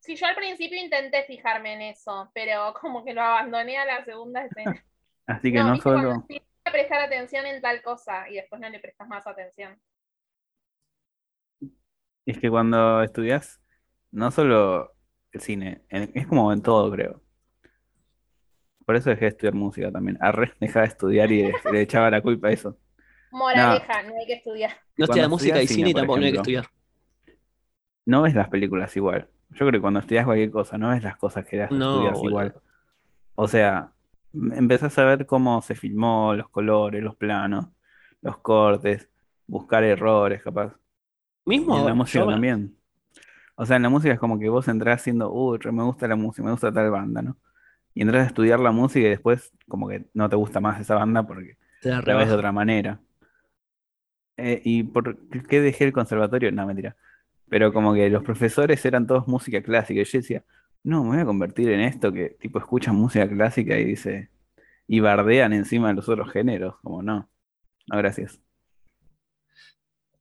Sí, 0.08 0.16
yo 0.16 0.26
al 0.26 0.36
principio 0.36 0.82
intenté 0.82 1.24
fijarme 1.24 1.74
en 1.74 1.82
eso, 1.82 2.32
pero 2.34 2.74
como 2.80 3.04
que 3.04 3.14
lo 3.14 3.22
abandoné 3.22 3.78
a 3.78 3.84
la 3.84 4.06
segunda 4.06 4.46
escena. 4.46 4.82
Así 5.28 5.52
que 5.52 5.60
no, 5.60 5.76
solo. 5.82 6.26
prestar 6.64 7.02
atención 7.02 7.46
en 7.46 7.62
tal 7.62 7.82
cosa 7.82 8.30
y 8.30 8.36
después 8.36 8.62
no 8.62 8.70
le 8.70 8.80
prestas 8.80 9.06
más 9.10 9.28
atención. 9.28 9.78
Es 12.26 12.40
que 12.40 12.50
cuando 12.50 13.04
estudias, 13.04 13.62
no 14.12 14.32
solo 14.32 14.96
el 15.34 15.42
cine, 15.42 15.82
es 15.90 16.26
como 16.26 16.54
en 16.54 16.62
todo, 16.62 16.90
creo. 16.90 17.22
Por 18.86 18.96
eso 18.96 19.10
dejé 19.10 19.26
de 19.26 19.30
estudiar 19.32 19.56
música 19.56 19.92
también. 19.92 20.18
Arre, 20.22 20.54
dejaba 20.62 20.86
de 20.86 20.92
estudiar 20.94 21.30
y 21.34 21.52
le 21.70 21.82
echaba 21.82 22.10
la 22.10 22.22
culpa 22.22 22.48
a 22.48 22.52
eso. 22.52 22.78
Moraleja, 23.32 24.04
no, 24.04 24.18
hay 24.18 24.26
que 24.26 24.36
estudiar. 24.36 24.72
No 24.96 25.04
estudia 25.04 25.28
música 25.28 25.62
y 25.62 25.68
cine, 25.68 25.90
y 25.90 25.94
tampoco 25.94 26.20
no 26.20 26.26
hay 26.28 26.32
que 26.32 26.38
estudiar. 26.38 26.68
No 28.06 28.22
ves 28.22 28.36
las 28.36 28.48
películas 28.48 28.96
igual. 28.96 29.30
Yo 29.52 29.60
creo 29.60 29.72
que 29.72 29.82
cuando 29.82 30.00
estudias 30.00 30.26
cualquier 30.26 30.52
cosa, 30.52 30.78
no 30.78 30.90
ves 30.90 31.04
las 31.04 31.18
cosas 31.18 31.46
que 31.46 31.58
das, 31.58 31.72
estudias 31.72 32.22
igual. 32.24 32.56
O 33.36 33.48
sea, 33.48 33.92
empezás 34.34 34.98
a 34.98 35.06
ver 35.06 35.26
cómo 35.26 35.62
se 35.62 35.76
filmó, 35.76 36.34
los 36.36 36.50
colores, 36.50 37.04
los 37.04 37.16
planos, 37.16 37.68
los 38.22 38.38
cortes, 38.40 39.10
buscar 39.48 39.84
errores, 39.84 40.42
capaz. 40.44 40.76
Mismo. 41.46 41.78
en 41.78 41.86
la 41.86 41.94
música 41.94 42.26
también. 42.26 42.76
O 43.56 43.66
sea, 43.66 43.78
en 43.78 43.84
la 43.84 43.90
música 43.90 44.14
es 44.14 44.20
como 44.20 44.38
que 44.38 44.50
vos 44.50 44.68
entrás 44.68 45.02
haciendo, 45.02 45.32
uy, 45.32 45.60
me 45.72 45.84
gusta 45.84 46.08
la 46.08 46.16
música, 46.16 46.44
me 46.44 46.52
gusta 46.52 46.72
tal 46.72 46.92
banda, 46.92 47.22
¿no? 47.22 47.38
Y 47.94 48.02
entras 48.02 48.26
a 48.26 48.28
estudiar 48.28 48.60
la 48.60 48.72
música 48.72 49.08
y 49.08 49.10
después 49.10 49.52
como 49.68 49.88
que 49.88 50.06
no 50.14 50.30
te 50.30 50.36
gusta 50.36 50.60
más 50.60 50.80
esa 50.80 50.94
banda 50.96 51.26
porque 51.26 51.58
la 51.82 52.16
ves 52.16 52.28
de 52.28 52.36
otra 52.36 52.52
manera. 52.52 53.00
Eh, 54.36 54.62
¿Y 54.64 54.84
por 54.84 55.18
qué 55.48 55.62
dejé 55.62 55.86
el 55.86 55.94
conservatorio? 55.94 56.52
No, 56.52 56.68
mentira. 56.68 56.96
Pero 57.50 57.74
como 57.74 57.94
que 57.94 58.10
los 58.10 58.24
profesores 58.24 58.84
eran 58.86 59.08
todos 59.08 59.28
música 59.28 59.62
clásica. 59.62 60.02
Y 60.02 60.06
yo 60.06 60.20
decía, 60.20 60.44
no, 60.84 61.04
me 61.04 61.10
voy 61.12 61.20
a 61.20 61.26
convertir 61.26 61.70
en 61.70 61.82
esto 61.82 62.12
que 62.12 62.32
tipo 62.40 62.60
escuchan 62.60 62.96
música 62.96 63.28
clásica 63.28 63.78
y 63.78 63.86
dice, 63.86 64.30
y 64.88 65.00
bardean 65.00 65.54
encima 65.54 65.90
de 65.90 65.96
los 65.96 66.10
otros 66.10 66.32
géneros. 66.32 66.76
Como 66.82 67.02
no. 67.04 67.30
No, 67.88 67.98
gracias. 67.98 68.40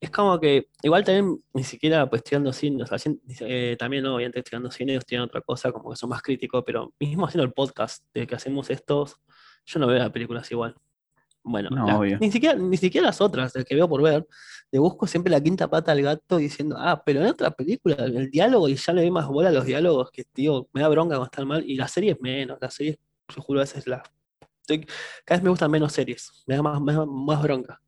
Es 0.01 0.11
como 0.11 0.39
que, 0.39 0.69
igual 0.83 1.05
también 1.05 1.43
ni 1.55 1.65
siquiera 1.65 2.09
pues 2.09 2.21
estudiando 2.21 2.53
cine, 2.53 2.83
o 2.83 2.87
sea, 2.87 2.99
eh, 3.41 3.77
también 3.79 4.05
no, 4.05 4.17
obviamente 4.17 4.41
estudiando 4.41 4.71
cine, 4.71 4.99
tienen 5.01 5.25
otra 5.25 5.41
cosa, 5.41 5.73
como 5.73 5.91
que 5.91 5.97
son 5.97 6.11
más 6.11 6.21
críticos, 6.23 6.63
pero 6.67 6.93
mismo 7.01 7.27
haciendo 7.27 7.45
el 7.45 7.53
podcast 7.53 8.05
de 8.13 8.27
que 8.27 8.35
hacemos 8.35 8.69
estos, 8.71 9.17
yo 9.65 9.81
no 9.81 9.87
veo 9.87 9.99
las 9.99 10.11
películas 10.11 10.51
igual. 10.53 10.77
Bueno, 11.49 11.71
No, 11.71 11.87
ni 12.21 12.33
siquiera, 12.33 12.57
ni 12.59 12.77
siquiera 12.77 13.07
las 13.07 13.21
otras, 13.21 13.55
las 13.55 13.65
que 13.65 13.75
veo 13.77 13.89
por 13.89 14.03
ver, 14.03 14.27
le 14.73 14.79
busco 14.81 15.07
siempre 15.07 15.31
la 15.31 15.41
quinta 15.41 15.69
pata 15.71 15.93
al 15.93 16.03
gato 16.03 16.39
diciendo, 16.39 16.75
ah, 16.77 17.01
pero 17.07 17.21
en 17.21 17.27
otra 17.29 17.53
película, 17.53 17.95
el 18.05 18.29
diálogo, 18.31 18.69
y 18.69 18.75
ya 18.75 18.93
le 18.93 19.03
doy 19.03 19.11
más 19.13 19.29
bola 19.29 19.51
a 19.51 19.53
los 19.53 19.65
diálogos, 19.65 20.11
que 20.11 20.25
tío, 20.25 20.69
me 20.73 20.81
da 20.81 20.89
bronca 20.89 21.11
cuando 21.15 21.27
están 21.27 21.47
mal, 21.47 21.63
y 21.65 21.77
las 21.77 21.93
series 21.93 22.17
menos, 22.21 22.59
las 22.61 22.75
series, 22.75 22.99
yo 23.35 23.43
juro, 23.43 23.61
a 23.61 23.63
veces 23.63 23.87
las. 23.87 24.03
estoy- 24.61 24.85
cada 25.25 25.39
vez 25.39 25.45
me 25.45 25.51
gustan 25.51 25.71
menos 25.71 25.93
series, 25.93 26.43
me 26.49 26.57
da 26.57 26.63
más, 26.63 26.81
me 26.81 26.93
da 26.93 27.07
más 27.07 27.41
bronca. 27.41 27.81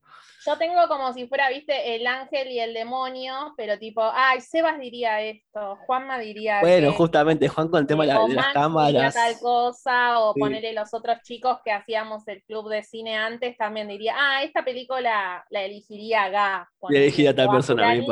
Yo 0.48 0.56
tengo 0.56 0.88
como 0.88 1.12
si 1.12 1.26
fuera, 1.26 1.50
viste, 1.50 1.94
el 1.94 2.06
ángel 2.06 2.48
y 2.48 2.58
el 2.58 2.72
demonio, 2.72 3.52
pero 3.58 3.78
tipo, 3.78 4.00
ay, 4.02 4.40
Sebas 4.40 4.78
diría 4.80 5.20
esto, 5.20 5.76
Juanma 5.84 6.18
diría 6.18 6.60
Bueno, 6.62 6.90
que- 6.90 6.96
justamente, 6.96 7.48
Juan, 7.48 7.68
con 7.68 7.80
el 7.80 7.86
tema 7.86 8.04
de, 8.04 8.14
la- 8.14 8.28
las 8.28 8.46
cámaras. 8.54 9.12
tal 9.12 9.38
cosa, 9.40 10.18
o 10.20 10.32
Sí. 10.32 10.40
ponerle 10.40 10.72
los 10.72 10.94
otros 10.94 11.18
chicos 11.22 11.58
que 11.62 11.70
hacíamos 11.70 12.26
el 12.28 12.42
club 12.44 12.70
de 12.70 12.82
cine 12.82 13.14
antes, 13.18 13.58
también 13.58 13.88
diría, 13.88 14.14
ah, 14.16 14.42
esta 14.42 14.64
película 14.64 15.44
la 15.50 15.62
elegiría 15.62 16.30
Gá. 16.30 16.70
Le 16.88 16.96
elegiría 16.96 17.32
a 17.32 17.34
tal 17.34 17.50
persona, 17.50 17.90
a 17.90 17.94
mí 17.94 18.06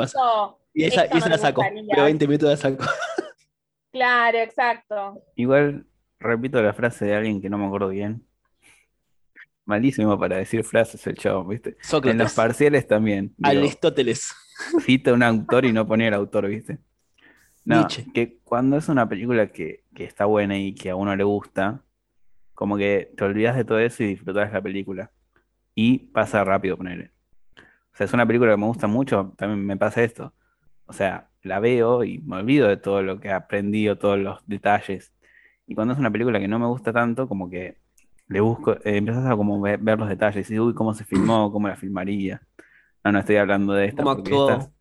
Y 0.75 0.83
esa, 0.83 1.05
y 1.05 1.17
esa 1.17 1.19
no 1.21 1.27
la 1.29 1.37
sacó, 1.39 1.63
pero 1.89 2.03
20 2.03 2.27
minutos 2.27 2.49
la 2.51 2.57
sacó. 2.57 2.83
Claro, 3.91 4.37
exacto. 4.37 5.23
Igual 5.35 5.87
repito 6.19 6.61
la 6.61 6.73
frase 6.73 7.05
de 7.05 7.15
alguien 7.15 7.41
que 7.41 7.49
no 7.49 7.57
me 7.57 7.65
acuerdo 7.65 7.87
bien. 7.87 8.26
Malísimo 9.67 10.17
para 10.17 10.37
decir 10.37 10.63
frases 10.63 11.05
el 11.07 11.15
chavo, 11.15 11.43
¿viste? 11.43 11.75
En 12.05 12.17
los 12.17 12.33
parciales 12.33 12.87
también. 12.87 13.35
digo, 13.37 13.59
Aristóteles. 13.59 14.33
cita 14.79 15.13
un 15.13 15.21
autor 15.21 15.65
y 15.65 15.73
no 15.73 15.85
pone 15.85 16.07
el 16.07 16.13
autor, 16.13 16.47
¿viste? 16.47 16.79
No, 17.65 17.79
Nietzsche. 17.79 18.05
que 18.13 18.39
cuando 18.45 18.77
es 18.77 18.87
una 18.87 19.09
película 19.09 19.51
que, 19.51 19.83
que 19.93 20.05
está 20.05 20.23
buena 20.23 20.57
y 20.57 20.73
que 20.73 20.89
a 20.89 20.95
uno 20.95 21.13
le 21.17 21.25
gusta, 21.25 21.83
como 22.53 22.77
que 22.77 23.11
te 23.17 23.25
olvidas 23.25 23.57
de 23.57 23.65
todo 23.65 23.79
eso 23.79 24.03
y 24.03 24.07
disfrutas 24.07 24.53
la 24.53 24.61
película. 24.61 25.11
Y 25.75 25.99
pasa 25.99 26.45
rápido, 26.45 26.77
ponerle. 26.77 27.11
O 27.57 27.97
sea, 27.97 28.05
es 28.05 28.13
una 28.13 28.25
película 28.25 28.51
que 28.51 28.57
me 28.57 28.67
gusta 28.67 28.87
mucho, 28.87 29.33
también 29.37 29.65
me 29.65 29.75
pasa 29.75 30.01
esto. 30.01 30.33
O 30.85 30.93
sea, 30.93 31.29
la 31.43 31.59
veo 31.59 32.05
y 32.05 32.19
me 32.19 32.37
olvido 32.37 32.69
de 32.69 32.77
todo 32.77 33.01
lo 33.01 33.19
que 33.19 33.27
he 33.27 33.33
aprendido, 33.33 33.97
todos 33.97 34.17
los 34.17 34.47
detalles. 34.47 35.13
Y 35.65 35.75
cuando 35.75 35.93
es 35.93 35.99
una 35.99 36.09
película 36.09 36.39
que 36.39 36.47
no 36.47 36.57
me 36.57 36.67
gusta 36.67 36.93
tanto, 36.93 37.27
como 37.27 37.49
que 37.49 37.79
le 38.27 38.39
busco, 38.41 38.73
eh, 38.73 38.97
empiezas 38.97 39.25
a 39.25 39.35
como 39.35 39.59
ver, 39.61 39.79
ver 39.79 39.97
los 39.99 40.09
detalles, 40.09 40.49
y 40.51 40.59
uy, 40.59 40.73
cómo 40.73 40.93
se 40.93 41.03
filmó, 41.03 41.51
cómo 41.51 41.67
la 41.67 41.75
filmaría. 41.75 42.41
No, 43.03 43.11
no 43.11 43.19
estoy 43.19 43.37
hablando 43.37 43.73
de 43.73 43.85
esta, 43.85 44.03
¿Cómo 44.03 44.15
porque 44.15 44.35
estas- 44.35 44.71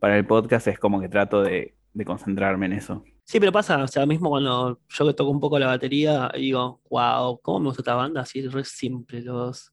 para 0.00 0.16
el 0.18 0.26
podcast 0.26 0.66
es 0.68 0.78
como 0.78 1.00
que 1.00 1.08
trato 1.08 1.42
de, 1.42 1.76
de 1.94 2.04
concentrarme 2.04 2.66
en 2.66 2.74
eso. 2.74 3.02
Sí, 3.24 3.40
pero 3.40 3.50
pasa, 3.50 3.82
o 3.82 3.88
sea, 3.88 4.06
mismo 4.06 4.28
cuando 4.28 4.80
yo 4.88 5.06
que 5.06 5.14
toco 5.14 5.30
un 5.30 5.40
poco 5.40 5.58
la 5.58 5.66
batería, 5.66 6.30
digo, 6.34 6.80
wow, 6.90 7.40
¿cómo 7.42 7.60
me 7.60 7.66
gusta 7.66 7.80
esta 7.82 7.94
banda? 7.94 8.20
Así 8.20 8.40
es 8.40 8.52
re 8.52 8.62
simple 8.64 9.22
los, 9.22 9.72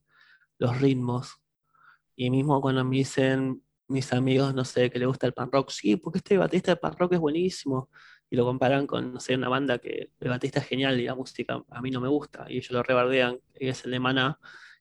los 0.57 0.79
ritmos. 0.81 1.35
Y 2.15 2.29
mismo 2.31 2.61
cuando 2.61 2.83
me 2.85 2.95
dicen 2.97 3.61
mis 3.87 4.11
amigos, 4.13 4.55
no 4.55 4.63
sé, 4.65 4.89
que 4.89 4.97
le 4.97 5.05
gusta 5.05 5.27
el 5.27 5.33
punk 5.33 5.53
rock, 5.53 5.69
sí, 5.71 5.97
porque 5.97 6.17
este 6.19 6.37
baterista 6.37 6.71
de 6.71 6.77
punk 6.77 6.97
rock 6.99 7.13
es 7.13 7.19
buenísimo. 7.19 7.89
Y 8.33 8.35
lo 8.35 8.45
comparan 8.45 8.87
con, 8.87 9.13
no 9.13 9.19
sé, 9.19 9.35
una 9.35 9.47
banda 9.47 9.77
que 9.77 10.09
el 10.19 10.29
baterista 10.29 10.59
es 10.59 10.65
genial 10.65 10.99
y 10.99 11.05
la 11.05 11.13
música 11.13 11.63
a 11.69 11.81
mí 11.83 11.91
no 11.91 12.01
me 12.01 12.07
gusta. 12.07 12.47
Y 12.49 12.57
ellos 12.57 12.71
lo 12.71 12.81
rebardean, 12.81 13.39
y 13.59 13.67
es 13.67 13.85
el 13.85 13.91
de 13.91 13.99
Maná. 13.99 14.39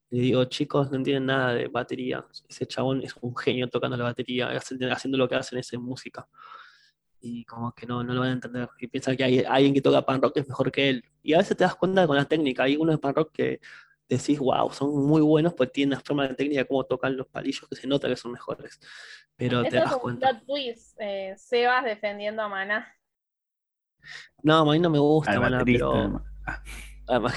Y 0.09 0.21
digo, 0.21 0.45
chicos, 0.47 0.91
no 0.91 0.97
entienden 0.97 1.27
nada 1.27 1.53
de 1.53 1.69
batería. 1.69 2.25
Ese 2.49 2.65
chabón 2.67 3.03
es 3.03 3.15
un 3.21 3.37
genio 3.37 3.69
tocando 3.69 3.99
la 3.99 4.05
batería, 4.05 4.49
haciendo 4.49 5.19
lo 5.19 5.29
que 5.29 5.35
hacen 5.35 5.59
es 5.59 5.71
en 5.75 5.83
música 5.83 6.27
y 7.21 7.45
como 7.45 7.73
que 7.73 7.87
no, 7.87 8.03
no 8.03 8.15
lo 8.15 8.21
van 8.21 8.31
a 8.31 8.33
entender. 8.33 8.69
Y 8.79 8.89
piensan 8.89 9.17
que 9.17 9.25
hay 9.25 9.45
alguien 9.45 9.75
que 9.75 9.83
toca 9.83 10.05
pan 10.05 10.21
rock 10.21 10.39
es 10.39 10.49
mejor 10.49 10.73
que 10.73 10.89
él. 10.89 11.05
Y 11.23 11.35
a 11.35 11.39
veces 11.39 11.55
te 11.57 11.65
das 11.65 11.77
cuenta 11.77 12.07
con 12.07 12.17
la 12.17 12.25
técnica. 12.25 12.65
Hay 12.65 12.77
unos 12.77 12.95
de 12.97 12.99
pan 12.99 13.15
rock 13.15 13.33
que 13.33 13.61
decís, 14.09 14.39
wow, 14.39 14.71
son 14.73 15.07
muy 15.07 15.23
buenos, 15.23 15.55
pues 15.55 15.71
tienen 15.73 15.95
una 15.95 16.03
forma 16.05 16.27
de 16.27 16.35
técnica, 16.35 16.65
cómo 16.65 16.85
tocan 16.85 17.17
los 17.17 17.27
palillos, 17.29 17.69
que 17.69 17.77
se 17.77 17.87
nota 17.87 18.09
que 18.09 18.17
son 18.17 18.33
mejores. 18.33 18.81
Pero 19.37 19.63
te 19.63 19.69
Eso 19.69 19.77
es 19.77 19.85
das 19.85 19.95
un 19.95 20.01
cuenta. 20.01 20.41
twist, 20.41 20.97
eh, 21.01 21.35
Sebas 21.37 21.85
defendiendo 21.85 22.43
a 22.43 22.49
Maná. 22.49 22.93
No, 24.43 24.59
a 24.59 24.73
mí 24.73 24.79
no 24.79 24.91
me 24.91 24.99
gusta, 24.99 25.33
Al 25.33 25.41
Maná, 25.41 25.59
baterista, 25.59 25.87
pero. 25.87 25.99
además. 26.01 26.23
además, 27.09 27.35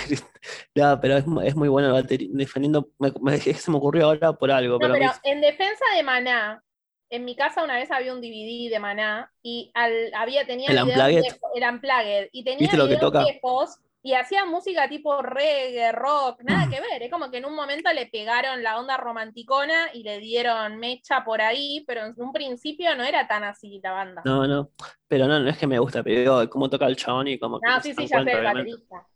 no, 0.75 0.99
pero 1.01 1.17
es, 1.17 1.27
mu- 1.27 1.41
es 1.41 1.55
muy 1.55 1.67
bueno 1.69 1.87
el 1.89 1.93
batería. 1.93 2.29
Defendiendo. 2.31 2.89
Me, 2.99 3.11
me- 3.21 3.37
se 3.39 3.71
me 3.71 3.77
ocurrió 3.77 4.05
ahora 4.05 4.33
por 4.33 4.51
algo, 4.51 4.79
No, 4.79 4.91
pero, 4.93 5.11
en 5.23 5.41
defensa 5.41 5.83
de 5.95 6.03
Maná, 6.03 6.63
en 7.09 7.23
mi 7.25 7.35
casa 7.35 7.63
una 7.63 7.75
vez 7.75 7.91
había 7.91 8.13
un 8.13 8.21
DVD 8.21 8.69
de 8.71 8.79
Maná 8.79 9.31
y 9.43 9.71
al, 9.75 10.11
había, 10.15 10.45
tenía 10.45 10.69
¿El 10.71 10.77
videos 10.83 10.87
Unplugged? 10.99 11.21
viejos- 11.21 11.51
el 11.55 11.63
Unplugged, 11.69 12.29
y 12.31 12.43
tenía 12.43 12.59
¿Viste 12.59 12.77
lo 12.77 12.83
que 12.85 12.95
videos 12.95 13.01
toca? 13.11 13.23
viejos 13.23 13.79
y 14.07 14.13
hacía 14.13 14.45
música 14.45 14.87
tipo 14.87 15.19
reggae, 15.23 15.91
rock, 15.91 16.43
nada 16.43 16.69
que 16.69 16.79
ver. 16.79 17.01
Es 17.01 17.09
como 17.11 17.31
que 17.31 17.37
en 17.39 17.45
un 17.45 17.55
momento 17.55 17.91
le 17.91 18.05
pegaron 18.05 18.61
la 18.61 18.79
onda 18.79 18.97
romanticona 18.97 19.87
y 19.95 20.03
le 20.03 20.19
dieron 20.19 20.77
mecha 20.77 21.23
por 21.25 21.41
ahí, 21.41 21.83
pero 21.87 22.05
en 22.05 22.13
un 22.17 22.31
principio 22.31 22.95
no 22.95 23.03
era 23.03 23.27
tan 23.27 23.43
así 23.43 23.79
la 23.83 23.91
banda. 23.93 24.21
no, 24.23 24.45
no. 24.47 24.69
Pero 25.07 25.27
no, 25.27 25.39
no 25.39 25.49
es 25.49 25.57
que 25.57 25.65
me 25.65 25.79
gusta, 25.79 26.03
pero 26.03 26.19
digo, 26.19 26.49
cómo 26.51 26.69
toca 26.69 26.85
el 26.85 26.95
chabón 26.95 27.27
y 27.29 27.39
que 27.39 27.47
No, 27.47 27.57
no 27.59 27.81
sí, 27.81 27.95
sí, 27.95 28.05
ya 28.05 28.23
sé, 28.23 28.31
el 28.31 28.43
baterista. 28.43 29.07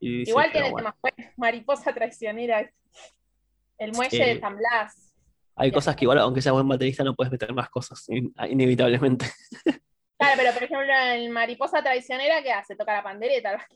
Dice, 0.00 0.30
Igual 0.32 0.50
tiene 0.50 0.70
bueno. 0.72 0.90
temas 0.90 1.00
buenos. 1.00 1.32
Mariposa 1.36 1.94
traicionera. 1.94 2.68
El 3.78 3.92
muelle 3.92 4.10
Sí. 4.10 4.18
de 4.18 4.40
San 4.40 4.56
Blas. 4.56 5.14
Hay 5.54 5.70
cosas 5.70 5.94
que 5.94 6.04
igual, 6.06 6.18
aunque 6.18 6.42
seas 6.42 6.52
buen 6.54 6.66
baterista, 6.66 7.04
no 7.04 7.14
puedes 7.14 7.30
meter 7.30 7.52
más 7.54 7.70
cosas, 7.70 8.04
in- 8.08 8.34
inevitablemente. 8.50 9.26
Claro, 10.24 10.34
pero 10.36 10.52
por 10.54 10.62
ejemplo, 10.64 10.94
el 11.12 11.30
Mariposa 11.30 11.82
traicionera, 11.82 12.42
¿qué 12.42 12.52
hace? 12.52 12.76
Toca 12.76 12.92
la 12.92 13.02
pandereta. 13.02 13.66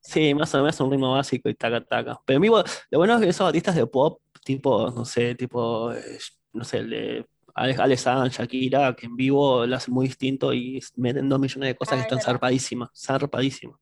Sí, 0.00 0.34
más 0.34 0.54
o 0.54 0.58
menos 0.58 0.78
un 0.80 0.90
ritmo 0.90 1.12
básico 1.12 1.48
y 1.48 1.54
taca 1.54 1.80
taca. 1.84 2.20
Pero 2.24 2.36
en 2.36 2.42
vivo, 2.42 2.62
lo 2.90 2.98
bueno 2.98 3.14
es 3.14 3.20
que 3.22 3.28
esos 3.28 3.46
artistas 3.46 3.74
de 3.74 3.86
pop, 3.86 4.20
tipo, 4.44 4.90
no 4.90 5.04
sé, 5.04 5.34
tipo, 5.34 5.92
eh, 5.92 6.18
no 6.52 6.64
sé, 6.64 6.78
el 6.78 6.90
de 6.90 7.26
Ale 7.54 7.74
Ale 7.78 7.96
Sanz, 7.96 8.34
Shakira, 8.38 8.94
que 8.94 9.06
en 9.06 9.16
vivo 9.16 9.66
lo 9.66 9.76
hacen 9.76 9.92
muy 9.94 10.06
distinto 10.06 10.52
y 10.52 10.80
meten 10.96 11.28
dos 11.28 11.40
millones 11.40 11.68
de 11.68 11.76
cosas 11.76 11.94
Ah, 11.94 11.96
que 11.96 12.00
es 12.00 12.06
están 12.06 12.20
zarpadísimas, 12.20 12.90
zarpadísimas. 12.94 13.78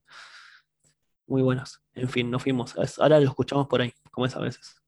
Muy 1.26 1.42
buenos. 1.42 1.82
En 1.94 2.08
fin, 2.08 2.30
nos 2.30 2.42
fuimos. 2.42 2.74
Ahora 2.98 3.18
lo 3.20 3.28
escuchamos 3.28 3.66
por 3.66 3.82
ahí, 3.82 3.92
como 4.12 4.26
es 4.26 4.36
a 4.36 4.40
veces. 4.40 4.80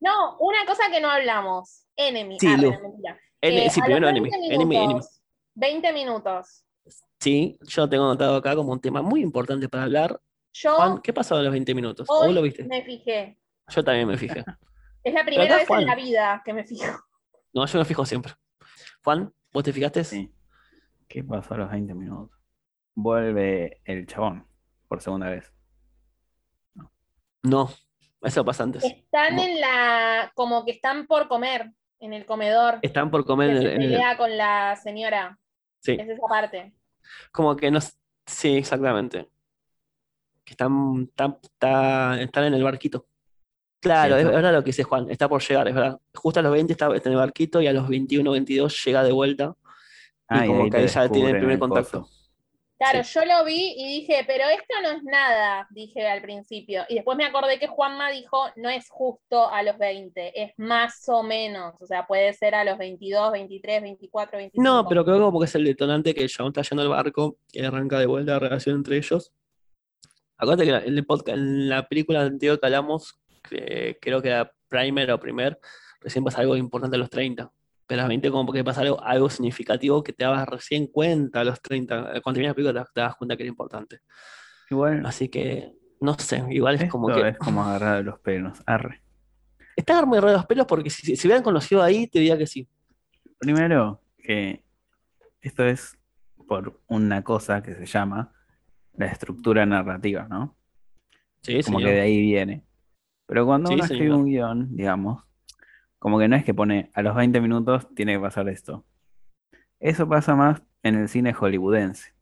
No, 0.00 0.36
una 0.38 0.64
cosa 0.66 0.84
que 0.90 1.00
no 1.00 1.10
hablamos. 1.10 1.86
Enemy. 1.96 2.38
Sí, 2.38 2.46
Ah. 2.48 3.16
En- 3.40 3.58
Eh, 3.58 3.70
sí, 3.70 3.80
a 3.80 3.84
primero 3.84 4.06
20 4.06 4.28
Enemy. 4.28 4.54
Enemy, 4.54 4.76
Enemy. 4.76 5.00
Minutos, 5.54 5.82
20 5.82 5.92
minutos. 5.92 6.64
Sí, 7.20 7.58
yo 7.62 7.88
tengo 7.88 8.04
anotado 8.04 8.36
acá 8.36 8.54
como 8.56 8.72
un 8.72 8.80
tema 8.80 9.02
muy 9.02 9.22
importante 9.22 9.68
para 9.68 9.84
hablar. 9.84 10.20
Yo 10.52 10.74
Juan, 10.76 11.00
¿qué 11.02 11.12
pasó 11.12 11.36
a 11.36 11.42
los 11.42 11.52
20 11.52 11.74
minutos? 11.74 12.08
¿O 12.10 12.14
vos 12.14 12.26
hoy 12.26 12.34
lo 12.34 12.42
viste? 12.42 12.64
me 12.64 12.82
fijé. 12.82 13.38
Yo 13.68 13.82
también 13.84 14.08
me 14.08 14.16
fijé. 14.16 14.44
Es 15.04 15.12
la 15.14 15.24
primera 15.24 15.46
acá, 15.46 15.56
vez 15.56 15.66
Juan. 15.66 15.80
en 15.80 15.86
la 15.88 15.96
vida 15.96 16.42
que 16.44 16.52
me 16.52 16.62
fijo. 16.64 16.96
No, 17.52 17.66
yo 17.66 17.78
me 17.80 17.84
fijo 17.84 18.06
siempre. 18.06 18.34
Juan, 19.02 19.34
¿vos 19.52 19.64
te 19.64 19.72
fijaste? 19.72 20.04
Sí. 20.04 20.32
¿Qué 21.08 21.24
pasó 21.24 21.54
a 21.54 21.58
los 21.58 21.70
20 21.72 21.92
minutos? 21.94 22.38
Vuelve 22.94 23.80
el 23.84 24.06
chabón 24.06 24.46
por 24.86 25.00
segunda 25.00 25.28
vez. 25.28 25.52
No, 27.42 27.68
eso 28.22 28.44
pasa 28.44 28.62
antes. 28.62 28.84
Están 28.84 29.30
Como- 29.36 29.42
en 29.48 29.60
la. 29.60 30.30
como 30.36 30.64
que 30.64 30.70
están 30.72 31.06
por 31.08 31.26
comer 31.26 31.72
en 31.98 32.12
el 32.12 32.24
comedor. 32.24 32.78
Están 32.82 33.10
por 33.10 33.24
comer 33.24 33.50
en 33.50 33.56
el- 33.56 33.76
pelea 33.78 34.16
con 34.16 34.36
la 34.36 34.76
señora. 34.76 35.38
Sí, 35.82 35.92
Es 35.98 36.08
esa 36.08 36.22
parte. 36.28 36.72
como 37.32 37.56
que 37.56 37.70
no. 37.70 37.80
Sí, 38.26 38.56
exactamente. 38.56 39.28
Que 40.44 40.52
están, 40.52 41.02
están, 41.08 41.38
está- 41.42 42.20
están 42.20 42.44
en 42.44 42.54
el 42.54 42.62
barquito. 42.62 43.06
Claro, 43.80 44.14
Sí, 44.14 44.20
es 44.20 44.26
verdad 44.28 44.52
lo 44.52 44.60
que 44.62 44.66
dice 44.66 44.84
Juan, 44.84 45.10
está 45.10 45.28
por 45.28 45.42
llegar, 45.42 45.66
es 45.66 45.74
verdad. 45.74 46.00
Justo 46.14 46.38
a 46.38 46.42
los 46.42 46.52
20 46.52 46.72
está 46.72 46.86
en 46.86 47.02
el 47.04 47.16
barquito 47.16 47.60
y 47.60 47.66
a 47.66 47.72
los 47.72 47.88
21, 47.88 48.30
22 48.30 48.84
llega 48.84 49.02
de 49.02 49.10
vuelta. 49.12 49.56
Ah, 50.28 50.44
y 50.44 50.48
como 50.48 50.70
que 50.70 50.76
ahí 50.76 50.86
ya 50.86 51.08
tiene 51.08 51.30
el 51.30 51.36
primer 51.38 51.54
el 51.54 51.58
contacto. 51.58 52.08
Claro, 52.82 53.02
yo 53.02 53.24
lo 53.24 53.44
vi 53.44 53.74
y 53.76 54.00
dije, 54.00 54.24
pero 54.26 54.42
esto 54.48 54.74
no 54.82 54.90
es 54.90 55.04
nada, 55.04 55.68
dije 55.70 56.08
al 56.08 56.20
principio. 56.20 56.82
Y 56.88 56.96
después 56.96 57.16
me 57.16 57.24
acordé 57.24 57.60
que 57.60 57.68
Juanma 57.68 58.10
dijo, 58.10 58.46
no 58.56 58.68
es 58.70 58.88
justo 58.88 59.48
a 59.48 59.62
los 59.62 59.78
20, 59.78 60.42
es 60.42 60.52
más 60.56 61.08
o 61.08 61.22
menos. 61.22 61.74
O 61.80 61.86
sea, 61.86 62.08
puede 62.08 62.32
ser 62.32 62.56
a 62.56 62.64
los 62.64 62.78
22, 62.78 63.30
23, 63.30 63.82
24, 63.82 64.36
25. 64.36 64.62
No, 64.64 64.88
pero 64.88 65.04
creo 65.04 65.16
que 65.16 65.22
como 65.22 65.38
que 65.38 65.44
es 65.44 65.54
el 65.54 65.64
detonante 65.64 66.12
que 66.12 66.26
chabón 66.26 66.50
está 66.50 66.62
yendo 66.62 66.82
al 66.82 66.88
barco 66.88 67.38
y 67.52 67.64
arranca 67.64 68.00
de 68.00 68.06
vuelta 68.06 68.32
la 68.32 68.38
relación 68.40 68.74
entre 68.74 68.96
ellos. 68.96 69.32
Acuérdate 70.36 70.68
que 70.68 70.88
en, 70.88 70.98
el 70.98 71.06
podcast, 71.06 71.38
en 71.38 71.68
la 71.68 71.86
película 71.86 72.22
anterior 72.22 72.58
que 72.58 72.66
hablamos, 72.66 73.20
que 73.48 73.96
creo 74.00 74.20
que 74.20 74.28
era 74.30 74.52
Primer 74.68 75.12
o 75.12 75.20
Primer, 75.20 75.56
recién 76.00 76.24
pasa 76.24 76.40
algo 76.40 76.56
importante 76.56 76.96
a 76.96 76.98
los 76.98 77.10
30. 77.10 77.48
Pero 77.92 78.00
a 78.00 78.04
los 78.04 78.08
20 78.08 78.30
como 78.30 78.50
que 78.54 78.64
pasa 78.64 78.80
algo, 78.80 79.02
algo 79.04 79.28
significativo 79.28 80.02
que 80.02 80.14
te 80.14 80.24
dabas 80.24 80.48
recién 80.48 80.86
cuenta 80.86 81.40
a 81.40 81.44
los 81.44 81.60
30. 81.60 82.22
Cuando 82.22 82.32
terminas 82.32 82.50
la 82.52 82.54
película 82.54 82.84
te, 82.84 82.90
te 82.94 83.00
das 83.02 83.16
cuenta 83.16 83.36
que 83.36 83.42
era 83.42 83.50
importante. 83.50 84.00
Igual, 84.70 85.04
Así 85.04 85.28
que, 85.28 85.74
no 86.00 86.14
sé, 86.18 86.42
igual 86.48 86.76
es 86.76 86.90
como 86.90 87.08
que... 87.08 87.28
es 87.28 87.36
como 87.36 87.62
agarrar 87.62 87.98
de 87.98 88.04
los 88.04 88.18
pelos. 88.20 88.62
Arre. 88.64 89.02
Está 89.76 90.06
muy 90.06 90.18
raro 90.20 90.32
los 90.32 90.46
pelos 90.46 90.64
porque 90.66 90.88
si, 90.88 91.02
si, 91.04 91.16
si 91.16 91.26
hubieran 91.28 91.42
conocido 91.44 91.82
ahí, 91.82 92.06
te 92.06 92.18
diría 92.20 92.38
que 92.38 92.46
sí. 92.46 92.66
Primero, 93.38 94.00
que 94.16 94.64
esto 95.42 95.64
es 95.66 95.98
por 96.48 96.80
una 96.86 97.22
cosa 97.22 97.62
que 97.62 97.74
se 97.74 97.84
llama 97.84 98.32
la 98.94 99.04
estructura 99.06 99.66
narrativa, 99.66 100.26
¿no? 100.30 100.56
Sí, 101.42 101.60
Como 101.62 101.78
señor. 101.78 101.90
que 101.90 101.96
de 101.96 102.00
ahí 102.00 102.20
viene. 102.22 102.64
Pero 103.26 103.44
cuando 103.44 103.68
Sí, 103.68 103.74
uno 103.74 103.84
escribe 103.84 104.04
señor. 104.06 104.18
un 104.18 104.24
guion, 104.24 104.76
digamos, 104.76 105.24
como 106.02 106.18
que 106.18 106.26
no 106.26 106.34
es 106.34 106.44
que 106.44 106.52
pone 106.52 106.90
a 106.94 107.02
los 107.02 107.14
20 107.14 107.40
minutos 107.40 107.86
tiene 107.94 108.14
que 108.14 108.18
pasar 108.18 108.48
esto. 108.48 108.84
Eso 109.78 110.08
pasa 110.08 110.34
más 110.34 110.60
en 110.82 110.96
el 110.96 111.08
cine 111.08 111.32
hollywoodense. 111.32 112.12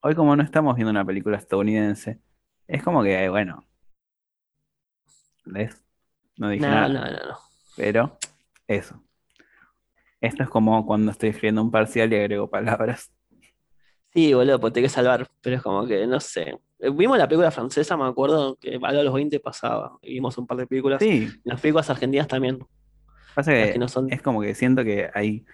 Hoy 0.00 0.14
como 0.14 0.36
no 0.36 0.44
estamos 0.44 0.76
viendo 0.76 0.92
una 0.92 1.04
película 1.04 1.36
estadounidense, 1.36 2.20
es 2.68 2.84
como 2.84 3.02
que, 3.02 3.28
bueno, 3.30 3.66
¿ves? 5.44 5.84
No 6.36 6.50
dije 6.50 6.64
No, 6.64 6.70
nada, 6.70 6.88
no, 6.88 7.00
no, 7.00 7.30
no. 7.30 7.38
pero 7.76 8.16
eso. 8.68 9.02
Esto 10.20 10.44
es 10.44 10.48
como 10.48 10.86
cuando 10.86 11.10
estoy 11.10 11.30
escribiendo 11.30 11.62
un 11.62 11.72
parcial 11.72 12.12
y 12.12 12.16
agrego 12.16 12.48
palabras. 12.48 13.12
Sí, 14.12 14.32
boludo, 14.34 14.60
pues 14.60 14.72
te 14.72 14.78
hay 14.78 14.84
que 14.84 14.88
salvar, 14.88 15.26
pero 15.40 15.56
es 15.56 15.62
como 15.62 15.84
que, 15.84 16.06
no 16.06 16.20
sé. 16.20 16.60
Eh, 16.84 16.90
Vimos 16.90 17.18
la 17.18 17.26
película 17.28 17.50
francesa, 17.50 17.96
me 17.96 18.04
acuerdo, 18.04 18.56
que 18.60 18.78
a 18.82 18.92
los 18.92 19.14
20 19.14 19.40
pasaba. 19.40 19.98
Vimos 20.02 20.36
un 20.38 20.46
par 20.46 20.58
de 20.58 20.66
películas. 20.66 21.00
Sí, 21.00 21.30
Las 21.44 21.60
películas 21.60 21.88
argentinas 21.90 22.28
también. 22.28 22.58
pasa 23.34 23.52
que 23.52 23.72
que 23.72 23.78
no 23.78 23.88
son. 23.88 24.08
es 24.12 24.22
como 24.22 24.40
que 24.42 24.54
siento 24.54 24.84
que 24.84 25.10
hay 25.14 25.44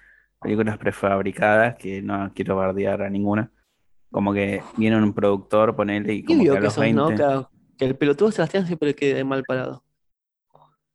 películas 0.40 0.78
prefabricadas 0.78 1.76
que 1.76 2.02
no 2.02 2.32
quiero 2.34 2.56
bardear 2.56 3.02
a 3.02 3.10
ninguna. 3.10 3.52
Como 4.10 4.32
que 4.32 4.62
viene 4.76 4.96
un 4.96 5.14
productor, 5.14 5.76
ponele, 5.76 6.12
y 6.14 6.24
como 6.24 6.42
que 6.50 6.56
a 6.56 6.60
que 6.60 6.60
los 6.60 6.76
¿no? 6.78 7.08
20, 7.08 7.14
Que, 7.14 7.46
que 7.78 7.84
el 7.86 7.96
pelotudo 7.96 8.30
Sebastián 8.32 8.66
siempre 8.66 8.94
quede 8.94 9.24
mal 9.24 9.44
parado. 9.44 9.84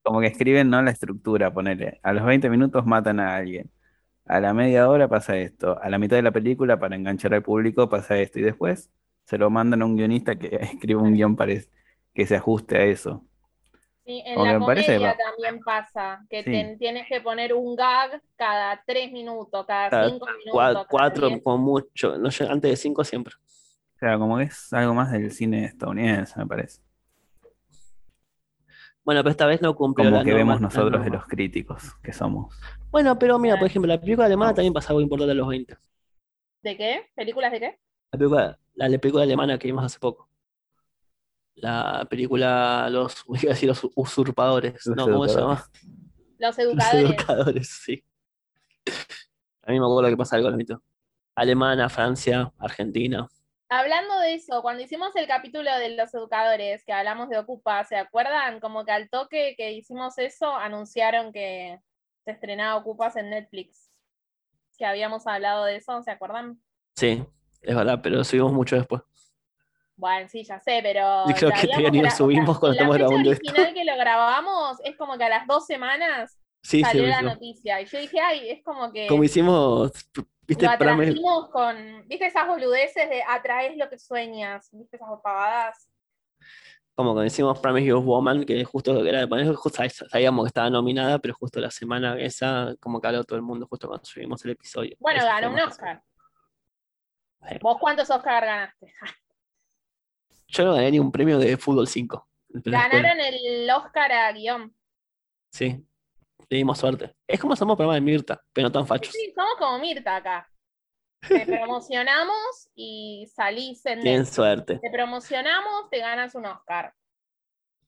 como 0.03 0.19
que 0.21 0.27
escriben, 0.27 0.69
¿no? 0.69 0.81
La 0.81 0.91
estructura, 0.91 1.53
ponele. 1.53 1.99
A 2.03 2.13
los 2.13 2.25
20 2.25 2.49
minutos 2.49 2.85
matan 2.85 3.19
a 3.19 3.35
alguien. 3.35 3.71
A 4.25 4.39
la 4.39 4.53
media 4.53 4.89
hora 4.89 5.07
pasa 5.07 5.37
esto. 5.37 5.79
A 5.81 5.89
la 5.89 5.99
mitad 5.99 6.15
de 6.17 6.23
la 6.23 6.31
película, 6.31 6.79
para 6.79 6.95
enganchar 6.95 7.33
al 7.33 7.43
público, 7.43 7.89
pasa 7.89 8.17
esto. 8.19 8.39
Y 8.39 8.43
después 8.43 8.91
se 9.25 9.37
lo 9.37 9.49
mandan 9.49 9.81
a 9.81 9.85
un 9.85 9.95
guionista 9.97 10.35
que 10.37 10.47
escribe 10.61 11.01
un 11.01 11.13
guion 11.13 11.35
que 12.13 12.25
se 12.25 12.35
ajuste 12.35 12.77
a 12.77 12.83
eso. 12.85 13.23
Sí, 14.05 14.21
en 14.23 14.35
la 14.43 14.59
parece 14.63 14.93
comedia 14.97 15.17
también 15.17 15.59
pasa, 15.63 16.23
que 16.29 16.43
Sí. 16.43 16.77
tienes 16.77 17.07
que 17.07 17.21
poner 17.21 17.53
un 17.55 17.75
gag 17.75 18.21
cada 18.35 18.81
tres 18.85 19.11
minutos, 19.11 19.65
cada 19.65 19.89
Cada 19.89 20.09
cinco 20.09 20.27
minutos, 20.27 20.53
Cua- 20.53 20.73
cada 20.73 20.85
cuatro, 20.85 21.27
diez. 21.27 21.41
como 21.43 21.57
mucho. 21.57 22.17
No, 22.19 22.29
llega- 22.29 22.51
antes 22.51 22.69
de 22.71 22.77
cinco 22.77 23.03
siempre. 23.03 23.33
O 23.95 23.97
sea, 23.97 24.17
como 24.19 24.37
que 24.37 24.43
es 24.43 24.71
algo 24.73 24.93
más 24.93 25.11
del 25.11 25.31
cine 25.31 25.65
estadounidense, 25.65 26.37
me 26.37 26.45
parece. 26.45 26.81
Bueno, 29.03 29.21
pero 29.21 29.31
esta 29.31 29.45
vez 29.45 29.61
no 29.61 29.75
cumplió 29.75 30.05
Como 30.09 30.17
la 30.17 30.23
que 30.23 30.31
norma- 30.31 30.45
vemos 30.45 30.61
nosotros 30.61 31.03
de 31.03 31.09
los 31.11 31.25
críticos 31.25 31.95
que 32.03 32.11
somos. 32.11 32.55
Bueno, 32.91 33.17
pero 33.19 33.37
mira, 33.37 33.57
por 33.57 33.67
ejemplo, 33.67 33.87
la 33.87 33.99
película 33.99 34.25
alemana 34.25 34.53
también 34.53 34.73
pasa 34.73 34.89
algo 34.89 35.01
importante 35.01 35.31
a 35.31 35.35
los 35.35 35.47
20. 35.47 35.77
¿De 36.63 36.75
qué? 36.77 37.05
¿Películas 37.15 37.51
de 37.51 37.59
qué? 37.59 37.79
La 38.11 38.17
película, 38.17 38.59
la, 38.75 38.89
la 38.89 38.97
película 38.97 39.23
alemana 39.23 39.57
que 39.57 39.67
vimos 39.67 39.83
hace 39.83 39.99
poco. 39.99 40.29
La 41.55 42.05
película 42.09 42.87
Los, 42.89 43.23
iba 43.41 43.51
a 43.51 43.53
decir 43.53 43.69
los 43.69 43.87
usurpadores. 43.95 44.85
Los 44.85 44.95
no, 44.95 45.05
¿cómo 45.05 45.27
se 45.27 45.33
educadores. 45.39 45.39
llama? 45.39 45.71
Los 46.37 46.57
Los 46.57 46.59
educadores. 46.59 47.09
educadores, 47.09 47.69
sí. 47.69 48.03
A 49.63 49.71
mí 49.71 49.79
me 49.79 49.85
acuerdo 49.85 50.09
que 50.09 50.17
pasa 50.17 50.35
algo 50.35 50.47
al 50.49 50.57
mito. 50.57 50.81
Alemana, 51.35 51.89
Francia, 51.89 52.53
Argentina. 52.59 53.27
Hablando 53.67 54.19
de 54.19 54.35
eso, 54.35 54.61
cuando 54.61 54.83
hicimos 54.83 55.15
el 55.15 55.27
capítulo 55.27 55.71
de 55.79 55.95
los 55.95 56.13
educadores, 56.13 56.83
que 56.85 56.93
hablamos 56.93 57.29
de 57.29 57.39
Ocupa, 57.39 57.83
¿se 57.83 57.97
acuerdan? 57.97 58.59
Como 58.59 58.85
que 58.85 58.91
al 58.91 59.09
toque 59.09 59.55
que 59.57 59.71
hicimos 59.71 60.17
eso, 60.19 60.55
anunciaron 60.55 61.33
que 61.33 61.79
se 62.23 62.31
estrenaba 62.31 62.75
Ocupas 62.75 63.15
en 63.15 63.31
Netflix. 63.31 63.89
Que 64.77 64.85
habíamos 64.85 65.25
hablado 65.25 65.65
de 65.65 65.77
eso, 65.77 66.01
¿se 66.03 66.11
acuerdan? 66.11 66.61
Sí, 66.95 67.25
es 67.65 67.75
verdad, 67.75 67.99
pero 68.01 68.23
subimos 68.23 68.53
mucho 68.53 68.75
después. 68.75 69.01
Bueno, 69.97 70.27
sí, 70.27 70.43
ya 70.43 70.59
sé, 70.59 70.79
pero. 70.83 71.23
Yo 71.27 71.33
creo 71.35 71.51
que 71.61 71.81
lo 71.81 71.89
gra- 71.89 72.15
subimos 72.15 72.59
cuando 72.59 72.73
estamos 72.73 72.97
grabando 72.97 73.31
esto. 73.31 73.53
que 73.73 73.85
lo 73.85 73.95
grabamos 73.97 74.77
es 74.83 74.95
como 74.97 75.17
que 75.17 75.23
a 75.23 75.29
las 75.29 75.47
dos 75.47 75.65
semanas 75.65 76.37
Sí, 76.61 76.79
sí, 76.79 76.83
salió 76.83 77.07
la 77.07 77.21
noticia. 77.21 77.79
Y 77.79 77.85
yo 77.85 77.99
dije, 77.99 78.19
ay, 78.19 78.49
es 78.49 78.63
como 78.63 78.91
que. 78.91 79.07
Como 79.07 79.23
hicimos, 79.23 79.91
viste, 80.47 80.65
Lo 80.65 80.71
Prame- 80.73 81.03
atrajimos 81.03 81.49
con, 81.49 82.07
¿viste 82.07 82.25
esas 82.25 82.47
boludeces 82.47 83.09
de 83.09 83.23
atraes 83.23 83.77
lo 83.77 83.89
que 83.89 83.97
sueñas? 83.97 84.69
¿Viste 84.73 84.97
esas 84.97 85.07
pavadas? 85.23 85.89
como 86.95 87.11
cuando 87.11 87.25
hicimos 87.25 87.59
Promise 87.59 87.87
You 87.87 87.99
Woman, 87.99 88.45
que 88.45 88.63
justo 88.63 88.93
lo 88.93 89.03
que 89.03 89.09
era 89.09 89.19
de 89.19 89.27
poner, 89.27 89.53
justo 89.53 89.81
sabíamos 90.09 90.45
que 90.45 90.47
estaba 90.47 90.69
nominada, 90.69 91.19
pero 91.19 91.33
justo 91.33 91.59
la 91.59 91.69
semana 91.69 92.17
esa, 92.17 92.73
como 92.79 93.01
que 93.01 93.07
habló 93.07 93.25
todo 93.25 93.35
el 93.35 93.41
mundo 93.43 93.67
justo 93.69 93.89
cuando 93.89 94.05
subimos 94.05 94.43
el 94.45 94.51
episodio. 94.51 94.95
Bueno, 94.99 95.25
ganó 95.25 95.51
un 95.51 95.59
Oscar. 95.59 96.01
¿Vos 97.61 97.77
cuántos 97.79 98.09
Oscar 98.09 98.45
ganaste? 98.45 98.93
Yo 100.47 100.63
no 100.65 100.73
gané 100.75 100.91
ni 100.91 100.99
un 100.99 101.11
premio 101.11 101.37
de 101.39 101.57
fútbol 101.57 101.87
5. 101.87 102.27
de 102.49 102.71
la 102.71 102.83
escuela. 102.83 103.07
Ganaron 103.09 103.19
el 103.25 103.69
Oscar 103.71 104.11
a 104.11 104.31
guion. 104.31 104.75
Sí, 105.51 105.85
le 106.49 106.57
dimos 106.57 106.77
suerte. 106.77 107.15
Es 107.27 107.39
como 107.39 107.55
somos 107.55 107.75
programa 107.75 107.95
de 107.95 108.01
Mirta, 108.01 108.41
pero 108.53 108.67
no 108.67 108.71
tan 108.71 108.85
fachos. 108.87 109.13
Sí, 109.13 109.31
somos 109.35 109.55
como 109.57 109.79
Mirta 109.79 110.17
acá. 110.17 110.49
Te 111.27 111.45
promocionamos 111.45 112.69
y 112.75 113.27
salís 113.33 113.85
en 113.85 114.01
Tienen 114.01 114.25
suerte. 114.25 114.79
Te 114.79 114.89
promocionamos, 114.91 115.89
te 115.89 115.99
ganas 115.99 116.35
un 116.35 116.45
Oscar. 116.45 116.93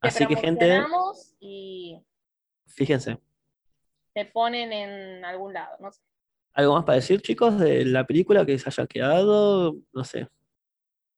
Te 0.01 0.07
Así 0.07 0.25
que, 0.25 0.35
gente, 0.35 0.65
promocionamos 0.65 1.35
y 1.39 2.03
fíjense. 2.65 3.19
te 4.13 4.25
ponen 4.25 4.73
en 4.73 5.23
algún 5.25 5.53
lado, 5.53 5.77
no 5.79 5.91
sé. 5.91 6.01
¿Algo 6.57 6.73
más 6.73 6.85
para 6.85 6.95
decir, 6.95 7.21
chicos, 7.21 7.59
de 7.59 7.85
la 7.85 8.03
película 8.07 8.43
que 8.43 8.57
se 8.57 8.67
haya 8.67 8.87
quedado? 8.87 9.75
No 9.93 10.03
sé. 10.03 10.27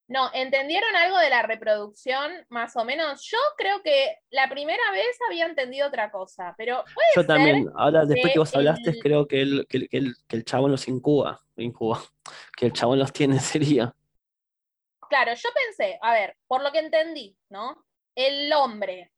No, 0.10 0.30
¿entendieron 0.34 0.94
algo 0.98 1.18
de 1.18 1.30
la 1.30 1.44
reproducción? 1.44 2.30
Más 2.50 2.76
o 2.76 2.84
menos. 2.84 3.24
Yo 3.24 3.38
creo 3.56 3.82
que 3.82 4.18
la 4.32 4.50
primera 4.50 4.92
vez 4.92 5.18
había 5.30 5.46
entendido 5.46 5.88
otra 5.88 6.12
cosa, 6.12 6.54
pero 6.58 6.84
puede 6.94 7.08
Yo 7.16 7.22
ser 7.22 7.28
también, 7.28 7.70
ahora 7.74 8.04
después 8.06 8.34
que 8.34 8.40
vos 8.40 8.54
hablaste, 8.54 8.90
el- 8.90 9.00
creo 9.00 9.28
que 9.30 9.42
el, 9.42 9.66
que, 9.70 9.78
el, 9.78 9.88
que 9.90 9.98
el- 9.98 10.16
que 10.28 10.36
el 10.36 10.44
chabón 10.44 10.72
los 10.72 10.86
incuba, 10.90 11.40
incuba, 11.56 12.02
que 12.58 12.66
el 12.66 12.74
chabón 12.74 13.00
los 13.00 13.14
tiene 13.14 13.40
sería. 13.40 13.96
Claro, 15.10 15.34
yo 15.34 15.50
pensé, 15.54 15.98
a 16.02 16.12
ver, 16.12 16.36
por 16.48 16.62
lo 16.64 16.72
que 16.74 16.80
entendí, 16.80 17.38
¿no? 17.50 17.86
El 18.14 18.52
hombre 18.52 19.14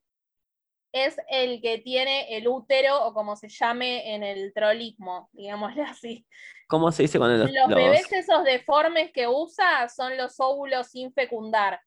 es 0.94 1.18
el 1.30 1.62
que 1.62 1.78
tiene 1.80 2.36
el 2.38 2.48
útero 2.48 3.06
o 3.06 3.14
como 3.14 3.36
se 3.36 3.48
llame 3.50 4.14
en 4.14 4.24
el 4.24 4.54
trolismo, 4.54 5.30
digámosle 5.32 5.84
así. 5.90 6.26
¿Cómo 6.68 6.92
se 6.92 7.04
dice 7.04 7.20
con 7.20 7.30
los, 7.38 7.52
Los 7.52 7.70
los- 7.70 7.76
bebés 7.78 8.12
esos 8.12 8.44
deformes 8.44 9.12
que 9.12 9.28
usa 9.28 9.88
son 9.90 10.18
los 10.18 10.40
óvulos 10.40 10.88
sin 10.88 11.14
fecundar. 11.14 11.80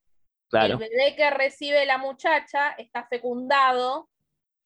Claro, 0.50 0.74
El 0.74 0.78
bebé 0.78 1.16
que 1.16 1.30
recibe 1.30 1.84
la 1.86 1.98
muchacha 1.98 2.72
está 2.78 3.06
fecundado, 3.06 4.08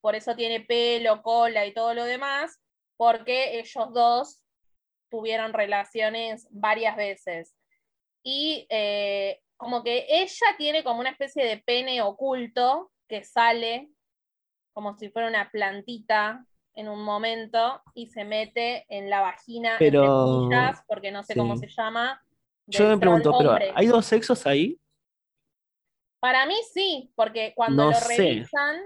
por 0.01 0.14
eso 0.14 0.34
tiene 0.36 0.61
pelo, 0.61 1.22
cola 1.22 1.66
y 1.66 1.72
todo 1.72 1.95
lo 1.95 2.05
demás, 2.05 2.61
porque 2.97 3.59
ellos 3.61 3.93
dos 3.93 4.43
tuvieron 5.11 5.53
relaciones 5.53 6.47
varias 6.51 6.97
veces. 6.97 7.55
Y 8.22 8.66
eh, 8.70 9.41
como 9.57 9.82
que 9.82 10.05
ella 10.09 10.47
tiene 10.59 10.84
como 10.84 11.01
una 11.01 11.11
especie 11.11 11.45
de 11.45 11.59
pene 11.59 12.03
oculto 12.03 12.91
que 13.09 13.24
sale 13.24 13.89
como 14.78 14.96
si 14.96 15.08
fuera 15.10 15.26
una 15.26 15.50
plantita 15.50 16.46
en 16.72 16.88
un 16.88 17.02
momento 17.02 17.82
y 17.94 18.06
se 18.06 18.24
mete 18.24 18.86
en 18.88 19.10
la 19.10 19.20
vagina, 19.20 19.72
entre 19.72 19.90
Pero- 19.90 20.06
comillas, 20.06 20.84
porque 20.86 21.10
no 21.10 21.24
sé 21.24 21.34
cómo 21.34 21.56
se 21.56 21.66
llama. 21.66 22.22
yo 22.68 22.86
me 22.86 22.96
pregunto, 22.96 23.36
pero. 23.36 23.72
¿hay 23.74 23.88
dos 23.88 24.06
sexos 24.06 24.46
ahí? 24.46 24.78
Para 26.20 26.46
mí 26.46 26.54
sí, 26.72 27.10
porque 27.16 27.54
cuando 27.56 27.86
No 27.86 27.90
lo 27.90 27.96
sé. 27.96 28.18
revisan, 28.18 28.82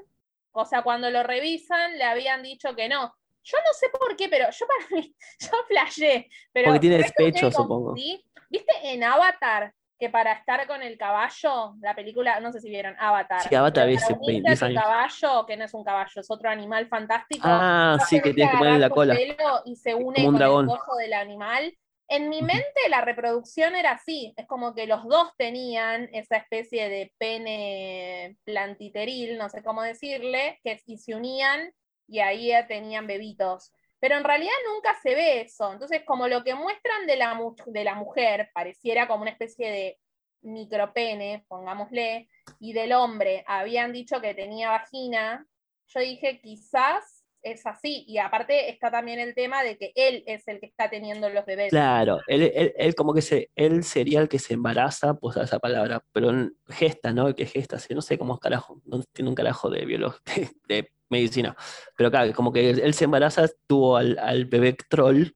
o 0.53 0.65
sea, 0.65 0.83
cuando 0.83 1.11
lo 1.11 1.23
revisan, 1.25 1.99
le 1.99 2.05
habían 2.05 2.43
dicho 2.43 2.75
que 2.75 2.89
no. 2.89 3.15
Yo 3.43 3.59
no 3.59 3.75
sé 3.75 3.91
por 3.91 4.17
qué, 4.17 4.31
pero 4.31 4.47
yo 4.51 4.67
para 4.67 4.99
mí, 4.99 5.15
yo 5.41 5.51
flashé. 5.69 6.31
Pero 6.55 6.69
Porque 6.69 6.81
tiene 6.81 6.97
despecho, 6.97 7.51
supongo. 7.51 7.93
¿Viste 7.93 8.73
en 8.85 9.05
Avatar 9.05 9.75
que 10.03 10.11
para 10.11 10.33
estar 10.33 10.67
con 10.67 10.83
el 10.83 10.99
caballo, 10.99 11.77
la 11.81 11.95
película, 11.95 12.41
no 12.41 12.51
sé 12.51 12.61
si 12.61 12.69
vieron 12.69 12.97
Avatar. 12.99 13.41
Sí, 13.49 13.55
Avatar 13.55 13.85
pero 13.85 13.91
vi 13.91 13.95
para 13.95 14.07
hace 14.07 14.15
unirte 14.19 14.49
10 14.49 14.57
a 14.57 14.59
tu 14.59 14.65
años. 14.67 14.83
caballo, 14.83 15.47
que 15.47 15.57
no 15.57 15.65
es 15.65 15.75
un 15.75 15.85
caballo, 15.85 16.21
es 16.21 16.29
otro 16.29 16.51
animal 16.51 16.89
fantástico. 16.89 17.43
Ah, 17.47 17.97
sí, 18.09 18.21
que 18.21 18.35
tienes 18.35 18.51
que 18.53 18.59
ponerle 18.59 18.81
la 18.81 18.91
cola. 18.91 19.17
y 19.65 19.77
se 19.77 19.95
une 19.95 20.17
Como 20.17 20.27
un 20.31 20.33
con 20.33 20.39
dragón. 20.39 20.69
el 20.71 20.99
del 20.99 21.13
animal. 21.13 21.79
En 22.09 22.29
mi 22.29 22.43
mente 22.43 22.89
la 22.91 23.01
reproducción 23.03 23.77
era 23.77 23.93
así, 23.93 24.35
es 24.37 24.45
como 24.49 24.75
que 24.75 24.89
los 24.89 25.05
dos 25.05 25.31
tenían 25.39 26.09
esa 26.13 26.37
especie 26.37 26.89
de 26.89 27.13
pene 27.17 28.37
plantiteril, 28.43 29.39
no 29.39 29.49
sé 29.51 29.63
cómo 29.63 29.83
decirle, 29.83 30.59
que 30.65 30.81
y 30.85 30.99
se 30.99 31.15
unían 31.15 31.73
y 32.09 32.19
ahí 32.19 32.51
tenían 32.67 33.07
bebitos. 33.07 33.71
Pero 34.03 34.17
en 34.17 34.25
realidad 34.25 34.51
nunca 34.67 34.99
se 35.01 35.15
ve 35.15 35.43
eso. 35.43 35.73
Entonces, 35.73 36.03
como 36.05 36.27
lo 36.27 36.43
que 36.43 36.57
muestran 36.57 37.07
de 37.07 37.15
la, 37.15 37.39
de 37.67 37.85
la 37.85 37.95
mujer 37.95 38.51
pareciera 38.53 39.07
como 39.07 39.23
una 39.23 39.31
especie 39.31 39.71
de 39.71 40.01
micropene, 40.41 41.45
pongámosle, 41.47 42.29
y 42.59 42.73
del 42.73 42.95
hombre 42.95 43.45
habían 43.47 43.93
dicho 43.93 44.21
que 44.21 44.35
tenía 44.35 44.71
vagina, 44.71 45.47
yo 45.87 46.01
dije, 46.01 46.41
quizás 46.41 47.12
es 47.43 47.67
así. 47.67 48.05
Y 48.07 48.19
aparte 48.19 48.71
está 48.71 48.91
también 48.91 49.21
el 49.21 49.35
tema 49.35 49.63
de 49.63 49.77
que 49.77 49.93
él 49.95 50.23
es 50.27 50.47
el 50.49 50.61
que 50.61 50.67
está 50.67 50.89
teniendo 50.89 51.29
los 51.31 51.45
bebés. 51.45 51.71
Claro, 51.71 52.21
él, 52.27 52.95
como 52.95 53.15
que 53.15 53.23
se, 53.23 53.51
él 53.55 53.85
sería 53.85 54.21
el 54.21 54.29
que 54.29 54.39
se 54.39 54.55
embaraza, 54.55 55.15
pues 55.15 55.37
esa 55.37 55.59
palabra, 55.59 56.05
pero 56.13 56.33
gesta, 56.69 57.13
¿no? 57.13 57.29
El 57.29 57.35
que 57.35 57.47
gesta, 57.47 57.79
no 57.91 58.03
sé 58.03 58.19
cómo 58.19 58.35
es 58.35 58.41
carajo, 58.41 58.81
no 58.85 59.03
tiene 59.13 59.29
un 59.29 59.35
carajo 59.35 59.71
de 59.71 59.85
biología, 59.85 60.21
de, 60.69 60.91
medicina. 61.09 61.55
Pero 61.97 62.11
claro, 62.11 62.33
como 62.33 62.53
que 62.53 62.71
él, 62.71 62.95
se 62.95 63.05
embaraza, 63.05 63.47
tuvo 63.67 63.97
al, 63.99 64.47
bebé 64.47 64.77
troll 64.89 65.27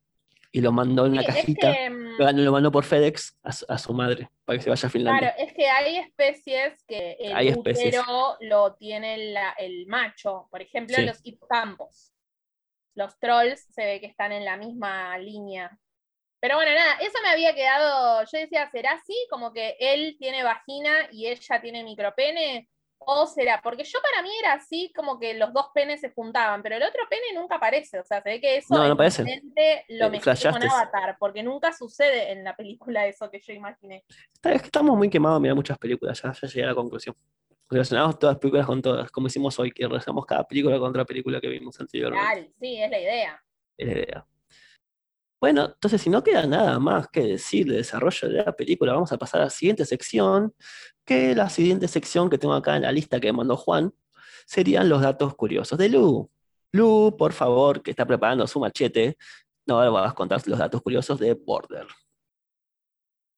y 0.50 0.61
lo 0.62 0.72
mandó 0.72 1.04
en 1.07 1.12
una 1.12 1.24
cajita. 1.24 1.74
Lo 2.19 2.53
mandó 2.53 2.71
por 2.71 2.85
FedEx 2.85 3.37
a 3.43 3.79
su, 3.79 3.93
madre 3.93 4.31
para 4.45 4.59
que 4.59 4.64
se 4.64 4.71
vaya 4.71 4.87
a 4.87 4.91
Finlandia. 4.91 5.35
Claro, 5.35 5.37
es 5.39 5.55
que 5.55 5.69
hay 5.69 5.97
especies 5.97 6.85
que 6.85 7.17
el 7.19 7.57
útero 7.57 8.37
lo 8.41 8.75
tiene 8.75 9.35
el 9.59 9.87
macho. 9.87 10.49
Por 10.51 10.62
ejemplo, 10.62 10.97
los 11.01 11.21
hipocampos. 11.23 12.12
Los 12.95 13.19
trolls 13.19 13.67
se 13.73 13.85
ve 13.85 14.01
que 14.01 14.07
están 14.07 14.33
en 14.33 14.45
la 14.45 14.57
misma 14.57 15.19
línea. 15.19 15.79
Pero 16.41 16.57
bueno, 16.57 16.73
nada, 16.73 16.95
eso 17.01 17.19
me 17.23 17.31
había 17.31 17.55
quedado. 17.55 18.25
Yo 18.33 18.39
decía, 18.39 18.71
¿será 18.71 18.93
así? 18.93 19.14
Como 19.31 19.53
que 19.53 19.77
él 19.81 20.17
tiene 20.19 20.43
vagina 20.43 21.09
y 21.11 21.27
ella 21.27 21.61
tiene 21.61 21.83
micropene. 21.83 22.69
¿O 22.99 23.26
será? 23.26 23.61
Porque 23.62 23.84
yo 23.84 23.99
para 24.01 24.22
mí 24.22 24.30
era 24.40 24.55
así, 24.55 24.92
como 24.94 25.18
que 25.18 25.34
los 25.34 25.53
dos 25.53 25.66
penes 25.74 26.01
se 26.01 26.11
juntaban, 26.11 26.62
pero 26.62 26.76
el 26.76 26.82
otro 26.82 27.03
pene 27.09 27.34
nunca 27.34 27.57
aparece. 27.57 28.01
O 28.01 28.05
sea, 28.05 28.22
se 28.22 28.30
ve 28.30 28.40
que 28.40 28.57
eso 28.57 28.74
no, 28.74 28.88
no 28.88 28.97
parece. 28.97 29.22
lo 29.22 30.07
eh, 30.07 30.20
con 30.20 30.62
Avatar, 30.62 31.16
porque 31.18 31.42
nunca 31.42 31.72
sucede 31.72 32.32
en 32.32 32.42
la 32.42 32.57
película 32.57 33.07
eso 33.07 33.30
que 33.30 33.40
yo 33.40 33.53
imaginé. 33.53 34.05
Es 34.42 34.61
que 34.61 34.66
estamos 34.66 34.97
muy 34.97 35.11
quemados 35.11 35.40
mira 35.40 35.55
muchas 35.55 35.78
películas, 35.78 36.20
ya, 36.22 36.32
ya 36.32 36.49
llegué 36.49 36.64
a 36.64 36.68
la 36.68 36.74
conclusión. 36.74 37.14
Relacionamos 37.68 38.18
todas 38.18 38.34
las 38.34 38.40
películas 38.40 38.66
con 38.66 38.80
todas, 38.80 39.11
como 39.11 39.26
hicimos 39.26 39.59
hoy, 39.59 39.72
que 39.72 39.86
relacionamos 39.86 40.24
cada 40.24 40.44
película 40.47 40.78
con 40.78 40.90
otra 40.90 41.05
película 41.05 41.40
que 41.40 41.49
vimos 41.49 41.78
anteriormente. 41.80 42.26
Claro, 42.26 42.49
sí, 42.61 42.80
es 42.80 42.90
la 42.90 43.01
idea. 43.01 43.44
Es 43.76 43.86
la 43.86 43.92
idea. 43.92 44.26
Bueno, 45.47 45.66
entonces 45.66 46.03
si 46.03 46.11
no 46.11 46.24
queda 46.24 46.44
nada 46.44 46.80
más 46.80 47.07
que 47.07 47.20
decir 47.20 47.68
de 47.68 47.76
desarrollo 47.76 48.28
de 48.28 48.42
la 48.42 48.57
película, 48.57 48.94
vamos 48.94 49.12
a 49.12 49.16
pasar 49.16 49.42
a 49.42 49.44
la 49.44 49.51
siguiente 49.51 49.84
sección, 49.84 50.53
que 51.05 51.36
la 51.36 51.49
siguiente 51.49 51.86
sección 51.86 52.28
que 52.28 52.36
tengo 52.36 52.53
acá 52.53 52.74
en 52.74 52.82
la 52.82 52.90
lista 52.90 53.20
que 53.20 53.32
mandó 53.32 53.57
Juan, 53.57 53.94
serían 54.44 54.88
los 54.88 55.03
datos 55.03 55.36
curiosos 55.36 55.78
de 55.78 55.88
Lu. 55.88 56.28
Lu, 56.72 57.14
por 57.16 57.32
favor, 57.32 57.80
que 57.80 57.92
está 57.92 58.05
preparando 58.05 58.44
su 58.49 58.59
machete, 58.59 59.16
no 59.66 59.76
ahora 59.76 59.90
vas 59.90 60.11
a 60.11 60.14
contar 60.16 60.42
los 60.49 60.59
datos 60.59 60.82
curiosos 60.82 61.20
de 61.20 61.34
Border. 61.34 61.86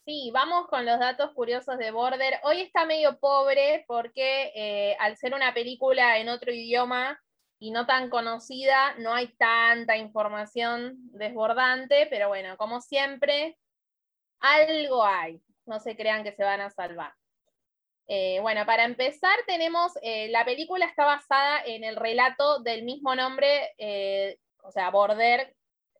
Sí, 0.06 0.30
vamos 0.32 0.66
con 0.68 0.86
los 0.86 0.98
datos 0.98 1.32
curiosos 1.34 1.76
de 1.76 1.90
Border. 1.90 2.40
Hoy 2.44 2.62
está 2.62 2.86
medio 2.86 3.18
pobre 3.18 3.84
porque 3.86 4.50
eh, 4.54 4.96
al 4.98 5.18
ser 5.18 5.34
una 5.34 5.52
película 5.52 6.16
en 6.16 6.30
otro 6.30 6.54
idioma, 6.54 7.20
y 7.58 7.70
no 7.70 7.86
tan 7.86 8.08
conocida, 8.08 8.94
no 8.98 9.12
hay 9.12 9.28
tanta 9.36 9.96
información 9.96 10.94
desbordante, 11.12 12.06
pero 12.08 12.28
bueno, 12.28 12.56
como 12.56 12.80
siempre, 12.80 13.58
algo 14.40 15.04
hay. 15.04 15.42
No 15.66 15.80
se 15.80 15.96
crean 15.96 16.22
que 16.22 16.32
se 16.32 16.44
van 16.44 16.60
a 16.60 16.70
salvar. 16.70 17.12
Eh, 18.06 18.38
bueno, 18.40 18.64
para 18.64 18.84
empezar, 18.84 19.36
tenemos, 19.46 19.92
eh, 20.02 20.28
la 20.30 20.44
película 20.44 20.86
está 20.86 21.04
basada 21.04 21.62
en 21.66 21.84
el 21.84 21.96
relato 21.96 22.60
del 22.60 22.82
mismo 22.82 23.14
nombre, 23.14 23.74
eh, 23.76 24.38
o 24.62 24.70
sea, 24.70 24.90
Border, 24.90 25.54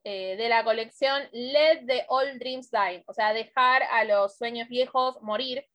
de 0.05 0.49
la 0.49 0.65
colección 0.65 1.23
Let 1.33 1.85
the 1.87 2.07
Old 2.09 2.39
Dreams 2.39 2.71
Die, 2.71 3.05
o 3.07 3.13
sea, 3.13 3.35
dejar 3.35 3.83
a 3.83 4.05
los 4.05 4.39
sueños 4.39 4.67
viejos 4.69 5.21
morir, 5.21 5.67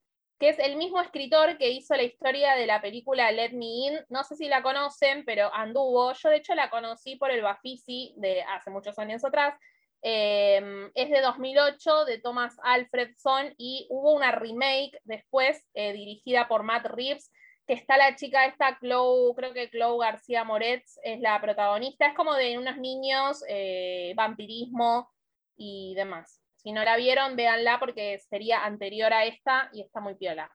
que 0.43 0.49
es 0.49 0.59
el 0.59 0.75
mismo 0.75 0.99
escritor 0.99 1.57
que 1.57 1.69
hizo 1.69 1.95
la 1.95 2.03
historia 2.03 2.55
de 2.55 2.67
la 2.67 2.81
película 2.81 3.31
Let 3.31 3.53
Me 3.53 3.65
In. 3.65 3.99
No 4.09 4.25
sé 4.25 4.35
si 4.35 4.49
la 4.49 4.61
conocen, 4.61 5.23
pero 5.23 5.49
anduvo. 5.53 6.11
Yo 6.11 6.27
de 6.27 6.35
hecho 6.35 6.53
la 6.53 6.69
conocí 6.69 7.15
por 7.15 7.31
el 7.31 7.41
Bafisi 7.41 8.13
de 8.17 8.41
hace 8.41 8.69
muchos 8.69 8.99
años 8.99 9.23
atrás. 9.23 9.57
Em, 10.01 10.91
es 10.95 11.09
de 11.09 11.21
2008, 11.21 12.03
de 12.03 12.19
Thomas 12.19 12.57
Alfredson, 12.61 13.55
y 13.57 13.87
hubo 13.89 14.13
una 14.13 14.33
remake 14.33 14.99
después 15.05 15.65
eh, 15.75 15.93
dirigida 15.93 16.49
por 16.49 16.63
Matt 16.63 16.87
Reeves, 16.87 17.31
que 17.65 17.75
está 17.75 17.95
la 17.95 18.17
chica 18.17 18.45
esta, 18.45 18.77
Chloe, 18.79 19.33
creo 19.37 19.53
que 19.53 19.69
Chloe 19.69 19.97
García 19.97 20.43
Moretz 20.43 20.99
es 21.03 21.21
la 21.21 21.39
protagonista. 21.39 22.07
Es 22.07 22.15
como 22.15 22.33
de 22.33 22.57
unos 22.57 22.75
niños, 22.75 23.45
eh, 23.47 24.11
vampirismo 24.17 25.09
y 25.55 25.93
demás. 25.95 26.42
Si 26.63 26.71
no 26.71 26.83
la 26.83 26.95
vieron, 26.95 27.35
véanla 27.35 27.79
porque 27.79 28.19
sería 28.19 28.63
anterior 28.63 29.13
a 29.13 29.25
esta 29.25 29.69
y 29.73 29.81
está 29.81 29.99
muy 29.99 30.15
piola. 30.15 30.49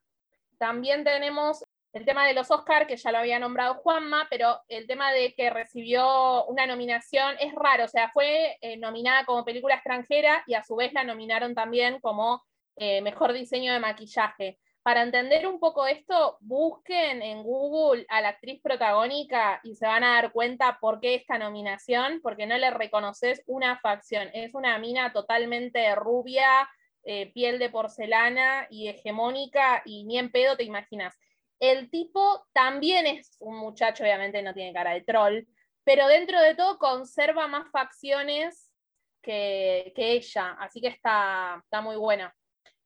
También 0.57 1.03
tenemos 1.03 1.63
el 1.93 2.05
tema 2.05 2.25
de 2.25 2.33
los 2.33 2.51
Oscar, 2.51 2.85
que 2.85 2.97
ya 2.97 3.11
lo 3.11 3.19
había 3.19 3.39
nombrado 3.39 3.75
Juanma, 3.75 4.27
pero 4.29 4.59
el 4.67 4.85
tema 4.85 5.11
de 5.11 5.33
que 5.33 5.49
recibió 5.49 6.45
una 6.45 6.67
nominación 6.67 7.35
es 7.39 7.53
raro, 7.55 7.85
o 7.85 7.87
sea, 7.87 8.09
fue 8.11 8.57
eh, 8.61 8.77
nominada 8.77 9.25
como 9.25 9.43
película 9.45 9.75
extranjera 9.75 10.43
y 10.45 10.53
a 10.53 10.63
su 10.63 10.75
vez 10.75 10.93
la 10.93 11.03
nominaron 11.03 11.55
también 11.55 11.99
como 11.99 12.43
eh, 12.75 13.01
mejor 13.01 13.33
diseño 13.33 13.73
de 13.73 13.79
maquillaje. 13.79 14.59
Para 14.89 15.03
entender 15.03 15.45
un 15.45 15.59
poco 15.59 15.85
esto, 15.85 16.39
busquen 16.41 17.21
en 17.21 17.43
Google 17.43 18.07
a 18.09 18.21
la 18.21 18.29
actriz 18.29 18.59
protagónica 18.59 19.61
y 19.63 19.75
se 19.75 19.85
van 19.85 20.03
a 20.03 20.15
dar 20.15 20.31
cuenta 20.31 20.79
por 20.81 20.99
qué 20.99 21.13
esta 21.13 21.37
nominación, 21.37 22.21
porque 22.23 22.47
no 22.47 22.57
le 22.57 22.71
reconoces 22.71 23.43
una 23.45 23.79
facción. 23.81 24.31
Es 24.33 24.55
una 24.55 24.79
mina 24.79 25.13
totalmente 25.13 25.93
rubia, 25.93 26.67
eh, 27.03 27.31
piel 27.33 27.59
de 27.59 27.69
porcelana 27.69 28.65
y 28.71 28.87
hegemónica, 28.87 29.83
y 29.85 30.05
ni 30.05 30.17
en 30.17 30.31
pedo 30.31 30.57
te 30.57 30.63
imaginas. 30.63 31.15
El 31.59 31.91
tipo 31.91 32.47
también 32.51 33.05
es 33.05 33.37
un 33.39 33.57
muchacho, 33.57 34.01
obviamente 34.03 34.41
no 34.41 34.55
tiene 34.55 34.73
cara 34.73 34.93
de 34.93 35.01
troll, 35.01 35.43
pero 35.83 36.07
dentro 36.07 36.41
de 36.41 36.55
todo 36.55 36.79
conserva 36.79 37.45
más 37.45 37.69
facciones 37.69 38.73
que, 39.21 39.93
que 39.95 40.13
ella, 40.13 40.57
así 40.59 40.81
que 40.81 40.87
está, 40.87 41.61
está 41.63 41.79
muy 41.79 41.95
buena. 41.95 42.35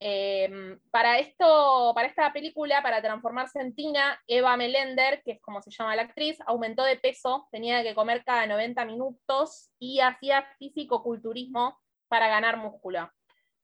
Em, 0.06 0.78
para, 0.92 1.18
esto, 1.18 1.94
para 1.96 2.10
esta 2.10 2.34
película, 2.34 2.84
para 2.84 3.02
transformarse 3.02 3.62
en 3.62 3.74
Tina, 3.74 4.22
Eva 4.28 4.58
Melender, 4.58 5.24
que 5.24 5.32
es 5.32 5.42
como 5.42 5.62
se 5.62 5.72
llama 5.72 5.96
la 5.96 6.02
actriz, 6.02 6.38
aumentó 6.46 6.84
de 6.84 6.98
peso, 6.98 7.48
tenía 7.54 7.82
que 7.84 7.96
comer 7.96 8.26
cada 8.26 8.46
90 8.46 8.84
minutos 8.84 9.72
y 9.80 10.02
hacía 10.02 10.46
físico-culturismo 10.60 11.80
para 12.10 12.28
ganar 12.28 12.58
músculo. 12.58 13.10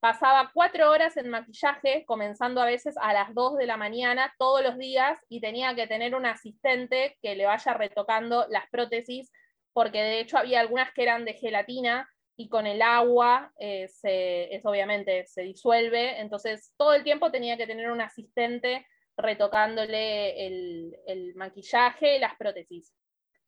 Pasaba 0.00 0.50
cuatro 0.54 0.90
horas 0.90 1.18
en 1.18 1.28
maquillaje, 1.28 2.06
comenzando 2.06 2.62
a 2.62 2.64
veces 2.64 2.94
a 3.02 3.12
las 3.12 3.34
2 3.34 3.58
de 3.58 3.66
la 3.66 3.76
mañana 3.76 4.34
todos 4.38 4.62
los 4.62 4.78
días 4.78 5.18
y 5.28 5.42
tenía 5.42 5.74
que 5.74 5.86
tener 5.86 6.14
un 6.14 6.24
asistente 6.24 7.18
que 7.20 7.34
le 7.34 7.44
vaya 7.44 7.74
retocando 7.74 8.46
las 8.48 8.66
prótesis, 8.70 9.30
porque 9.74 10.00
de 10.00 10.20
hecho 10.20 10.38
había 10.38 10.60
algunas 10.60 10.90
que 10.94 11.02
eran 11.02 11.26
de 11.26 11.34
gelatina 11.34 12.08
y 12.40 12.48
con 12.48 12.66
el 12.66 12.80
agua 12.80 13.52
eh, 13.58 13.86
se, 13.88 14.62
obviamente 14.64 15.26
se 15.26 15.42
disuelve, 15.42 16.18
entonces 16.22 16.72
todo 16.78 16.94
el 16.94 17.04
tiempo 17.04 17.30
tenía 17.30 17.58
que 17.58 17.66
tener 17.66 17.90
un 17.90 18.00
asistente 18.00 18.86
retocándole 19.14 20.46
el, 20.46 21.34
maquillaje 21.34 22.16
y 22.16 22.18
las 22.18 22.34
prótesis. 22.36 22.94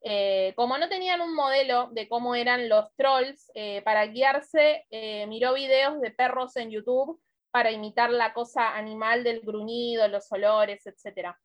Eh, 0.03 0.53
como 0.55 0.77
no 0.77 0.89
tenían 0.89 1.21
un 1.21 1.33
modelo 1.33 1.89
de 1.91 2.07
cómo 2.07 2.35
eran 2.35 2.69
los 2.69 2.85
trolls, 2.95 3.49
eh, 3.55 3.81
para 3.81 4.05
guiarse 4.05 4.85
miró 5.27 5.55
videos 5.55 5.99
de 5.99 6.11
perros 6.11 6.55
en 6.57 6.69
YouTube 6.69 7.19
para 7.49 7.71
imitar 7.71 8.11
la 8.11 8.31
cosa 8.31 8.77
animal 8.77 9.23
del 9.23 9.41
gruñido, 9.41 10.07
los 10.07 10.31
olores, 10.31 10.85
etc. 10.85 11.35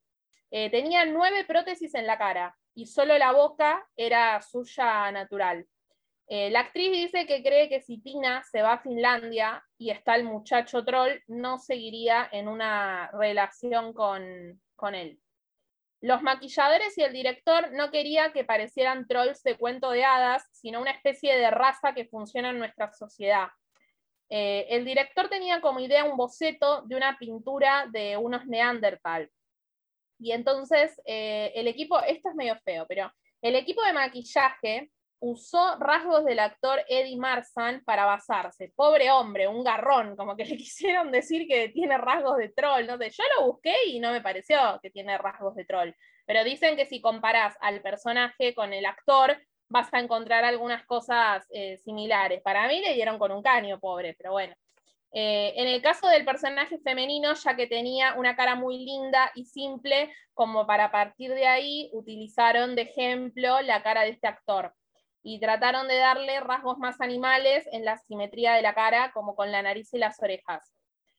tenía 0.50 1.06
nueve 1.06 1.46
prótesis 1.46 1.94
en 1.94 2.06
la 2.06 2.18
cara 2.18 2.54
y 2.74 2.84
solo 2.84 3.16
la 3.16 3.32
boca 3.32 3.88
era 3.96 4.42
suya 4.42 5.10
natural. 5.12 5.66
Eh, 6.30 6.50
la 6.50 6.60
actriz 6.60 6.92
dice 6.92 7.26
que 7.26 7.42
cree 7.42 7.70
que 7.70 7.80
si 7.80 8.02
Tina 8.02 8.42
se 8.44 8.60
va 8.60 8.74
a 8.74 8.82
Finlandia 8.82 9.64
y 9.78 9.90
está 9.90 10.14
el 10.14 10.24
muchacho 10.24 10.84
troll, 10.84 11.22
no 11.26 11.58
seguiría 11.58 12.28
en 12.30 12.48
una 12.48 13.10
relación 13.12 13.94
con, 13.94 14.60
con 14.76 14.94
él. 14.94 15.18
Los 16.00 16.22
maquilladores 16.22 16.96
y 16.98 17.02
el 17.02 17.14
director 17.14 17.72
no 17.72 17.90
querían 17.90 18.32
que 18.32 18.44
parecieran 18.44 19.06
trolls 19.08 19.42
de 19.42 19.56
cuento 19.56 19.90
de 19.90 20.04
hadas, 20.04 20.46
sino 20.52 20.80
una 20.80 20.90
especie 20.90 21.36
de 21.36 21.50
raza 21.50 21.94
que 21.94 22.04
funciona 22.04 22.50
en 22.50 22.58
nuestra 22.58 22.92
sociedad. 22.92 23.48
Eh, 24.28 24.66
el 24.68 24.84
director 24.84 25.30
tenía 25.30 25.62
como 25.62 25.80
idea 25.80 26.04
un 26.04 26.18
boceto 26.18 26.82
de 26.82 26.94
una 26.94 27.16
pintura 27.18 27.86
de 27.90 28.18
unos 28.18 28.46
neandertal. 28.46 29.30
Y 30.20 30.32
entonces 30.32 31.00
eh, 31.06 31.52
el 31.54 31.66
equipo, 31.68 31.98
esto 32.00 32.28
es 32.28 32.34
medio 32.34 32.56
feo, 32.64 32.84
pero 32.86 33.10
el 33.40 33.56
equipo 33.56 33.82
de 33.82 33.92
maquillaje 33.94 34.90
usó 35.20 35.76
rasgos 35.78 36.24
del 36.24 36.38
actor 36.38 36.80
Eddie 36.88 37.16
Marsan 37.16 37.82
para 37.84 38.04
basarse. 38.04 38.72
Pobre 38.74 39.10
hombre, 39.10 39.48
un 39.48 39.64
garrón, 39.64 40.16
como 40.16 40.36
que 40.36 40.44
le 40.46 40.56
quisieron 40.56 41.10
decir 41.10 41.46
que 41.48 41.68
tiene 41.70 41.98
rasgos 41.98 42.36
de 42.38 42.50
troll. 42.50 42.86
No 42.86 42.98
yo 42.98 43.24
lo 43.38 43.46
busqué 43.46 43.74
y 43.86 44.00
no 44.00 44.12
me 44.12 44.20
pareció 44.20 44.78
que 44.82 44.90
tiene 44.90 45.18
rasgos 45.18 45.54
de 45.54 45.64
troll. 45.64 45.90
Pero 46.26 46.44
dicen 46.44 46.76
que 46.76 46.86
si 46.86 47.00
comparás 47.00 47.56
al 47.60 47.80
personaje 47.80 48.54
con 48.54 48.72
el 48.72 48.86
actor, 48.86 49.36
vas 49.68 49.92
a 49.92 50.00
encontrar 50.00 50.44
algunas 50.44 50.84
cosas 50.86 51.46
eh, 51.50 51.78
similares. 51.78 52.42
Para 52.42 52.68
mí 52.68 52.80
le 52.80 52.94
dieron 52.94 53.18
con 53.18 53.32
un 53.32 53.42
caño, 53.42 53.78
pobre, 53.80 54.14
pero 54.14 54.32
bueno. 54.32 54.54
Eh, 55.10 55.54
en 55.56 55.68
el 55.68 55.80
caso 55.80 56.06
del 56.08 56.26
personaje 56.26 56.78
femenino, 56.80 57.32
ya 57.32 57.56
que 57.56 57.66
tenía 57.66 58.14
una 58.14 58.36
cara 58.36 58.56
muy 58.56 58.84
linda 58.84 59.32
y 59.34 59.46
simple, 59.46 60.12
como 60.34 60.66
para 60.66 60.90
partir 60.90 61.32
de 61.32 61.46
ahí 61.46 61.88
utilizaron 61.94 62.74
de 62.76 62.82
ejemplo 62.82 63.62
la 63.62 63.82
cara 63.82 64.02
de 64.02 64.10
este 64.10 64.26
actor 64.26 64.74
y 65.28 65.38
trataron 65.38 65.88
de 65.88 65.98
darle 65.98 66.40
rasgos 66.40 66.78
más 66.78 67.02
animales 67.02 67.68
en 67.70 67.84
la 67.84 67.98
simetría 67.98 68.54
de 68.54 68.62
la 68.62 68.74
cara, 68.74 69.12
como 69.12 69.36
con 69.36 69.52
la 69.52 69.60
nariz 69.60 69.92
y 69.92 69.98
las 69.98 70.22
orejas. 70.22 70.72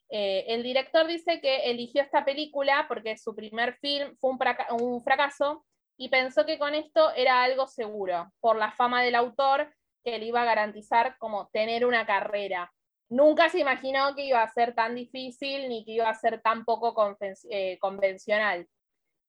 Eh, 0.09 0.45
el 0.47 0.63
director 0.63 1.05
dice 1.05 1.39
que 1.39 1.69
eligió 1.69 2.01
esta 2.01 2.25
película 2.25 2.85
porque 2.87 3.15
su 3.17 3.35
primer 3.35 3.75
film 3.75 4.15
fue 4.19 4.31
un, 4.71 5.03
fracaso 5.03 5.63
y 5.95 6.09
pensó 6.09 6.43
que 6.47 6.57
con 6.57 6.73
esto 6.73 7.13
era 7.13 7.43
algo 7.43 7.67
seguro, 7.67 8.31
por 8.39 8.55
la 8.55 8.71
fama 8.71 9.03
del 9.03 9.13
autor 9.13 9.71
que 10.03 10.17
le 10.17 10.25
iba 10.25 10.41
a 10.41 10.45
garantizar 10.45 11.15
como 11.19 11.47
tener 11.53 11.85
una 11.85 12.07
carrera. 12.07 12.73
Nunca 13.09 13.49
se 13.49 13.59
imaginó 13.59 14.15
que 14.15 14.25
iba 14.25 14.41
a 14.41 14.49
ser 14.49 14.73
tan 14.73 14.95
difícil 14.95 15.69
ni 15.69 15.85
que 15.85 15.91
iba 15.91 16.09
a 16.09 16.15
ser 16.15 16.41
tan 16.41 16.65
poco 16.65 17.15
eh, 17.51 17.77
convencional. 17.79 18.67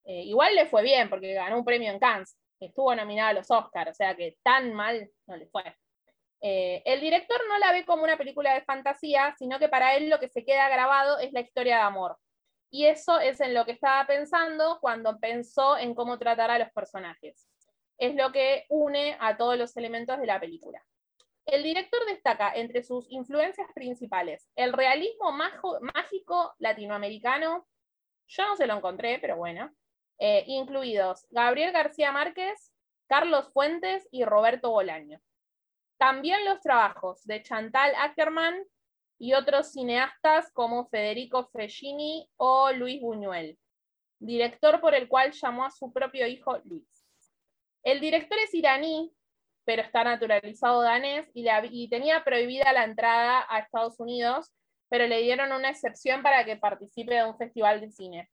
Eh, 0.04 0.22
igual 0.22 0.54
le 0.54 0.64
fue 0.64 0.82
bien 0.82 1.10
porque 1.10 1.34
ganó 1.34 1.58
un 1.58 1.66
premio 1.66 1.92
en 1.92 1.98
Cannes, 1.98 2.34
estuvo 2.66 2.94
nominado 2.94 3.30
a 3.30 3.32
los 3.34 3.50
Oscars, 3.50 3.90
o 3.90 3.94
sea 3.94 4.16
que 4.16 4.38
tan 4.42 4.72
mal 4.72 5.10
no 5.26 5.36
le 5.36 5.46
fue. 5.46 5.62
Eh, 6.42 6.82
el 6.86 7.00
director 7.00 7.38
no 7.48 7.58
la 7.58 7.72
ve 7.72 7.84
como 7.84 8.04
una 8.04 8.16
película 8.16 8.54
de 8.54 8.62
fantasía, 8.62 9.34
sino 9.38 9.58
que 9.58 9.68
para 9.68 9.94
él 9.96 10.08
lo 10.08 10.18
que 10.18 10.28
se 10.28 10.44
queda 10.44 10.68
grabado 10.68 11.18
es 11.18 11.32
la 11.32 11.40
historia 11.40 11.76
de 11.76 11.82
amor. 11.82 12.16
Y 12.70 12.86
eso 12.86 13.18
es 13.18 13.40
en 13.40 13.52
lo 13.52 13.64
que 13.64 13.72
estaba 13.72 14.06
pensando 14.06 14.78
cuando 14.80 15.18
pensó 15.18 15.76
en 15.76 15.94
cómo 15.94 16.18
tratar 16.18 16.50
a 16.50 16.58
los 16.58 16.70
personajes. 16.70 17.48
Es 17.98 18.14
lo 18.14 18.32
que 18.32 18.64
une 18.68 19.16
a 19.20 19.36
todos 19.36 19.58
los 19.58 19.76
elementos 19.76 20.18
de 20.18 20.26
la 20.26 20.40
película. 20.40 20.82
El 21.44 21.62
director 21.62 22.00
destaca 22.06 22.52
entre 22.54 22.82
sus 22.82 23.10
influencias 23.10 23.66
principales 23.74 24.48
el 24.54 24.72
realismo 24.72 25.32
mágico 25.32 26.54
latinoamericano, 26.58 27.66
yo 28.28 28.46
no 28.46 28.56
se 28.56 28.66
lo 28.66 28.76
encontré, 28.76 29.18
pero 29.18 29.36
bueno, 29.36 29.70
eh, 30.20 30.44
incluidos 30.46 31.26
Gabriel 31.30 31.72
García 31.72 32.12
Márquez, 32.12 32.72
Carlos 33.08 33.50
Fuentes 33.52 34.06
y 34.12 34.24
Roberto 34.24 34.70
Bolaño. 34.70 35.18
También 35.98 36.44
los 36.44 36.60
trabajos 36.60 37.24
de 37.24 37.42
Chantal 37.42 37.92
Ackerman 37.96 38.62
y 39.18 39.32
otros 39.32 39.72
cineastas 39.72 40.52
como 40.52 40.86
Federico 40.88 41.48
Fellini 41.48 42.28
o 42.36 42.70
Luis 42.72 43.00
Buñuel, 43.00 43.58
director 44.18 44.80
por 44.80 44.94
el 44.94 45.08
cual 45.08 45.32
llamó 45.32 45.64
a 45.64 45.70
su 45.70 45.90
propio 45.90 46.26
hijo 46.26 46.58
Luis. 46.64 46.86
El 47.82 48.00
director 48.00 48.38
es 48.38 48.52
iraní, 48.52 49.12
pero 49.64 49.82
está 49.82 50.04
naturalizado 50.04 50.82
danés 50.82 51.30
y, 51.32 51.46
y 51.70 51.88
tenía 51.88 52.22
prohibida 52.24 52.72
la 52.74 52.84
entrada 52.84 53.46
a 53.48 53.58
Estados 53.60 53.98
Unidos, 54.00 54.52
pero 54.90 55.06
le 55.06 55.22
dieron 55.22 55.52
una 55.52 55.70
excepción 55.70 56.22
para 56.22 56.44
que 56.44 56.56
participe 56.56 57.14
de 57.14 57.24
un 57.24 57.38
festival 57.38 57.80
de 57.80 57.90
cine. 57.90 58.30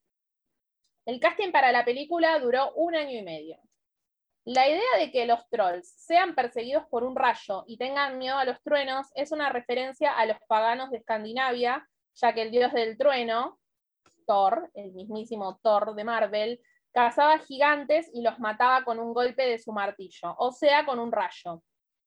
El 1.07 1.21
casting 1.21 1.53
para 1.53 1.71
la 1.71 1.85
película 1.85 2.37
duró 2.37 2.73
un 2.73 2.93
año 2.93 3.17
y 3.17 3.21
medio. 3.21 3.57
La 4.43 4.67
idea 4.67 4.97
de 4.99 5.09
que 5.09 5.25
los 5.25 5.39
trolls 5.47 5.87
sean 5.87 6.35
perseguidos 6.35 6.83
por 6.87 7.05
un 7.05 7.15
rayo 7.15 7.63
y 7.65 7.77
tengan 7.77 8.17
miedo 8.17 8.37
a 8.37 8.43
los 8.43 8.61
truenos 8.61 9.07
es 9.15 9.31
una 9.31 9.47
referencia 9.47 10.11
a 10.11 10.25
los 10.25 10.35
paganos 10.49 10.91
de 10.91 10.97
Escandinavia, 10.97 11.87
ya 12.13 12.33
que 12.33 12.41
el 12.41 12.51
dios 12.51 12.73
del 12.73 12.97
trueno, 12.97 13.57
Thor, 14.25 14.69
el 14.73 14.91
mismísimo 14.91 15.57
Thor 15.63 15.95
de 15.95 16.03
Marvel, 16.03 16.59
cazaba 16.91 17.39
gigantes 17.39 18.11
y 18.13 18.21
los 18.21 18.37
mataba 18.39 18.83
con 18.83 18.99
un 18.99 19.13
golpe 19.13 19.47
de 19.47 19.59
su 19.59 19.71
martillo, 19.71 20.35
o 20.37 20.51
sea, 20.51 20.85
con 20.85 20.99
un 20.99 21.13
rayo. 21.13 21.63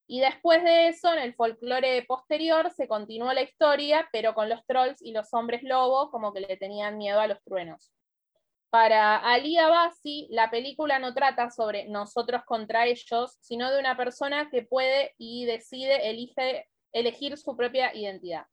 Y 0.06 0.20
después 0.20 0.62
de 0.62 0.88
eso, 0.88 1.10
en 1.14 1.20
el 1.20 1.34
folclore 1.34 2.02
posterior, 2.02 2.70
se 2.70 2.86
continuó 2.86 3.32
la 3.32 3.40
historia, 3.40 4.06
pero 4.12 4.34
con 4.34 4.50
los 4.50 4.62
trolls 4.66 5.00
y 5.00 5.12
los 5.12 5.32
hombres 5.32 5.62
lobo 5.62 6.10
como 6.10 6.34
que 6.34 6.40
le 6.40 6.58
tenían 6.58 6.98
miedo 6.98 7.18
a 7.18 7.28
los 7.28 7.42
truenos. 7.42 7.90
Para 8.70 9.16
Ali 9.16 9.58
Abasi, 9.58 10.28
la 10.30 10.48
película 10.48 11.00
no 11.00 11.12
trata 11.12 11.50
sobre 11.50 11.88
nosotros 11.88 12.42
contra 12.44 12.86
ellos, 12.86 13.36
sino 13.40 13.70
de 13.70 13.80
una 13.80 13.96
persona 13.96 14.48
que 14.48 14.62
puede 14.62 15.12
y 15.18 15.44
decide 15.44 16.08
elige, 16.08 16.68
elegir 16.92 17.36
su 17.36 17.56
propia 17.56 17.94
identidad. 17.94 18.46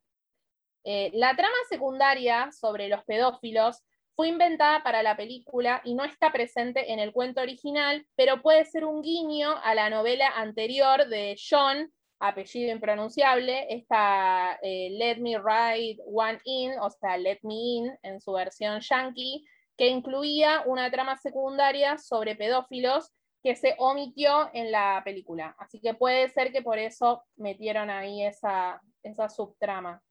Eh, 0.84 1.12
la 1.14 1.36
trama 1.36 1.58
secundaria 1.70 2.50
sobre 2.52 2.88
los 2.88 3.04
pedófilos 3.04 3.84
fue 4.16 4.30
inventada 4.30 4.82
para 4.82 5.04
la 5.04 5.16
película 5.16 5.82
y 5.84 5.94
no 5.94 6.04
está 6.04 6.32
presente 6.32 6.92
en 6.92 6.98
el 6.98 7.12
cuento 7.12 7.42
original, 7.42 8.04
pero 8.16 8.42
puede 8.42 8.66
ser 8.66 8.86
un 8.86 9.04
guiño 9.04 9.56
a 9.64 9.76
la 9.76 9.92
novela 9.92 10.30
anterior 10.36 11.08
de 11.08 11.36
John, 11.38 11.94
apellido 12.20 12.72
impronunciable, 12.72 13.68
esta 13.70 14.58
eh, 14.64 14.90
Let 14.98 15.18
Me 15.18 15.38
Ride 15.38 16.02
One 16.08 16.40
In, 16.46 16.72
o 16.80 16.90
sea, 16.90 17.18
Let 17.18 17.40
Me 17.44 17.54
In 17.54 17.98
en 18.02 18.20
su 18.20 18.32
versión 18.32 18.80
yankee, 18.80 19.46
que 19.78 19.88
incluía 19.88 20.64
una 20.66 20.90
trama 20.90 21.18
secundaria 21.18 21.98
sobre 21.98 22.36
pedófilos 22.36 23.14
que 23.44 23.56
se 23.56 23.76
omitió 23.78 24.50
en 24.54 24.72
la 24.72 25.02
película. 25.06 25.56
Así 25.60 25.80
que 25.80 25.94
puede 25.94 26.30
ser 26.30 26.52
que 26.52 26.62
por 26.62 26.80
eso 26.80 27.24
metieron 27.36 27.90
ahí 27.90 28.26
esa, 28.26 28.82
esa 29.04 29.30
subtrama. 29.30 30.02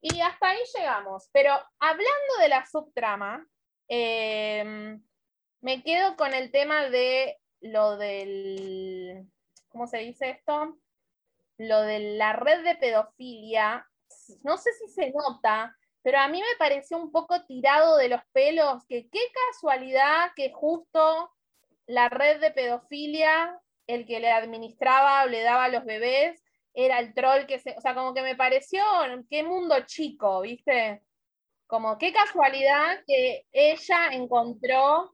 Y 0.00 0.20
hasta 0.20 0.50
ahí 0.50 0.58
llegamos. 0.76 1.28
Pero 1.32 1.52
hablando 1.78 2.36
de 2.40 2.48
la 2.48 2.66
subtrama, 2.66 3.46
em, 3.88 5.02
me 5.60 5.82
quedo 5.82 6.16
con 6.16 6.34
el 6.34 6.50
tema 6.50 6.88
de 6.90 7.38
lo 7.60 7.96
del, 7.96 9.26
¿cómo 9.68 9.86
se 9.86 9.98
dice 9.98 10.30
esto? 10.30 10.76
Lo 11.58 11.82
de 11.82 12.16
la 12.16 12.32
red 12.34 12.64
de 12.64 12.76
pedofilia. 12.76 13.88
No 14.42 14.58
sé 14.58 14.72
si 14.74 14.88
se 14.88 15.12
nota, 15.12 15.76
pero 16.06 16.20
a 16.20 16.28
mí 16.28 16.38
me 16.38 16.56
pareció 16.56 16.98
un 16.98 17.10
poco 17.10 17.44
tirado 17.46 17.96
de 17.96 18.08
los 18.08 18.20
pelos, 18.32 18.86
que 18.88 19.08
qué 19.10 19.18
casualidad 19.48 20.30
que 20.36 20.52
justo 20.52 21.32
la 21.88 22.08
red 22.08 22.40
de 22.40 22.52
pedofilia, 22.52 23.60
el 23.88 24.06
que 24.06 24.20
le 24.20 24.30
administraba 24.30 25.24
o 25.24 25.26
le 25.26 25.42
daba 25.42 25.64
a 25.64 25.68
los 25.68 25.84
bebés, 25.84 26.40
era 26.74 27.00
el 27.00 27.12
troll 27.12 27.46
que 27.46 27.58
se, 27.58 27.74
o 27.76 27.80
sea, 27.80 27.96
como 27.96 28.14
que 28.14 28.22
me 28.22 28.36
pareció, 28.36 28.84
qué 29.28 29.42
mundo 29.42 29.74
chico, 29.84 30.42
¿viste? 30.42 31.02
Como 31.66 31.98
qué 31.98 32.12
casualidad 32.12 33.02
que 33.04 33.44
ella 33.50 34.10
encontró, 34.12 35.12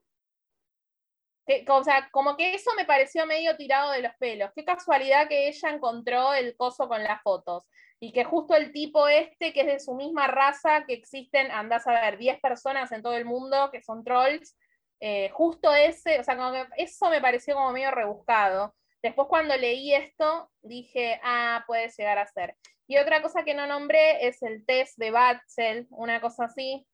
o 1.68 1.84
sea, 1.84 2.09
como 2.11 2.36
que 2.36 2.55
eso 2.55 2.70
me 2.76 2.84
pareció 2.84 3.26
medio 3.26 3.57
tirado 3.57 3.90
de 3.93 4.03
los 4.03 4.14
pelos, 4.18 4.51
qué 4.55 4.64
casualidad 4.64 5.28
que 5.28 5.49
ella 5.49 5.70
encontró 5.70 6.34
el 6.34 6.57
coso 6.57 6.88
con 6.88 7.03
las 7.03 7.22
fotos 7.22 7.64
y 8.01 8.12
que 8.12 8.24
justo 8.24 8.57
el 8.57 8.72
tipo 8.72 9.07
este, 9.07 9.53
que 9.53 9.61
es 9.61 9.66
de 9.66 9.78
su 9.78 9.95
misma 9.95 10.26
raza, 10.26 10.84
que 10.86 10.95
existen, 10.95 11.51
andás 11.53 11.86
a 11.86 11.93
ver, 11.93 12.18
10 12.18 12.40
personas 12.40 12.90
en 12.90 13.01
todo 13.01 13.14
el 13.14 13.24
mundo 13.24 13.70
que 13.70 13.80
son 13.80 14.03
trolls, 14.03 14.57
eh, 14.99 15.30
justo 15.30 15.72
ese, 15.72 16.18
o 16.18 16.24
sea, 16.24 16.36
como 16.36 16.53
que 16.53 16.66
eso 16.76 17.11
me 17.11 17.20
pareció 17.20 17.55
como 17.55 17.72
medio 17.72 17.93
rebuscado. 17.93 18.74
Después 19.03 19.28
cuando 19.28 19.57
leí 19.57 19.95
esto, 19.95 20.51
dije, 20.62 21.20
ah, 21.22 21.64
puede 21.66 21.88
llegar 21.97 22.18
a 22.18 22.26
ser. 22.26 22.57
Y 22.88 22.99
otra 22.99 23.22
cosa 23.22 23.45
que 23.45 23.55
no 23.55 23.66
nombré 23.66 24.26
es 24.26 24.43
el 24.43 24.66
test 24.66 24.99
de 24.99 25.11
Batzel, 25.11 25.86
una 25.90 26.20
cosa 26.20 26.45
así, 26.45 26.86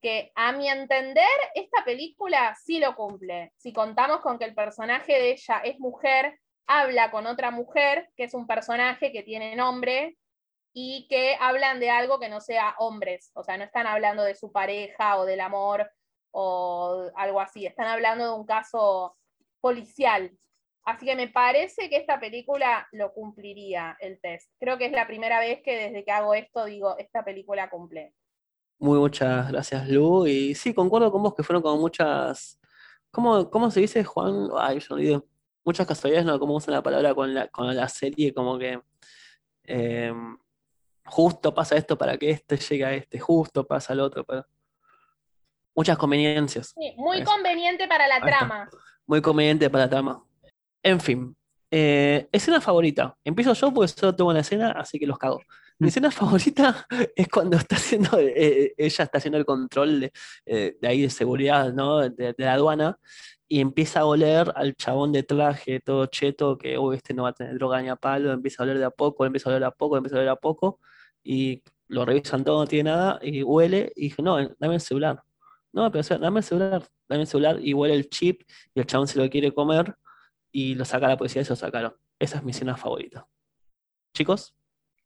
que 0.00 0.32
a 0.34 0.52
mi 0.52 0.68
entender, 0.68 1.26
esta 1.54 1.84
película 1.84 2.56
sí 2.62 2.78
lo 2.78 2.94
cumple. 2.94 3.52
Si 3.56 3.72
contamos 3.72 4.20
con 4.20 4.38
que 4.38 4.44
el 4.44 4.54
personaje 4.54 5.12
de 5.12 5.32
ella 5.32 5.60
es 5.64 5.78
mujer, 5.78 6.38
habla 6.66 7.10
con 7.10 7.26
otra 7.26 7.50
mujer, 7.50 8.08
que 8.16 8.24
es 8.24 8.34
un 8.34 8.46
personaje 8.46 9.12
que 9.12 9.22
tiene 9.22 9.56
nombre, 9.56 10.16
y 10.72 11.06
que 11.08 11.36
hablan 11.40 11.80
de 11.80 11.90
algo 11.90 12.20
que 12.20 12.28
no 12.28 12.40
sea 12.40 12.74
hombres, 12.78 13.30
o 13.34 13.42
sea, 13.42 13.56
no 13.56 13.64
están 13.64 13.86
hablando 13.86 14.22
de 14.22 14.34
su 14.34 14.52
pareja 14.52 15.18
o 15.18 15.24
del 15.24 15.40
amor 15.40 15.90
o 16.32 17.10
algo 17.16 17.40
así, 17.40 17.66
están 17.66 17.86
hablando 17.86 18.24
de 18.24 18.38
un 18.38 18.46
caso 18.46 19.16
policial. 19.60 20.30
Así 20.84 21.06
que 21.06 21.16
me 21.16 21.28
parece 21.28 21.90
que 21.90 21.96
esta 21.96 22.18
película 22.20 22.88
lo 22.92 23.12
cumpliría 23.12 23.96
el 24.00 24.20
test. 24.20 24.50
Creo 24.58 24.78
que 24.78 24.86
es 24.86 24.92
la 24.92 25.06
primera 25.06 25.38
vez 25.40 25.60
que 25.62 25.76
desde 25.76 26.04
que 26.04 26.12
hago 26.12 26.34
esto 26.34 26.64
digo, 26.64 26.96
esta 26.98 27.24
película 27.24 27.68
cumple. 27.68 28.14
Muy 28.80 28.98
muchas 28.98 29.52
gracias, 29.52 29.88
Lu. 29.90 30.26
Y 30.26 30.54
sí, 30.54 30.72
concuerdo 30.72 31.12
con 31.12 31.22
vos 31.22 31.34
que 31.34 31.42
fueron 31.42 31.62
como 31.62 31.76
muchas. 31.76 32.58
¿Cómo, 33.10 33.50
cómo 33.50 33.70
se 33.70 33.80
dice, 33.80 34.02
Juan? 34.04 34.48
Ay, 34.58 34.80
yo 34.80 34.86
no 34.90 34.96
digo. 34.96 35.26
Muchas 35.64 35.86
casualidades, 35.86 36.24
¿no? 36.26 36.40
Como 36.40 36.54
usan 36.54 36.74
la 36.74 36.82
palabra 36.82 37.14
con 37.14 37.34
la, 37.34 37.48
con 37.48 37.76
la 37.76 37.88
serie, 37.88 38.32
como 38.32 38.58
que. 38.58 38.80
Em, 39.64 40.38
justo 41.04 41.52
pasa 41.52 41.76
esto 41.76 41.98
para 41.98 42.16
que 42.16 42.30
este 42.30 42.56
llegue 42.56 42.84
a 42.84 42.94
este, 42.94 43.18
justo 43.18 43.66
pasa 43.66 43.92
el 43.92 44.00
otro. 44.00 44.24
Muchas 45.74 45.98
conveniencias. 45.98 46.68
Sí, 46.68 46.94
muy 46.96 47.22
conveniente 47.22 47.86
para 47.86 48.08
la 48.08 48.20
trama. 48.20 48.70
Muy 49.06 49.20
conveniente 49.20 49.68
para 49.68 49.84
la 49.84 49.90
trama. 49.90 50.24
En 50.82 51.00
fin, 51.00 51.36
eh, 51.70 52.28
escena 52.32 52.62
favorita. 52.62 53.14
Empiezo 53.24 53.52
yo 53.52 53.74
porque 53.74 53.88
solo 53.88 54.16
tengo 54.16 54.30
una 54.30 54.40
escena, 54.40 54.72
así 54.72 54.98
que 54.98 55.06
los 55.06 55.18
cago. 55.18 55.42
Mi 55.80 55.88
escena 55.88 56.10
favorita 56.10 56.86
es 57.16 57.28
cuando 57.28 57.56
está 57.56 57.76
haciendo, 57.76 58.18
eh, 58.18 58.74
ella 58.76 59.04
está 59.04 59.16
haciendo 59.16 59.38
el 59.38 59.46
control 59.46 60.00
de, 60.00 60.12
eh, 60.44 60.76
de 60.78 60.88
ahí 60.88 61.00
de 61.00 61.08
seguridad, 61.08 61.72
¿no? 61.72 62.00
De, 62.00 62.34
de 62.34 62.44
la 62.44 62.52
aduana, 62.52 62.98
y 63.48 63.60
empieza 63.60 64.00
a 64.00 64.04
oler 64.04 64.52
al 64.56 64.76
chabón 64.76 65.10
de 65.10 65.22
traje, 65.22 65.80
todo 65.80 66.04
cheto, 66.04 66.58
que 66.58 66.76
este 66.92 67.14
no 67.14 67.22
va 67.22 67.30
a 67.30 67.32
tener 67.32 67.54
droga 67.54 67.80
ni 67.80 67.88
a 67.88 67.96
palo, 67.96 68.30
empieza 68.30 68.62
a 68.62 68.64
oler 68.64 68.78
de 68.78 68.84
a 68.84 68.90
poco, 68.90 69.24
empieza 69.24 69.48
a 69.48 69.52
oler 69.52 69.60
de 69.60 69.66
a 69.68 69.70
poco, 69.70 69.96
empieza 69.96 70.16
a 70.16 70.18
oler 70.18 70.26
de 70.26 70.32
a 70.32 70.36
poco, 70.36 70.80
y 71.24 71.62
lo 71.88 72.04
revisan 72.04 72.44
todo, 72.44 72.58
no 72.60 72.66
tiene 72.66 72.90
nada, 72.90 73.18
y 73.22 73.42
huele, 73.42 73.90
y 73.96 74.02
dice, 74.10 74.22
no, 74.22 74.36
dame 74.58 74.74
el 74.74 74.80
celular. 74.82 75.22
No, 75.72 75.90
pero 75.90 76.00
o 76.00 76.04
sea, 76.04 76.18
dame 76.18 76.40
el 76.40 76.44
celular, 76.44 76.86
dame 77.08 77.22
el 77.22 77.26
celular, 77.26 77.58
y 77.58 77.72
huele 77.72 77.94
el 77.94 78.10
chip, 78.10 78.42
y 78.74 78.80
el 78.80 78.86
chabón 78.86 79.08
se 79.08 79.18
lo 79.18 79.30
quiere 79.30 79.50
comer, 79.54 79.94
y 80.52 80.74
lo 80.74 80.84
saca 80.84 81.08
la 81.08 81.16
policía 81.16 81.40
y 81.40 81.46
se 81.46 81.52
lo 81.52 81.56
sacaron. 81.56 81.94
Esa 82.18 82.36
es 82.36 82.44
mi 82.44 82.50
escena 82.50 82.76
favorita. 82.76 83.26
Chicos, 84.14 84.54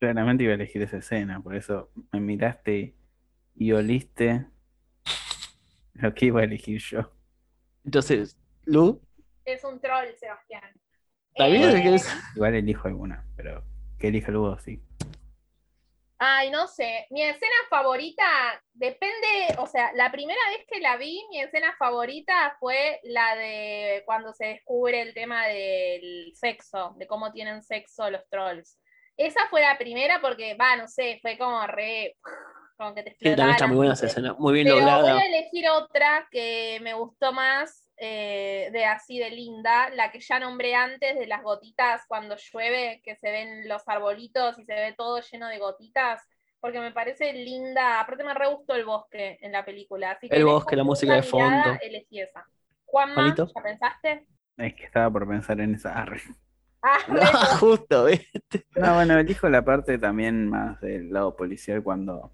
Claramente 0.06 0.44
iba 0.44 0.52
a 0.52 0.56
elegir 0.56 0.82
esa 0.82 0.98
escena, 0.98 1.40
por 1.40 1.56
eso 1.56 1.90
me 2.12 2.20
miraste 2.20 2.94
y 3.56 3.72
oliste 3.72 4.46
lo 5.94 6.14
que 6.14 6.26
iba 6.26 6.40
a 6.40 6.44
elegir 6.44 6.80
yo. 6.80 7.10
entonces, 7.84 8.38
Lu, 8.64 9.00
Es 9.44 9.64
un 9.64 9.80
troll, 9.80 10.08
Sebastián. 10.18 10.72
¿está 11.30 11.46
bien? 11.46 11.76
Eh, 11.76 11.82
¿Qué 11.82 11.94
es? 11.94 12.08
Igual 12.36 12.54
elijo 12.54 12.88
alguna, 12.88 13.26
pero 13.36 13.64
que 13.98 14.08
elija 14.08 14.30
luego 14.30 14.58
sí. 14.58 14.82
Ay, 16.18 16.50
no 16.50 16.66
sé. 16.68 17.06
Mi 17.10 17.22
escena 17.22 17.54
favorita 17.68 18.24
depende, 18.72 19.56
o 19.58 19.66
sea, 19.66 19.92
la 19.94 20.10
primera 20.10 20.40
vez 20.50 20.66
que 20.68 20.80
la 20.80 20.96
vi, 20.96 21.20
mi 21.28 21.40
escena 21.40 21.74
favorita 21.78 22.56
fue 22.60 23.00
la 23.02 23.34
de 23.36 24.02
cuando 24.06 24.32
se 24.32 24.46
descubre 24.46 25.02
el 25.02 25.12
tema 25.12 25.46
del 25.46 26.32
sexo, 26.34 26.94
de 26.96 27.06
cómo 27.06 27.32
tienen 27.32 27.62
sexo 27.62 28.08
los 28.10 28.26
trolls. 28.30 28.78
Esa 29.16 29.40
fue 29.48 29.60
la 29.60 29.78
primera 29.78 30.20
porque, 30.20 30.54
va, 30.54 30.76
no 30.76 30.88
sé, 30.88 31.18
fue 31.22 31.38
como 31.38 31.66
re. 31.66 32.16
como 32.76 32.94
que 32.94 33.02
te 33.04 33.10
Sí, 33.12 33.24
también 33.36 33.50
está 33.50 33.64
la 33.64 33.68
muy 33.68 33.76
buena 33.76 33.92
esa 33.92 34.06
escena, 34.06 34.34
muy 34.38 34.52
bien 34.54 34.66
Pero 34.66 34.76
voy 34.76 34.84
lograda. 34.84 35.18
a 35.20 35.26
elegir 35.26 35.68
otra 35.70 36.28
que 36.30 36.78
me 36.82 36.94
gustó 36.94 37.32
más, 37.32 37.88
eh, 37.96 38.70
de 38.72 38.84
así 38.84 39.18
de 39.18 39.30
linda, 39.30 39.88
la 39.90 40.10
que 40.10 40.18
ya 40.20 40.40
nombré 40.40 40.74
antes, 40.74 41.16
de 41.16 41.26
las 41.26 41.42
gotitas 41.42 42.02
cuando 42.08 42.36
llueve, 42.36 43.00
que 43.04 43.14
se 43.16 43.30
ven 43.30 43.68
los 43.68 43.82
arbolitos 43.86 44.58
y 44.58 44.64
se 44.64 44.74
ve 44.74 44.94
todo 44.96 45.20
lleno 45.20 45.46
de 45.48 45.58
gotitas, 45.58 46.20
porque 46.60 46.80
me 46.80 46.90
parece 46.90 47.32
linda. 47.32 48.00
Aparte 48.00 48.24
me 48.24 48.34
re 48.34 48.48
gustó 48.48 48.74
el 48.74 48.84
bosque 48.84 49.38
en 49.40 49.52
la 49.52 49.64
película. 49.64 50.12
Así 50.12 50.28
que 50.28 50.36
El 50.36 50.44
bosque, 50.44 50.74
la 50.74 50.82
música 50.84 51.14
de 51.14 51.22
segunda 51.22 51.50
mirada 51.50 51.64
fondo. 51.64 51.78
Elegí 51.82 52.20
esa. 52.20 52.44
Juanma. 52.86 53.34
¿ya 53.36 53.62
pensaste? 53.62 54.26
Es 54.56 54.74
que 54.74 54.84
estaba 54.84 55.10
por 55.10 55.28
pensar 55.28 55.60
en 55.60 55.74
esa. 55.74 56.04
Ah, 56.84 56.98
No, 57.08 57.26
justo, 57.58 58.04
¿ves? 58.04 58.20
No, 58.76 58.94
bueno, 58.94 59.18
elijo 59.18 59.48
la 59.48 59.64
parte 59.64 59.98
también 59.98 60.48
más 60.48 60.80
del 60.80 61.10
lado 61.12 61.34
policial 61.34 61.82
cuando 61.82 62.30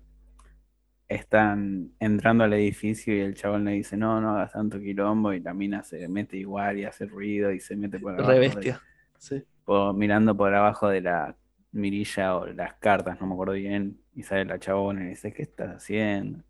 están 1.09 1.93
entrando 1.99 2.45
al 2.45 2.53
edificio 2.53 3.15
y 3.15 3.21
el 3.21 3.35
chabón 3.35 3.65
le 3.65 3.73
dice, 3.73 3.97
no, 3.97 4.21
no 4.21 4.31
hagas 4.31 4.53
tanto 4.53 4.79
quilombo 4.79 5.33
y 5.33 5.41
la 5.41 5.55
mina 5.55 5.83
se 5.83 6.07
mete 6.09 6.37
igual 6.37 6.79
y 6.79 6.85
hace 6.85 7.07
ruido 7.07 7.53
y 7.53 7.61
se 7.61 7.77
mete 7.77 7.99
por 7.99 8.13
abajo 8.15 8.29
Re 8.29 8.35
de- 8.35 8.41
bestia. 8.41 8.81
Sí. 9.19 9.45
por- 9.65 9.95
mirando 9.95 10.37
por 10.37 10.55
abajo 10.55 10.89
de 10.89 11.01
la 11.03 11.37
mirilla 11.73 12.37
o 12.37 12.47
las 12.47 12.75
cartas, 12.75 13.21
no 13.21 13.27
me 13.27 13.35
acuerdo 13.35 13.55
bien, 13.55 14.01
y 14.15 14.23
sale 14.23 14.45
la 14.45 14.59
chabona 14.59 15.05
y 15.05 15.09
dice, 15.11 15.33
¿qué 15.33 15.43
estás 15.43 15.77
haciendo? 15.77 16.43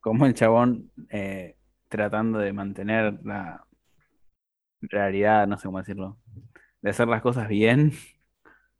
Como 0.00 0.26
el 0.26 0.34
chabón 0.34 0.90
eh, 1.10 1.56
tratando 1.88 2.38
de 2.38 2.52
mantener 2.52 3.20
la 3.24 3.64
realidad, 4.82 5.46
no 5.46 5.56
sé 5.58 5.66
cómo 5.66 5.78
decirlo, 5.78 6.18
de 6.84 6.90
hacer 6.90 7.08
las 7.08 7.22
cosas 7.22 7.48
bien, 7.48 7.92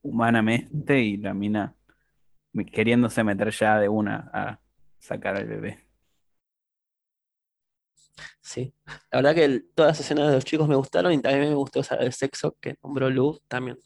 humanamente, 0.03 1.01
y 1.01 1.17
la 1.17 1.33
mina 1.33 1.75
queriéndose 2.71 3.25
meter 3.25 3.51
ya 3.51 3.79
de 3.81 3.89
una 3.89 4.31
a 4.31 4.61
sacar 4.99 5.37
al 5.37 5.47
bebé. 5.47 5.83
Sí, 8.43 8.75
la 9.11 9.19
verdad 9.21 9.35
que 9.35 9.45
el- 9.45 9.71
todas 9.75 9.93
las 9.93 10.01
escenas 10.01 10.29
de 10.29 10.35
los 10.35 10.45
chicos 10.45 10.69
me 10.69 10.77
gustaron 10.77 11.13
y 11.15 11.23
también 11.23 11.49
me 11.49 11.55
gustó 11.55 11.81
esa 11.81 11.97
del 11.97 12.13
sexo 12.13 12.55
que 12.61 12.77
nombró 12.83 13.09
Lu 13.09 13.41
también. 13.49 13.79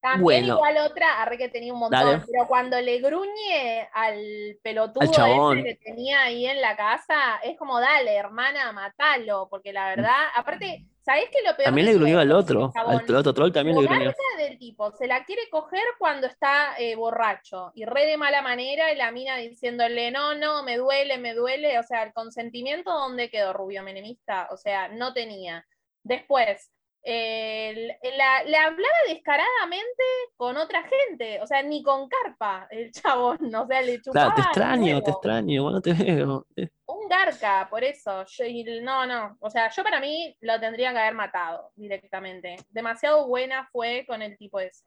También 0.00 0.22
Bueno. 0.22 0.54
igual 0.54 0.78
otra, 0.90 1.20
arre 1.20 1.36
que 1.36 1.50
tenía 1.50 1.74
un 1.74 1.80
montón, 1.80 2.02
Dale. 2.04 2.24
pero 2.30 2.48
cuando 2.48 2.80
le 2.80 3.00
gruñe 3.00 3.86
al 3.92 4.58
pelotudo 4.62 5.02
Al 5.02 5.58
ese 5.58 5.64
que 5.64 5.84
tenía 5.84 6.22
ahí 6.22 6.46
en 6.46 6.62
la 6.62 6.74
casa, 6.74 7.36
es 7.44 7.58
como, 7.58 7.78
dale, 7.80 8.14
hermana, 8.16 8.72
matalo, 8.72 9.46
porque 9.50 9.74
la 9.74 9.90
verdad, 9.90 10.28
aparte, 10.34 10.86
¿sabés 11.04 11.28
qué 11.30 11.38
es 11.38 11.44
lo 11.44 11.56
peor? 11.56 11.66
También 11.66 11.86
le 11.86 11.94
gruñó 11.94 12.18
al 12.18 12.32
otro, 12.32 12.72
al 12.74 13.14
otro 13.14 13.34
troll 13.34 13.52
también 13.52 13.78
le 13.78 13.86
gruñó. 13.86 14.12
del 14.38 14.58
tipo, 14.58 14.90
se 14.92 15.06
la 15.06 15.24
quiere 15.24 15.42
coger 15.50 15.84
cuando 15.98 16.26
está 16.26 16.76
eh, 16.78 16.96
borracho 16.96 17.72
y 17.74 17.84
re 17.84 18.06
de 18.06 18.16
mala 18.16 18.42
manera 18.42 18.92
y 18.92 18.96
la 18.96 19.12
mina 19.12 19.36
diciéndole, 19.36 20.10
no, 20.10 20.34
no, 20.34 20.62
me 20.62 20.76
duele, 20.76 21.18
me 21.18 21.34
duele, 21.34 21.78
o 21.78 21.82
sea, 21.82 22.02
el 22.02 22.12
consentimiento, 22.12 22.92
¿dónde 22.92 23.30
quedó 23.30 23.52
Rubio 23.52 23.82
Menemista? 23.82 24.48
O 24.50 24.56
sea, 24.56 24.88
no 24.88 25.12
tenía. 25.12 25.66
Después, 26.02 26.70
eh, 27.06 27.96
la- 28.16 28.44
le 28.44 28.56
hablaba 28.56 28.94
descaradamente 29.08 30.02
con 30.36 30.56
otra 30.56 30.82
gente, 30.82 31.40
o 31.42 31.46
sea, 31.46 31.62
ni 31.62 31.82
con 31.82 32.08
carpa 32.08 32.66
el 32.70 32.90
chabón, 32.92 33.54
o 33.54 33.66
sea, 33.66 33.82
le 33.82 34.00
chupaba 34.00 34.34
Claro, 34.34 34.34
te 34.34 34.40
extraño, 34.42 35.02
te 35.02 35.10
extraño, 35.10 35.62
bueno, 35.62 35.80
te 35.80 35.92
veo. 35.92 36.46
Un 36.86 37.08
garca, 37.08 37.66
por 37.70 37.84
eso. 37.84 38.24
Yo- 38.26 38.44
no, 38.82 39.06
no. 39.06 39.36
O 39.40 39.50
sea, 39.50 39.70
yo 39.70 39.82
para 39.82 40.00
mí 40.00 40.36
lo 40.40 40.58
tendría 40.60 40.92
que 40.92 40.98
haber 40.98 41.14
matado 41.14 41.70
directamente. 41.76 42.56
Demasiado 42.70 43.26
buena 43.26 43.68
fue 43.72 44.04
con 44.06 44.22
el 44.22 44.36
tipo 44.36 44.60
ese. 44.60 44.84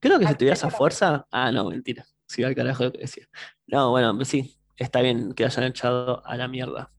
Creo 0.00 0.18
que 0.18 0.26
si 0.26 0.34
tuviera 0.34 0.54
esa 0.54 0.70
fuerza. 0.70 1.26
Ah, 1.30 1.50
no, 1.52 1.64
mentira. 1.70 2.04
Sí, 2.26 2.44
al 2.44 2.54
carajo 2.54 2.84
lo 2.84 2.92
que 2.92 2.98
decía. 2.98 3.26
No, 3.66 3.90
bueno, 3.90 4.14
pues 4.16 4.28
sí, 4.28 4.58
está 4.76 5.00
bien 5.00 5.32
que 5.32 5.44
hayan 5.44 5.64
echado 5.64 6.22
a 6.26 6.36
la 6.36 6.46
mierda. 6.48 6.90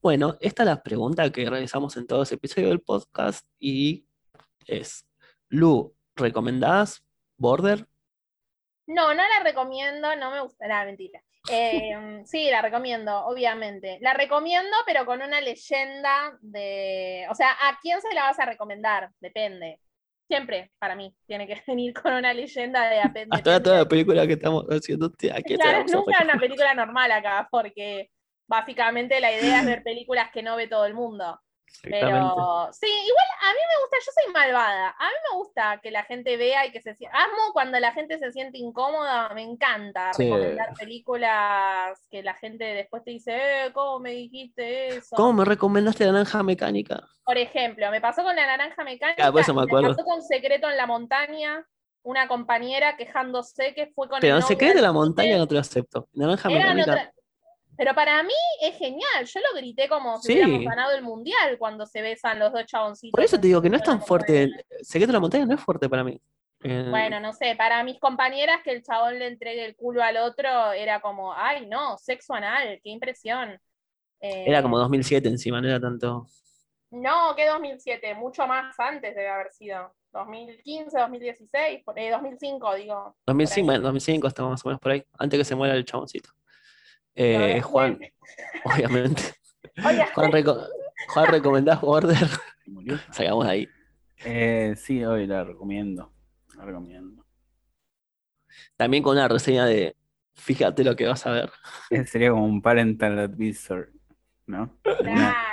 Bueno, 0.00 0.36
esta 0.40 0.62
es 0.62 0.68
la 0.68 0.82
pregunta 0.82 1.30
que 1.30 1.48
realizamos 1.48 1.96
en 1.96 2.06
todos 2.06 2.20
los 2.20 2.32
episodios 2.32 2.70
del 2.70 2.80
podcast 2.80 3.44
y 3.58 4.06
es: 4.66 5.06
Lu, 5.48 5.94
¿recomendás 6.14 7.04
Border? 7.36 7.86
No, 8.86 9.08
no 9.12 9.22
la 9.22 9.44
recomiendo, 9.44 10.14
no 10.16 10.30
me 10.30 10.40
gusta. 10.40 10.66
Nada, 10.68 10.84
mentira. 10.84 11.20
Eh, 11.50 12.22
sí, 12.26 12.50
la 12.50 12.60
recomiendo, 12.60 13.24
obviamente. 13.24 13.96
La 14.02 14.12
recomiendo, 14.12 14.76
pero 14.84 15.06
con 15.06 15.22
una 15.22 15.40
leyenda 15.40 16.36
de. 16.42 17.26
O 17.30 17.34
sea, 17.34 17.52
¿a 17.52 17.78
quién 17.80 18.02
se 18.02 18.12
la 18.12 18.24
vas 18.24 18.38
a 18.38 18.44
recomendar? 18.44 19.10
Depende. 19.18 19.80
Siempre, 20.26 20.72
para 20.78 20.94
mí, 20.94 21.14
tiene 21.26 21.46
que 21.46 21.62
venir 21.66 21.94
con 21.94 22.12
una 22.12 22.34
leyenda 22.34 22.90
de 22.90 23.00
ape- 23.02 23.26
Hasta 23.30 23.62
toda 23.62 23.78
la 23.78 23.88
película 23.88 24.26
que 24.26 24.34
estamos 24.34 24.66
haciendo, 24.68 25.06
¿a 25.06 25.10
quién 25.40 25.42
se 25.42 25.56
la 25.56 25.62
Claro, 25.64 25.78
a 25.78 25.84
nunca 25.84 26.24
una 26.24 26.38
película 26.38 26.74
normal 26.74 27.12
acá, 27.12 27.48
porque 27.50 28.10
básicamente 28.48 29.20
la 29.20 29.32
idea 29.32 29.60
es 29.60 29.66
ver 29.66 29.82
películas 29.84 30.30
que 30.32 30.42
no 30.42 30.56
ve 30.56 30.66
todo 30.66 30.84
el 30.86 30.94
mundo. 30.94 31.40
Pero 31.82 32.70
sí, 32.72 32.86
igual 32.86 33.26
a 33.42 33.52
mí 33.52 33.58
me 33.58 33.82
gusta, 33.82 33.96
yo 34.04 34.12
soy 34.24 34.32
malvada. 34.32 34.88
A 34.98 35.08
mí 35.08 35.14
me 35.30 35.36
gusta 35.36 35.78
que 35.82 35.90
la 35.90 36.02
gente 36.04 36.36
vea 36.38 36.64
y 36.66 36.72
que 36.72 36.80
se 36.80 36.94
sienta. 36.94 37.16
Amo 37.18 37.52
cuando 37.52 37.78
la 37.78 37.92
gente 37.92 38.18
se 38.18 38.32
siente 38.32 38.56
incómoda, 38.58 39.28
me 39.34 39.42
encanta 39.42 40.12
Sí. 40.14 40.24
recomendar 40.24 40.72
películas 40.78 42.06
que 42.10 42.22
la 42.22 42.34
gente 42.34 42.64
después 42.64 43.04
te 43.04 43.10
dice, 43.10 43.66
eh, 43.66 43.72
¿cómo 43.74 44.00
me 44.00 44.10
dijiste 44.12 44.88
eso? 44.96 45.14
¿Cómo 45.14 45.34
me 45.34 45.44
recomendaste 45.44 46.06
la 46.06 46.12
naranja 46.12 46.42
mecánica? 46.42 47.06
Por 47.24 47.36
ejemplo, 47.36 47.90
me 47.90 48.00
pasó 48.00 48.22
con 48.22 48.34
la 48.34 48.46
naranja 48.46 48.82
mecánica, 48.82 49.26
Ah, 49.26 49.30
por 49.30 49.42
eso 49.42 49.52
me 49.54 49.62
acuerdo. 49.62 49.88
pasó 49.94 50.04
con 50.04 50.22
Secreto 50.22 50.70
en 50.70 50.76
la 50.78 50.86
montaña, 50.86 51.66
una 52.02 52.28
compañera 52.28 52.96
quejándose 52.96 53.74
que 53.74 53.88
fue 53.88 54.08
con 54.08 54.20
Pero 54.20 54.36
el 54.36 54.42
en 54.42 54.48
secreto 54.48 54.78
al 54.78 54.82
la 54.84 54.92
montaña 54.92 55.36
no 55.36 55.46
te 55.46 55.54
lo 55.54 55.60
acepto. 55.60 56.08
Naranja 56.14 56.48
mecánica. 56.48 57.12
Pero 57.78 57.94
para 57.94 58.22
mí 58.24 58.34
es 58.60 58.76
genial. 58.76 59.24
Yo 59.24 59.40
lo 59.40 59.56
grité 59.58 59.88
como 59.88 60.18
si 60.18 60.26
Sí. 60.26 60.32
hubiéramos 60.34 60.64
ganado 60.64 60.92
el 60.96 61.02
mundial 61.02 61.56
cuando 61.58 61.86
se 61.86 62.02
besan 62.02 62.38
los 62.40 62.52
dos 62.52 62.66
chaboncitos. 62.66 63.12
Por 63.16 63.22
eso 63.24 63.40
te 63.40 63.46
digo 63.46 63.62
que 63.62 63.70
no 63.70 63.76
es 63.76 63.84
tan 63.84 64.02
fuerte. 64.02 64.42
el 64.42 64.64
Secreto 64.82 65.06
de 65.06 65.12
la 65.14 65.20
montaña 65.20 65.46
no 65.46 65.54
es 65.54 65.60
fuerte 65.60 65.88
para 65.88 66.02
mí. 66.04 66.20
Eh, 66.64 66.86
Bueno, 66.90 67.20
no 67.20 67.32
sé, 67.32 67.54
para 67.56 67.84
mis 67.84 68.00
compañeras 68.00 68.62
que 68.64 68.72
el 68.72 68.82
chabón 68.82 69.16
le 69.20 69.28
entregue 69.28 69.64
el 69.64 69.76
culo 69.76 70.02
al 70.02 70.16
otro 70.16 70.72
era 70.72 71.00
como, 71.00 71.32
ay, 71.32 71.66
no, 71.66 71.96
sexo 71.98 72.34
anal, 72.34 72.80
qué 72.82 72.90
impresión. 72.90 73.60
Eh, 74.20 74.44
Era 74.48 74.60
como 74.60 74.76
2007 74.76 75.28
encima, 75.28 75.60
no 75.60 75.68
era 75.68 75.78
tanto. 75.78 76.26
No, 76.90 77.36
que 77.36 77.46
2007, 77.46 78.14
mucho 78.16 78.44
más 78.48 78.74
antes 78.80 79.14
debe 79.14 79.28
haber 79.28 79.52
sido. 79.52 79.94
2015, 80.12 80.98
2016, 80.98 81.84
por- 81.84 81.96
eh, 81.96 82.10
2005, 82.10 82.74
digo. 82.74 83.14
2005, 83.26 83.66
por 83.66 83.72
ahí. 83.74 83.78
bueno, 83.78 83.84
2005 83.84 84.26
estaba 84.26 84.48
más 84.48 84.64
o 84.64 84.68
menos 84.68 84.80
por 84.80 84.90
ahí, 84.92 85.04
antes 85.18 85.38
que 85.38 85.44
se 85.44 85.54
muera 85.54 85.74
el 85.74 85.84
chaboncito. 85.84 86.30
Eh, 87.20 87.60
Juan, 87.62 87.98
obviamente. 88.64 89.22
Juan, 90.14 90.30
reco- 90.32 90.66
Juan, 91.08 91.26
¿recomendás 91.26 91.80
Border? 91.80 92.28
De 92.66 93.28
ahí. 93.46 93.68
Eh, 94.24 94.74
sí, 94.76 95.04
hoy 95.04 95.26
la 95.26 95.42
recomiendo. 95.44 96.12
La 96.56 96.64
recomiendo. 96.64 97.24
También 98.76 99.02
con 99.02 99.16
una 99.16 99.28
reseña 99.28 99.66
de 99.66 99.96
fíjate 100.34 100.84
lo 100.84 100.94
que 100.94 101.06
vas 101.06 101.26
a 101.26 101.32
ver. 101.32 101.50
Eh, 101.90 102.04
Sería 102.06 102.30
como 102.30 102.44
un 102.44 102.62
parental 102.62 103.18
advisor, 103.18 103.90
¿no? 104.46 104.78
Claro. 104.82 105.04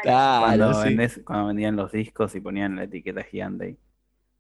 Cuando, 0.01 0.72
Claro, 0.72 0.74
sí. 0.76 0.89
vendés- 0.89 1.24
cuando 1.24 1.47
vendían 1.47 1.76
los 1.76 1.91
discos 1.91 2.36
y 2.36 2.41
ponían 2.41 2.76
la 2.76 2.84
etiqueta 2.84 3.24
gigante 3.24 3.66
ahí. 3.66 3.78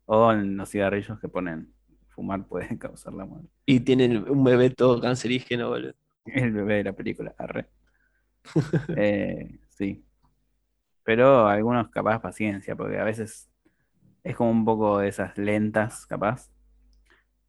O 0.05 0.31
en 0.31 0.55
los 0.57 0.69
cigarrillos 0.69 1.19
que 1.19 1.27
ponen 1.27 1.73
fumar 2.09 2.47
puede 2.47 2.67
causar 2.79 3.13
la 3.13 3.25
muerte. 3.25 3.49
Y 3.65 3.79
tienen 3.79 4.29
un 4.29 4.43
bebé 4.43 4.69
todo 4.69 5.01
cancerígeno, 5.01 5.69
boludo. 5.69 5.93
El 6.25 6.51
bebé 6.51 6.75
de 6.75 6.83
la 6.85 6.93
película, 6.93 7.33
arre. 7.37 7.67
Eh, 8.97 9.59
sí. 9.69 10.05
Pero 11.03 11.47
algunos 11.47 11.89
capaz 11.89 12.19
paciencia, 12.21 12.75
porque 12.75 12.99
a 12.99 13.03
veces 13.03 13.49
es 14.23 14.35
como 14.35 14.51
un 14.51 14.65
poco 14.65 14.99
de 14.99 15.09
esas 15.09 15.37
lentas, 15.37 16.05
capaz. 16.07 16.49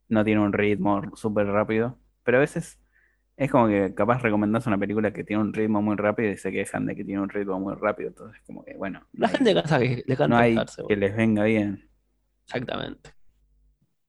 No 0.09 0.23
tiene 0.23 0.41
un 0.41 0.53
ritmo 0.53 1.01
súper 1.15 1.47
rápido. 1.47 1.97
Pero 2.23 2.37
a 2.37 2.41
veces 2.41 2.79
es 3.37 3.51
como 3.51 3.67
que 3.67 3.93
capaz 3.95 4.21
recomendás 4.21 4.67
una 4.67 4.77
película 4.77 5.13
que 5.13 5.23
tiene 5.23 5.41
un 5.41 5.53
ritmo 5.53 5.81
muy 5.81 5.95
rápido 5.95 6.31
y 6.31 6.37
se 6.37 6.51
quejan 6.51 6.85
de 6.85 6.95
que 6.95 7.03
tiene 7.05 7.21
un 7.21 7.29
ritmo 7.29 7.59
muy 7.59 7.75
rápido. 7.75 8.09
Entonces, 8.09 8.41
como 8.45 8.63
que, 8.63 8.75
bueno, 8.75 9.07
no 9.13 9.27
La 9.27 9.29
gente 9.29 9.53
casa 9.53 9.79
que 9.79 10.03
le 10.05 10.17
canta 10.17 10.27
no 10.27 10.37
hay 10.37 10.53
quejarse, 10.53 10.83
que 10.87 10.95
les 10.95 11.15
venga 11.15 11.43
bien. 11.43 11.89
Exactamente. 12.45 13.11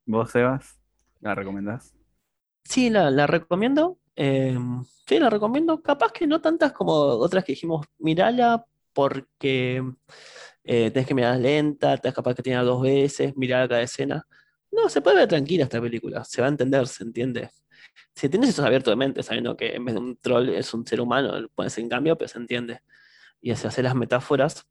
¿Vos, 0.07 0.31
Sebas? 0.33 0.81
¿La 1.21 1.35
recomendás? 1.35 1.95
Sí, 2.65 2.91
la, 2.91 3.11
la 3.11 3.27
recomiendo. 3.27 3.99
Eh, 4.21 4.59
sí, 5.07 5.19
la 5.21 5.31
recomiendo. 5.31 5.81
Capaz 5.81 6.11
que 6.11 6.27
no 6.27 6.41
tantas 6.41 6.73
como 6.73 6.93
otras 6.93 7.45
que 7.45 7.53
dijimos, 7.53 7.87
mirala 7.99 8.65
porque 8.93 9.81
eh, 10.65 10.91
tenés 10.91 11.07
que 11.07 11.15
mirar 11.15 11.39
lenta, 11.39 11.97
tenés 11.99 12.17
capaz 12.17 12.35
que 12.35 12.43
tirar 12.43 12.65
dos 12.65 12.83
veces, 12.83 13.37
mirar 13.37 13.69
cada 13.69 13.83
escena. 13.83 14.27
No, 14.73 14.89
se 14.89 15.01
puede 15.01 15.19
ver 15.19 15.29
tranquila 15.29 15.65
esta 15.65 15.81
película, 15.81 16.25
se 16.25 16.41
va 16.41 16.49
a 16.49 16.51
entender, 16.51 16.89
se 16.89 17.05
entiende. 17.05 17.51
Si 18.13 18.29
tienes 18.29 18.51
eso 18.51 18.67
abierto 18.67 18.91
de 18.91 18.97
mente, 18.97 19.23
sabiendo 19.23 19.57
que 19.57 19.77
en 19.77 19.85
vez 19.85 19.95
de 19.95 20.01
un 20.01 20.17
troll 20.17 20.49
es 20.49 20.75
un 20.75 20.85
ser 20.85 21.01
humano, 21.01 21.39
lo 21.41 21.49
pones 21.51 21.79
en 21.79 21.89
cambio, 21.89 22.19
pero 22.19 22.29
se 22.29 22.39
entiende. 22.39 22.81
Y 23.41 23.55
se 23.55 23.69
hace 23.69 23.85
las 23.85 23.95
metáforas. 23.95 24.67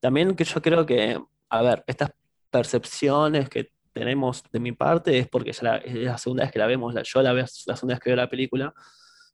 También 0.00 0.34
que 0.34 0.42
yo 0.42 0.60
creo 0.60 0.84
que, 0.84 1.20
a 1.50 1.62
ver, 1.62 1.84
estas 1.86 2.10
percepciones 2.50 3.48
que 3.48 3.70
tenemos 3.98 4.42
de 4.52 4.60
mi 4.60 4.72
parte 4.72 5.18
es 5.18 5.28
porque 5.28 5.52
ya 5.52 5.62
la, 5.62 5.76
es 5.78 5.94
la 5.94 6.18
segunda 6.18 6.44
vez 6.44 6.52
que 6.52 6.58
la 6.58 6.66
vemos, 6.66 6.94
la- 6.94 7.02
yo 7.02 7.22
la 7.22 7.32
veo 7.32 7.44
la 7.66 7.76
segunda 7.76 7.94
vez 7.94 8.00
que 8.00 8.10
veo 8.10 8.16
la 8.16 8.28
película 8.30 8.74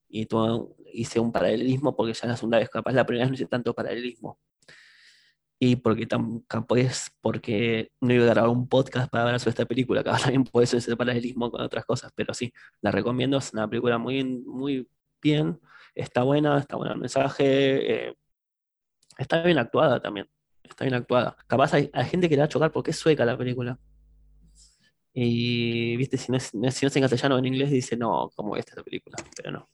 y 0.09 0.27
tú, 0.27 0.77
hice 0.93 1.19
un 1.21 1.33
paralelismo 1.33 1.95
porque 1.97 2.13
ya 2.15 2.21
es 2.23 2.29
la 2.29 2.37
segunda 2.37 2.59
vez, 2.59 2.69
capaz 2.71 2.93
la 2.93 3.05
primera 3.07 3.25
vez 3.25 3.31
no 3.31 3.35
hice 3.35 3.47
tanto 3.47 3.75
paralelismo. 3.75 4.39
Y 5.59 5.77
porque 5.77 6.07
es 6.77 7.11
porque 7.21 7.91
no 8.01 8.13
iba 8.13 8.25
a 8.25 8.29
grabar 8.29 8.51
un 8.51 8.69
podcast 8.69 9.11
para 9.11 9.25
hablar 9.25 9.41
sobre 9.41 9.51
esta 9.51 9.65
película, 9.67 10.03
capaz 10.05 10.23
también 10.23 10.45
puede 10.45 10.67
ser 10.67 10.79
ese 10.79 10.97
paralelismo 10.97 11.51
con 11.51 11.61
otras 11.63 11.85
cosas, 11.87 12.13
pero 12.15 12.35
sí, 12.35 12.53
la 12.83 12.91
recomiendo, 12.91 13.39
es 13.39 13.53
una 13.53 13.69
película 13.69 13.97
muy, 13.99 14.25
muy 14.25 14.89
bien, 15.23 15.59
está 15.95 16.23
buena, 16.23 16.59
está 16.59 16.77
bueno 16.77 16.93
el 16.95 17.01
mensaje, 17.01 18.09
eh, 18.09 18.15
está 19.17 19.43
bien 19.43 19.59
actuada 19.59 20.01
también, 20.01 20.29
está 20.63 20.85
bien 20.85 20.95
actuada. 20.95 21.37
Capaz 21.47 21.73
hay, 21.75 21.89
hay 21.93 22.05
gente 22.07 22.29
que 22.29 22.35
le 22.37 22.41
va 22.41 22.47
a 22.47 22.49
chocar 22.49 22.73
porque 22.73 22.91
es 22.91 22.99
sueca 22.99 23.25
la 23.25 23.39
película. 23.39 23.79
Y, 25.17 25.97
viste, 25.97 26.19
si 26.19 26.33
no 26.33 26.39
es, 26.39 26.47
si 26.49 26.59
no 26.59 26.67
es 26.67 26.97
en 26.97 27.03
castellano 27.03 27.37
o 27.37 27.39
en 27.39 27.45
inglés, 27.47 27.71
dice, 27.71 27.97
no, 27.97 28.31
¿cómo 28.35 28.57
es 28.57 28.67
esta 28.67 28.83
película? 28.83 29.17
Pero 29.37 29.53
no. 29.53 29.69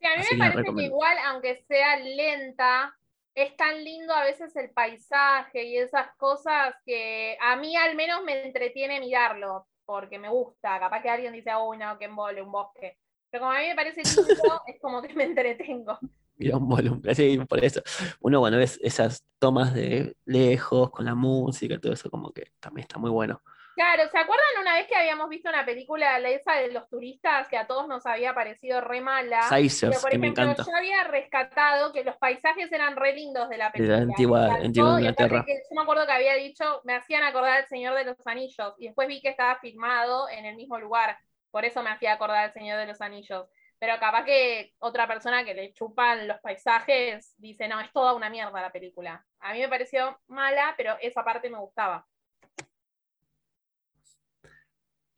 Sí, 0.00 0.06
a 0.06 0.16
mí 0.16 0.22
Así 0.22 0.34
me 0.34 0.48
la 0.48 0.54
parece 0.54 0.74
que 0.74 0.82
igual, 0.84 1.16
aunque 1.26 1.62
sea 1.68 1.98
lenta, 1.98 2.96
es 3.34 3.54
tan 3.54 3.84
lindo 3.84 4.14
a 4.14 4.24
veces 4.24 4.56
el 4.56 4.70
paisaje 4.70 5.64
y 5.64 5.76
esas 5.76 6.08
cosas 6.16 6.74
que 6.86 7.36
a 7.38 7.56
mí 7.56 7.76
al 7.76 7.94
menos 7.96 8.24
me 8.24 8.46
entretiene 8.46 8.98
mirarlo, 8.98 9.66
porque 9.84 10.18
me 10.18 10.30
gusta. 10.30 10.80
Capaz 10.80 11.02
que 11.02 11.10
alguien 11.10 11.34
dice, 11.34 11.50
uy, 11.54 11.76
no, 11.76 11.98
que 11.98 12.06
embole, 12.06 12.40
un 12.40 12.52
bosque. 12.52 12.96
Pero 13.30 13.42
como 13.42 13.52
a 13.52 13.60
mí 13.60 13.66
me 13.66 13.74
parece 13.74 14.00
lindo, 14.26 14.62
es 14.66 14.80
como 14.80 15.02
que 15.02 15.12
me 15.12 15.24
entretengo. 15.24 15.98
Mira 16.38 16.56
un 16.56 16.66
volumen, 16.66 17.14
sí, 17.14 17.38
por 17.46 17.62
eso. 17.62 17.82
Uno, 18.20 18.40
bueno, 18.40 18.56
ves 18.56 18.78
esas 18.82 19.22
tomas 19.38 19.74
de 19.74 20.16
lejos 20.24 20.90
con 20.90 21.04
la 21.04 21.14
música 21.14 21.78
todo 21.78 21.92
eso, 21.92 22.10
como 22.10 22.32
que 22.32 22.52
también 22.58 22.84
está 22.84 22.98
muy 22.98 23.10
bueno. 23.10 23.42
Claro, 23.76 24.08
¿se 24.10 24.18
acuerdan 24.18 24.46
una 24.62 24.72
vez 24.74 24.86
que 24.88 24.96
habíamos 24.96 25.28
visto 25.28 25.50
una 25.50 25.66
película, 25.66 26.18
la 26.18 26.30
esa 26.30 26.54
de 26.54 26.72
los 26.72 26.88
turistas, 26.88 27.46
que 27.46 27.58
a 27.58 27.66
todos 27.66 27.86
nos 27.86 28.06
había 28.06 28.34
parecido 28.34 28.80
re 28.80 29.02
mala? 29.02 29.42
Sizers, 29.50 30.00
por 30.00 30.10
que 30.10 30.16
me 30.18 30.28
ejemplo, 30.28 30.44
encanta. 30.44 30.64
yo 30.70 30.74
había 30.76 31.04
rescatado 31.04 31.92
que 31.92 32.02
los 32.02 32.16
paisajes 32.16 32.72
eran 32.72 32.96
re 32.96 33.12
lindos 33.12 33.50
de 33.50 33.58
la 33.58 33.66
De 33.66 33.72
película. 33.72 33.96
la 33.98 34.02
antigua, 34.02 34.44
antigua 34.54 34.98
Inglaterra. 34.98 35.44
que 35.46 35.52
yo 35.56 35.74
me 35.76 35.82
acuerdo 35.82 36.06
que 36.06 36.12
había 36.12 36.34
dicho, 36.36 36.80
me 36.84 36.94
hacían 36.94 37.22
acordar 37.22 37.58
al 37.58 37.66
Señor 37.68 37.94
de 37.96 38.04
los 38.04 38.26
Anillos, 38.26 38.74
y 38.78 38.86
después 38.86 39.08
vi 39.08 39.20
que 39.20 39.28
estaba 39.28 39.58
filmado 39.58 40.26
en 40.30 40.46
el 40.46 40.56
mismo 40.56 40.78
lugar, 40.78 41.18
por 41.50 41.66
eso 41.66 41.82
me 41.82 41.90
hacía 41.90 42.14
acordar 42.14 42.44
al 42.44 42.52
Señor 42.54 42.78
de 42.78 42.86
los 42.86 43.02
Anillos. 43.02 43.46
Pero 43.78 43.98
capaz 44.00 44.24
que 44.24 44.72
otra 44.78 45.06
persona 45.06 45.44
que 45.44 45.52
le 45.52 45.74
chupan 45.74 46.26
los 46.26 46.40
paisajes 46.40 47.34
dice, 47.36 47.68
no, 47.68 47.78
es 47.82 47.92
toda 47.92 48.14
una 48.14 48.30
mierda 48.30 48.62
la 48.62 48.72
película. 48.72 49.22
A 49.40 49.52
mí 49.52 49.60
me 49.60 49.68
pareció 49.68 50.18
mala, 50.28 50.72
pero 50.78 50.96
esa 51.02 51.22
parte 51.22 51.50
me 51.50 51.58
gustaba. 51.58 52.06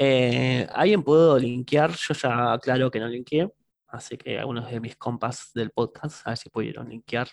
Eh, 0.00 0.66
¿alguien 0.72 1.02
puedo 1.02 1.38
linkear? 1.38 1.90
Yo 1.92 2.14
ya 2.14 2.52
aclaro 2.52 2.90
que 2.90 3.00
no 3.00 3.08
linkeé, 3.08 3.50
así 3.88 4.16
que 4.16 4.38
algunos 4.38 4.70
de 4.70 4.80
mis 4.80 4.96
compas 4.96 5.50
del 5.54 5.70
podcast, 5.70 6.26
a 6.26 6.30
ver 6.30 6.38
si 6.38 6.48
pudieron 6.50 6.88
linkear. 6.88 7.28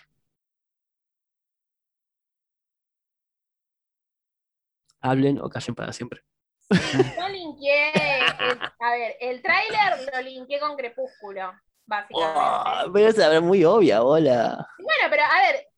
Hablen 5.00 5.38
o 5.40 5.48
callen 5.48 5.74
para 5.74 5.92
siempre. 5.92 6.22
Yo 6.70 7.28
linkeé, 7.28 7.92
el- 7.94 8.60
a 8.80 8.90
ver, 8.92 9.16
el 9.20 9.42
tráiler 9.42 10.10
lo 10.12 10.20
linkeé 10.22 10.58
con 10.58 10.76
Crepúsculo, 10.76 11.52
básicamente. 11.84 12.40
Oh, 12.40 12.92
pero 12.92 13.08
es 13.32 13.42
muy 13.42 13.64
obvia, 13.64 14.02
hola. 14.02 14.66
Bueno, 14.78 15.04
pero 15.08 15.22
a 15.22 15.40
ver, 15.42 15.68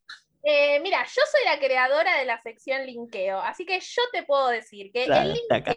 eh, 0.44 0.80
mira, 0.80 1.04
yo 1.04 1.22
soy 1.30 1.40
la 1.44 1.58
creadora 1.58 2.16
de 2.18 2.24
la 2.24 2.40
sección 2.40 2.86
linkeo, 2.86 3.38
así 3.40 3.66
que 3.66 3.78
yo 3.80 4.02
te 4.12 4.22
puedo 4.22 4.48
decir 4.48 4.90
que 4.90 5.04
Claro, 5.04 5.28
el 5.30 5.34
linkeo 5.34 5.76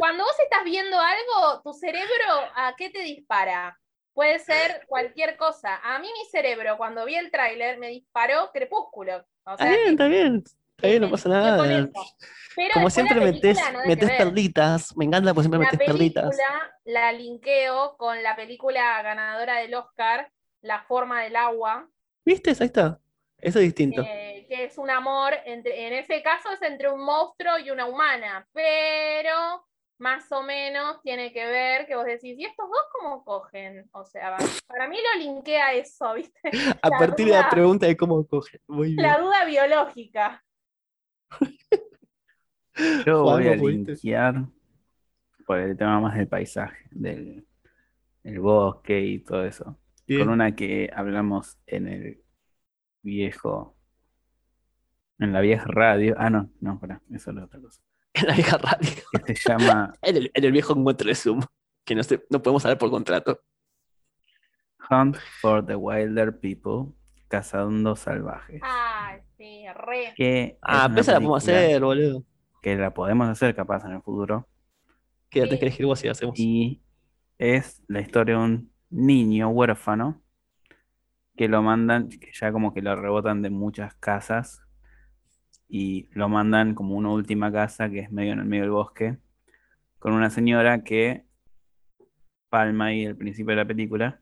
cuando 0.00 0.24
vos 0.24 0.40
estás 0.42 0.64
viendo 0.64 0.98
algo, 0.98 1.60
tu 1.62 1.74
cerebro, 1.74 2.24
¿a 2.56 2.74
qué 2.74 2.88
te 2.88 3.00
dispara? 3.00 3.78
Puede 4.14 4.38
ser 4.38 4.86
cualquier 4.86 5.36
cosa. 5.36 5.76
A 5.84 5.98
mí 5.98 6.08
mi 6.18 6.24
cerebro, 6.30 6.78
cuando 6.78 7.04
vi 7.04 7.16
el 7.16 7.30
tráiler, 7.30 7.76
me 7.78 7.88
disparó 7.88 8.50
Crepúsculo. 8.50 9.26
O 9.44 9.52
Está 9.52 9.66
bien, 9.68 9.88
está 9.90 10.08
bien. 10.08 10.42
Está 10.76 10.88
bien, 10.88 11.02
no 11.02 11.10
pasa 11.10 11.28
nada. 11.28 11.88
Pero 12.56 12.70
Como 12.72 12.88
siempre 12.88 13.20
metes, 13.20 13.58
que 13.58 13.88
metes 13.88 14.10
perlitas. 14.12 14.96
Me 14.96 15.04
encanta 15.04 15.34
porque 15.34 15.48
siempre 15.48 15.60
La 15.66 15.70
metes 15.70 15.86
perlitas. 15.86 16.30
película 16.30 16.72
la 16.84 17.12
linkeo 17.12 17.96
con 17.98 18.22
la 18.22 18.34
película 18.36 19.02
ganadora 19.02 19.56
del 19.56 19.74
Oscar, 19.74 20.32
La 20.62 20.82
forma 20.84 21.22
del 21.22 21.36
agua, 21.36 21.86
¿Viste? 22.24 22.50
Ahí 22.58 22.66
está. 22.66 22.98
Eso 23.36 23.58
es 23.58 23.66
distinto. 23.66 24.02
eh, 24.02 24.46
que 24.48 24.64
es 24.64 24.78
un 24.78 24.88
amor, 24.90 25.34
entre, 25.44 25.86
en 25.86 25.92
ese 25.92 26.22
caso 26.22 26.50
es 26.52 26.62
entre 26.62 26.90
un 26.90 27.04
monstruo 27.04 27.58
y 27.58 27.70
una 27.70 27.84
humana, 27.86 28.46
pero 28.52 29.66
más 30.00 30.32
o 30.32 30.42
menos 30.42 31.00
tiene 31.02 31.30
que 31.32 31.44
ver 31.44 31.86
que 31.86 31.94
vos 31.94 32.06
decís, 32.06 32.38
¿y 32.38 32.44
estos 32.44 32.66
dos 32.68 32.80
cómo 32.90 33.22
cogen? 33.22 33.88
O 33.92 34.04
sea, 34.04 34.36
para 34.66 34.88
mí 34.88 34.96
lo 34.96 35.20
linkea 35.20 35.74
eso, 35.74 36.14
¿viste? 36.14 36.50
A 36.82 36.88
la 36.88 36.98
partir 36.98 37.26
de 37.26 37.32
la 37.32 37.50
pregunta 37.50 37.86
de 37.86 37.96
cómo 37.96 38.26
coge. 38.26 38.60
Muy 38.66 38.94
bien. 38.94 39.02
La 39.02 39.18
duda 39.18 39.44
biológica. 39.44 40.42
Yo 43.06 43.24
voy 43.24 43.46
a 43.46 43.56
linkear 43.56 44.46
por 45.46 45.58
el 45.58 45.76
tema 45.76 46.00
más 46.00 46.16
del 46.16 46.28
paisaje, 46.28 46.88
del 46.90 47.46
el 48.24 48.40
bosque 48.40 49.00
y 49.00 49.18
todo 49.18 49.44
eso. 49.44 49.78
Bien. 50.06 50.20
Con 50.20 50.30
una 50.30 50.56
que 50.56 50.90
hablamos 50.94 51.58
en 51.66 51.88
el 51.88 52.24
viejo, 53.02 53.76
en 55.18 55.32
la 55.34 55.40
vieja 55.40 55.66
radio. 55.66 56.14
Ah, 56.16 56.30
no, 56.30 56.50
no, 56.60 56.74
espera, 56.74 57.02
eso 57.10 57.30
es 57.30 57.36
la 57.36 57.44
otra 57.44 57.60
cosa. 57.60 57.82
En 58.20 58.26
la 58.28 58.34
vieja 58.34 58.58
radio. 58.58 58.90
Que 59.26 59.34
se 59.36 59.48
llama 59.50 59.92
En 60.02 60.16
el, 60.16 60.30
en 60.34 60.44
el 60.44 60.52
viejo 60.52 60.76
encuentro 60.76 61.08
de 61.08 61.14
Zoom. 61.14 61.40
Que 61.84 61.94
no, 61.94 62.02
sé, 62.02 62.22
no 62.30 62.42
podemos 62.42 62.64
hablar 62.64 62.78
por 62.78 62.90
contrato. 62.90 63.40
Hunt 64.90 65.16
for 65.40 65.64
the 65.64 65.76
Wilder 65.76 66.38
People, 66.38 66.92
Cazando 67.28 67.94
Salvajes. 67.96 68.60
Ay, 68.64 69.20
sí, 69.36 69.64
re. 69.74 70.12
Que 70.16 70.58
Ah, 70.62 70.86
pero 70.88 71.00
esa 71.02 71.12
la 71.12 71.18
podemos 71.18 71.42
hacer, 71.42 71.80
boludo. 71.80 72.24
Que 72.62 72.76
la 72.76 72.92
podemos 72.92 73.28
hacer 73.28 73.54
capaz 73.54 73.84
en 73.84 73.92
el 73.92 74.02
futuro. 74.02 74.48
Quédate 75.28 75.52
Sí. 75.54 75.58
que 75.58 75.66
elegir 75.66 75.86
vos 75.86 76.04
y 76.04 76.08
hacemos. 76.08 76.38
Y 76.38 76.82
es 77.38 77.82
la 77.88 78.00
historia 78.00 78.36
de 78.36 78.42
un 78.42 78.72
niño 78.90 79.48
huérfano 79.50 80.20
que 81.36 81.48
lo 81.48 81.62
mandan, 81.62 82.08
que 82.08 82.30
ya 82.32 82.52
como 82.52 82.74
que 82.74 82.82
lo 82.82 82.94
rebotan 82.96 83.40
de 83.42 83.50
muchas 83.50 83.94
casas 83.94 84.62
y 85.70 86.08
lo 86.12 86.28
mandan 86.28 86.74
como 86.74 86.96
una 86.96 87.10
última 87.10 87.52
casa 87.52 87.88
que 87.88 88.00
es 88.00 88.10
medio 88.10 88.32
en 88.32 88.40
el 88.40 88.44
medio 88.44 88.64
del 88.64 88.72
bosque, 88.72 89.18
con 90.00 90.12
una 90.12 90.28
señora 90.28 90.82
que 90.82 91.24
palma 92.48 92.86
ahí 92.86 93.06
al 93.06 93.16
principio 93.16 93.50
de 93.50 93.56
la 93.56 93.64
película 93.64 94.20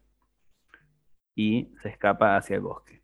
y 1.34 1.72
se 1.82 1.88
escapa 1.88 2.36
hacia 2.36 2.56
el 2.56 2.62
bosque. 2.62 3.02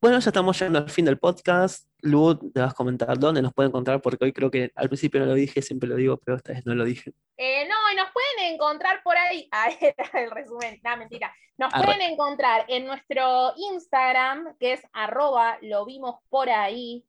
Bueno, 0.00 0.18
ya 0.20 0.28
estamos 0.28 0.58
llegando 0.58 0.78
al 0.78 0.90
fin 0.90 1.06
del 1.06 1.18
podcast. 1.18 1.88
Lu, 2.02 2.38
te 2.52 2.60
vas 2.60 2.72
a 2.72 2.74
comentar 2.76 3.18
dónde 3.18 3.42
nos 3.42 3.52
pueden 3.52 3.70
encontrar, 3.70 4.00
porque 4.00 4.26
hoy 4.26 4.32
creo 4.32 4.50
que 4.50 4.70
al 4.76 4.88
principio 4.88 5.20
no 5.20 5.26
lo 5.26 5.34
dije, 5.34 5.62
siempre 5.62 5.88
lo 5.88 5.96
digo, 5.96 6.18
pero 6.18 6.36
esta 6.36 6.52
vez 6.52 6.64
no 6.66 6.74
lo 6.74 6.84
dije. 6.84 7.12
Eh, 7.36 7.66
no, 7.66 7.92
y 7.92 7.96
nos 7.96 8.10
pueden 8.12 8.54
encontrar 8.54 9.02
por 9.02 9.16
ahí. 9.16 9.48
Ah, 9.52 9.70
era 9.80 10.22
el 10.22 10.30
resumen. 10.30 10.80
No, 10.84 10.96
mentira. 10.98 11.34
Nos 11.58 11.74
Arre. 11.74 11.86
pueden 11.86 12.02
encontrar 12.12 12.64
en 12.68 12.86
nuestro 12.86 13.54
Instagram, 13.56 14.54
que 14.58 14.74
es 14.74 14.82
arroba 14.92 15.58
lo 15.62 15.84
vimos 15.84 16.16
por 16.28 16.48
ahí 16.48 17.04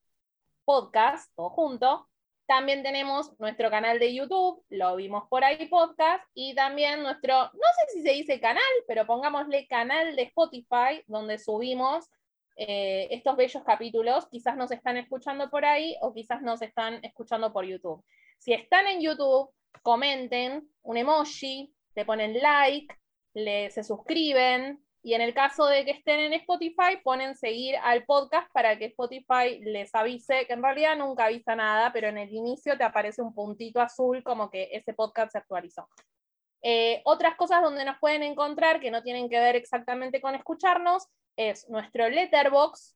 podcast, 0.65 1.31
todo 1.35 1.49
junto. 1.49 2.07
También 2.45 2.83
tenemos 2.83 3.39
nuestro 3.39 3.69
canal 3.69 3.97
de 3.99 4.13
YouTube, 4.13 4.63
lo 4.69 4.95
vimos 4.97 5.23
por 5.29 5.43
ahí 5.43 5.67
podcast, 5.67 6.23
y 6.33 6.53
también 6.53 7.01
nuestro, 7.01 7.33
no 7.33 7.49
sé 7.51 7.93
si 7.93 8.01
se 8.01 8.11
dice 8.11 8.41
canal, 8.41 8.61
pero 8.87 9.05
pongámosle 9.05 9.67
canal 9.67 10.15
de 10.15 10.23
Spotify, 10.23 11.01
donde 11.07 11.37
subimos 11.37 12.09
eh, 12.57 13.07
estos 13.11 13.37
bellos 13.37 13.63
capítulos. 13.63 14.27
Quizás 14.27 14.57
nos 14.57 14.71
están 14.71 14.97
escuchando 14.97 15.49
por 15.49 15.65
ahí 15.65 15.95
o 16.01 16.13
quizás 16.13 16.41
nos 16.41 16.61
están 16.61 16.99
escuchando 17.03 17.53
por 17.53 17.65
YouTube. 17.65 18.03
Si 18.37 18.53
están 18.53 18.87
en 18.87 19.01
YouTube, 19.01 19.49
comenten 19.81 20.69
un 20.83 20.97
emoji, 20.97 21.73
le 21.95 22.05
ponen 22.05 22.37
like, 22.39 22.93
le, 23.33 23.71
se 23.71 23.83
suscriben, 23.83 24.83
y 25.03 25.13
en 25.15 25.21
el 25.21 25.33
caso 25.33 25.65
de 25.65 25.83
que 25.83 25.91
estén 25.91 26.19
en 26.19 26.33
Spotify, 26.33 26.97
ponen 27.03 27.35
seguir 27.35 27.75
al 27.77 28.05
podcast 28.05 28.51
para 28.51 28.77
que 28.77 28.85
Spotify 28.85 29.59
les 29.61 29.93
avise, 29.95 30.45
que 30.45 30.53
en 30.53 30.61
realidad 30.61 30.95
nunca 30.95 31.25
avisa 31.25 31.55
nada, 31.55 31.91
pero 31.91 32.09
en 32.09 32.19
el 32.19 32.31
inicio 32.31 32.77
te 32.77 32.83
aparece 32.83 33.21
un 33.21 33.33
puntito 33.33 33.81
azul 33.81 34.23
como 34.23 34.51
que 34.51 34.69
ese 34.71 34.93
podcast 34.93 35.31
se 35.31 35.39
actualizó. 35.39 35.87
Eh, 36.61 37.01
otras 37.05 37.35
cosas 37.35 37.63
donde 37.63 37.83
nos 37.83 37.97
pueden 37.97 38.21
encontrar 38.21 38.79
que 38.79 38.91
no 38.91 39.01
tienen 39.01 39.27
que 39.27 39.39
ver 39.39 39.55
exactamente 39.55 40.21
con 40.21 40.35
escucharnos 40.35 41.07
es 41.35 41.67
nuestro 41.69 42.07
letterbox, 42.07 42.95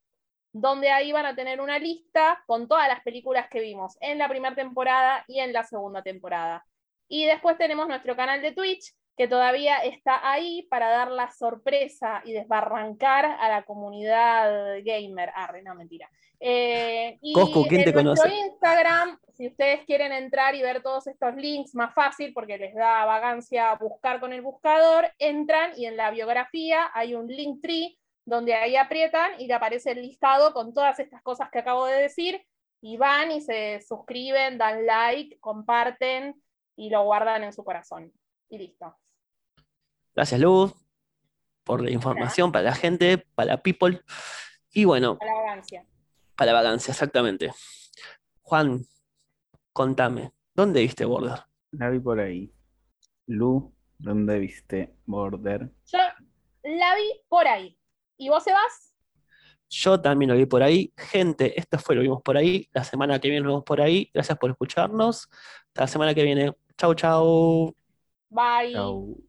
donde 0.53 0.91
ahí 0.91 1.12
van 1.12 1.26
a 1.26 1.36
tener 1.36 1.60
una 1.60 1.80
lista 1.80 2.43
con 2.45 2.68
todas 2.68 2.88
las 2.88 3.01
películas 3.01 3.47
que 3.49 3.62
vimos 3.62 3.97
en 3.99 4.20
la 4.20 4.30
primera 4.30 4.56
temporada 4.56 5.26
y 5.28 5.39
en 5.39 5.51
la 5.51 5.64
segunda 5.64 6.03
temporada. 6.03 6.64
Y 7.08 7.26
después 7.26 7.58
tenemos 7.58 7.88
nuestro 7.88 8.16
canal 8.16 8.41
de 8.41 8.51
Twitch, 8.51 8.93
que 9.18 9.28
todavía 9.28 9.78
está 9.80 10.30
ahí 10.30 10.63
para 10.70 10.89
dar 10.89 11.09
la 11.09 11.32
sorpresa 11.32 12.22
y 12.26 12.34
desbarrancar 12.34 13.26
a 13.26 13.49
la 13.49 13.63
comunidad 13.63 14.78
gamer. 14.84 15.32
Ah, 15.34 15.51
no, 15.63 15.76
mentira. 15.76 16.09
Eh, 16.39 17.18
y 17.22 17.34
¿quién 17.34 17.84
te 17.84 17.97
en 17.97 18.05
nuestro 18.05 18.32
Instagram, 18.32 19.18
si 19.34 19.47
ustedes 19.47 19.86
quieren 19.86 20.11
entrar 20.11 20.53
y 20.53 20.61
ver 20.61 20.84
todos 20.84 21.07
estos 21.07 21.36
links, 21.36 21.74
más 21.76 21.93
fácil 21.93 22.34
porque 22.34 22.57
les 22.57 22.76
da 22.76 23.05
vagancia 23.05 23.74
buscar 23.76 24.20
con 24.20 24.34
el 24.34 24.41
buscador, 24.41 25.11
entran 25.18 25.72
y 25.78 25.86
en 25.86 25.95
la 25.95 26.11
biografía 26.11 26.89
hay 26.93 27.16
un 27.16 27.28
link 27.28 27.61
tree 27.61 27.97
donde 28.26 28.53
ahí 28.53 28.76
aprietan 28.76 29.39
y 29.39 29.47
le 29.47 29.53
aparece 29.53 29.91
el 29.91 30.01
listado 30.01 30.53
con 30.53 30.74
todas 30.74 30.99
estas 30.99 31.22
cosas 31.22 31.49
que 31.51 31.59
acabo 31.59 31.86
de 31.86 32.01
decir 32.01 32.45
y 32.82 32.97
van 32.97 33.32
y 33.32 33.41
se 33.41 33.82
suscriben, 33.82 34.57
dan 34.57 34.86
like, 34.86 35.39
comparten 35.39 36.36
y 36.76 36.89
lo 36.89 37.03
guardan 37.03 37.43
en 37.43 37.53
su 37.53 37.63
corazón. 37.63 38.11
Y 38.49 38.57
listo. 38.57 38.95
Gracias, 40.16 40.39
Luz, 40.39 40.74
por 41.63 41.82
la 41.82 41.91
información 41.91 42.51
para 42.51 42.66
la 42.66 42.76
gente, 42.76 43.18
para 43.36 43.53
la 43.53 43.61
people. 43.61 44.01
Y 44.72 44.86
bueno. 44.86 45.18
Para 45.18 45.34
la 45.34 45.41
vagancia. 45.41 45.86
Para 46.36 46.51
la 46.51 46.61
vagancia, 46.61 46.91
exactamente. 46.91 47.51
Juan, 48.41 48.86
contame, 49.74 50.32
¿dónde 50.53 50.82
viste 50.82 51.03
Border? 51.05 51.39
La 51.72 51.89
vi 51.89 51.99
por 51.99 52.20
ahí. 52.20 52.53
Lu, 53.28 53.74
¿dónde 53.97 54.39
viste 54.39 54.95
Border? 55.05 55.70
Yo 55.88 55.99
la 56.63 56.95
vi 56.95 57.22
por 57.28 57.47
ahí. 57.47 57.78
¿Y 58.18 58.30
vos, 58.30 58.43
Sebas? 58.43 58.93
Yo 59.70 59.99
también 59.99 60.32
lo 60.32 60.38
vi 60.38 60.45
por 60.45 60.63
ahí. 60.63 60.93
Gente, 60.95 61.59
esto 61.59 61.78
fue 61.80 61.95
lo 61.95 62.01
vimos 62.01 62.22
por 62.22 62.38
ahí. 62.38 62.70
La 62.72 62.84
semana 62.84 63.20
que 63.20 63.30
viene 63.30 63.43
lo 63.43 63.49
vemos 63.49 63.63
por 63.66 63.82
ahí. 63.82 64.09
Gracias 64.13 64.38
por 64.38 64.51
escucharnos. 64.51 65.28
Hasta 65.68 65.82
la 65.82 65.88
semana 65.88 66.13
que 66.13 66.24
viene. 66.24 66.53
Chau, 66.78 66.93
chau. 66.93 67.76
Bye. 68.30 68.74
Chau. 68.74 69.26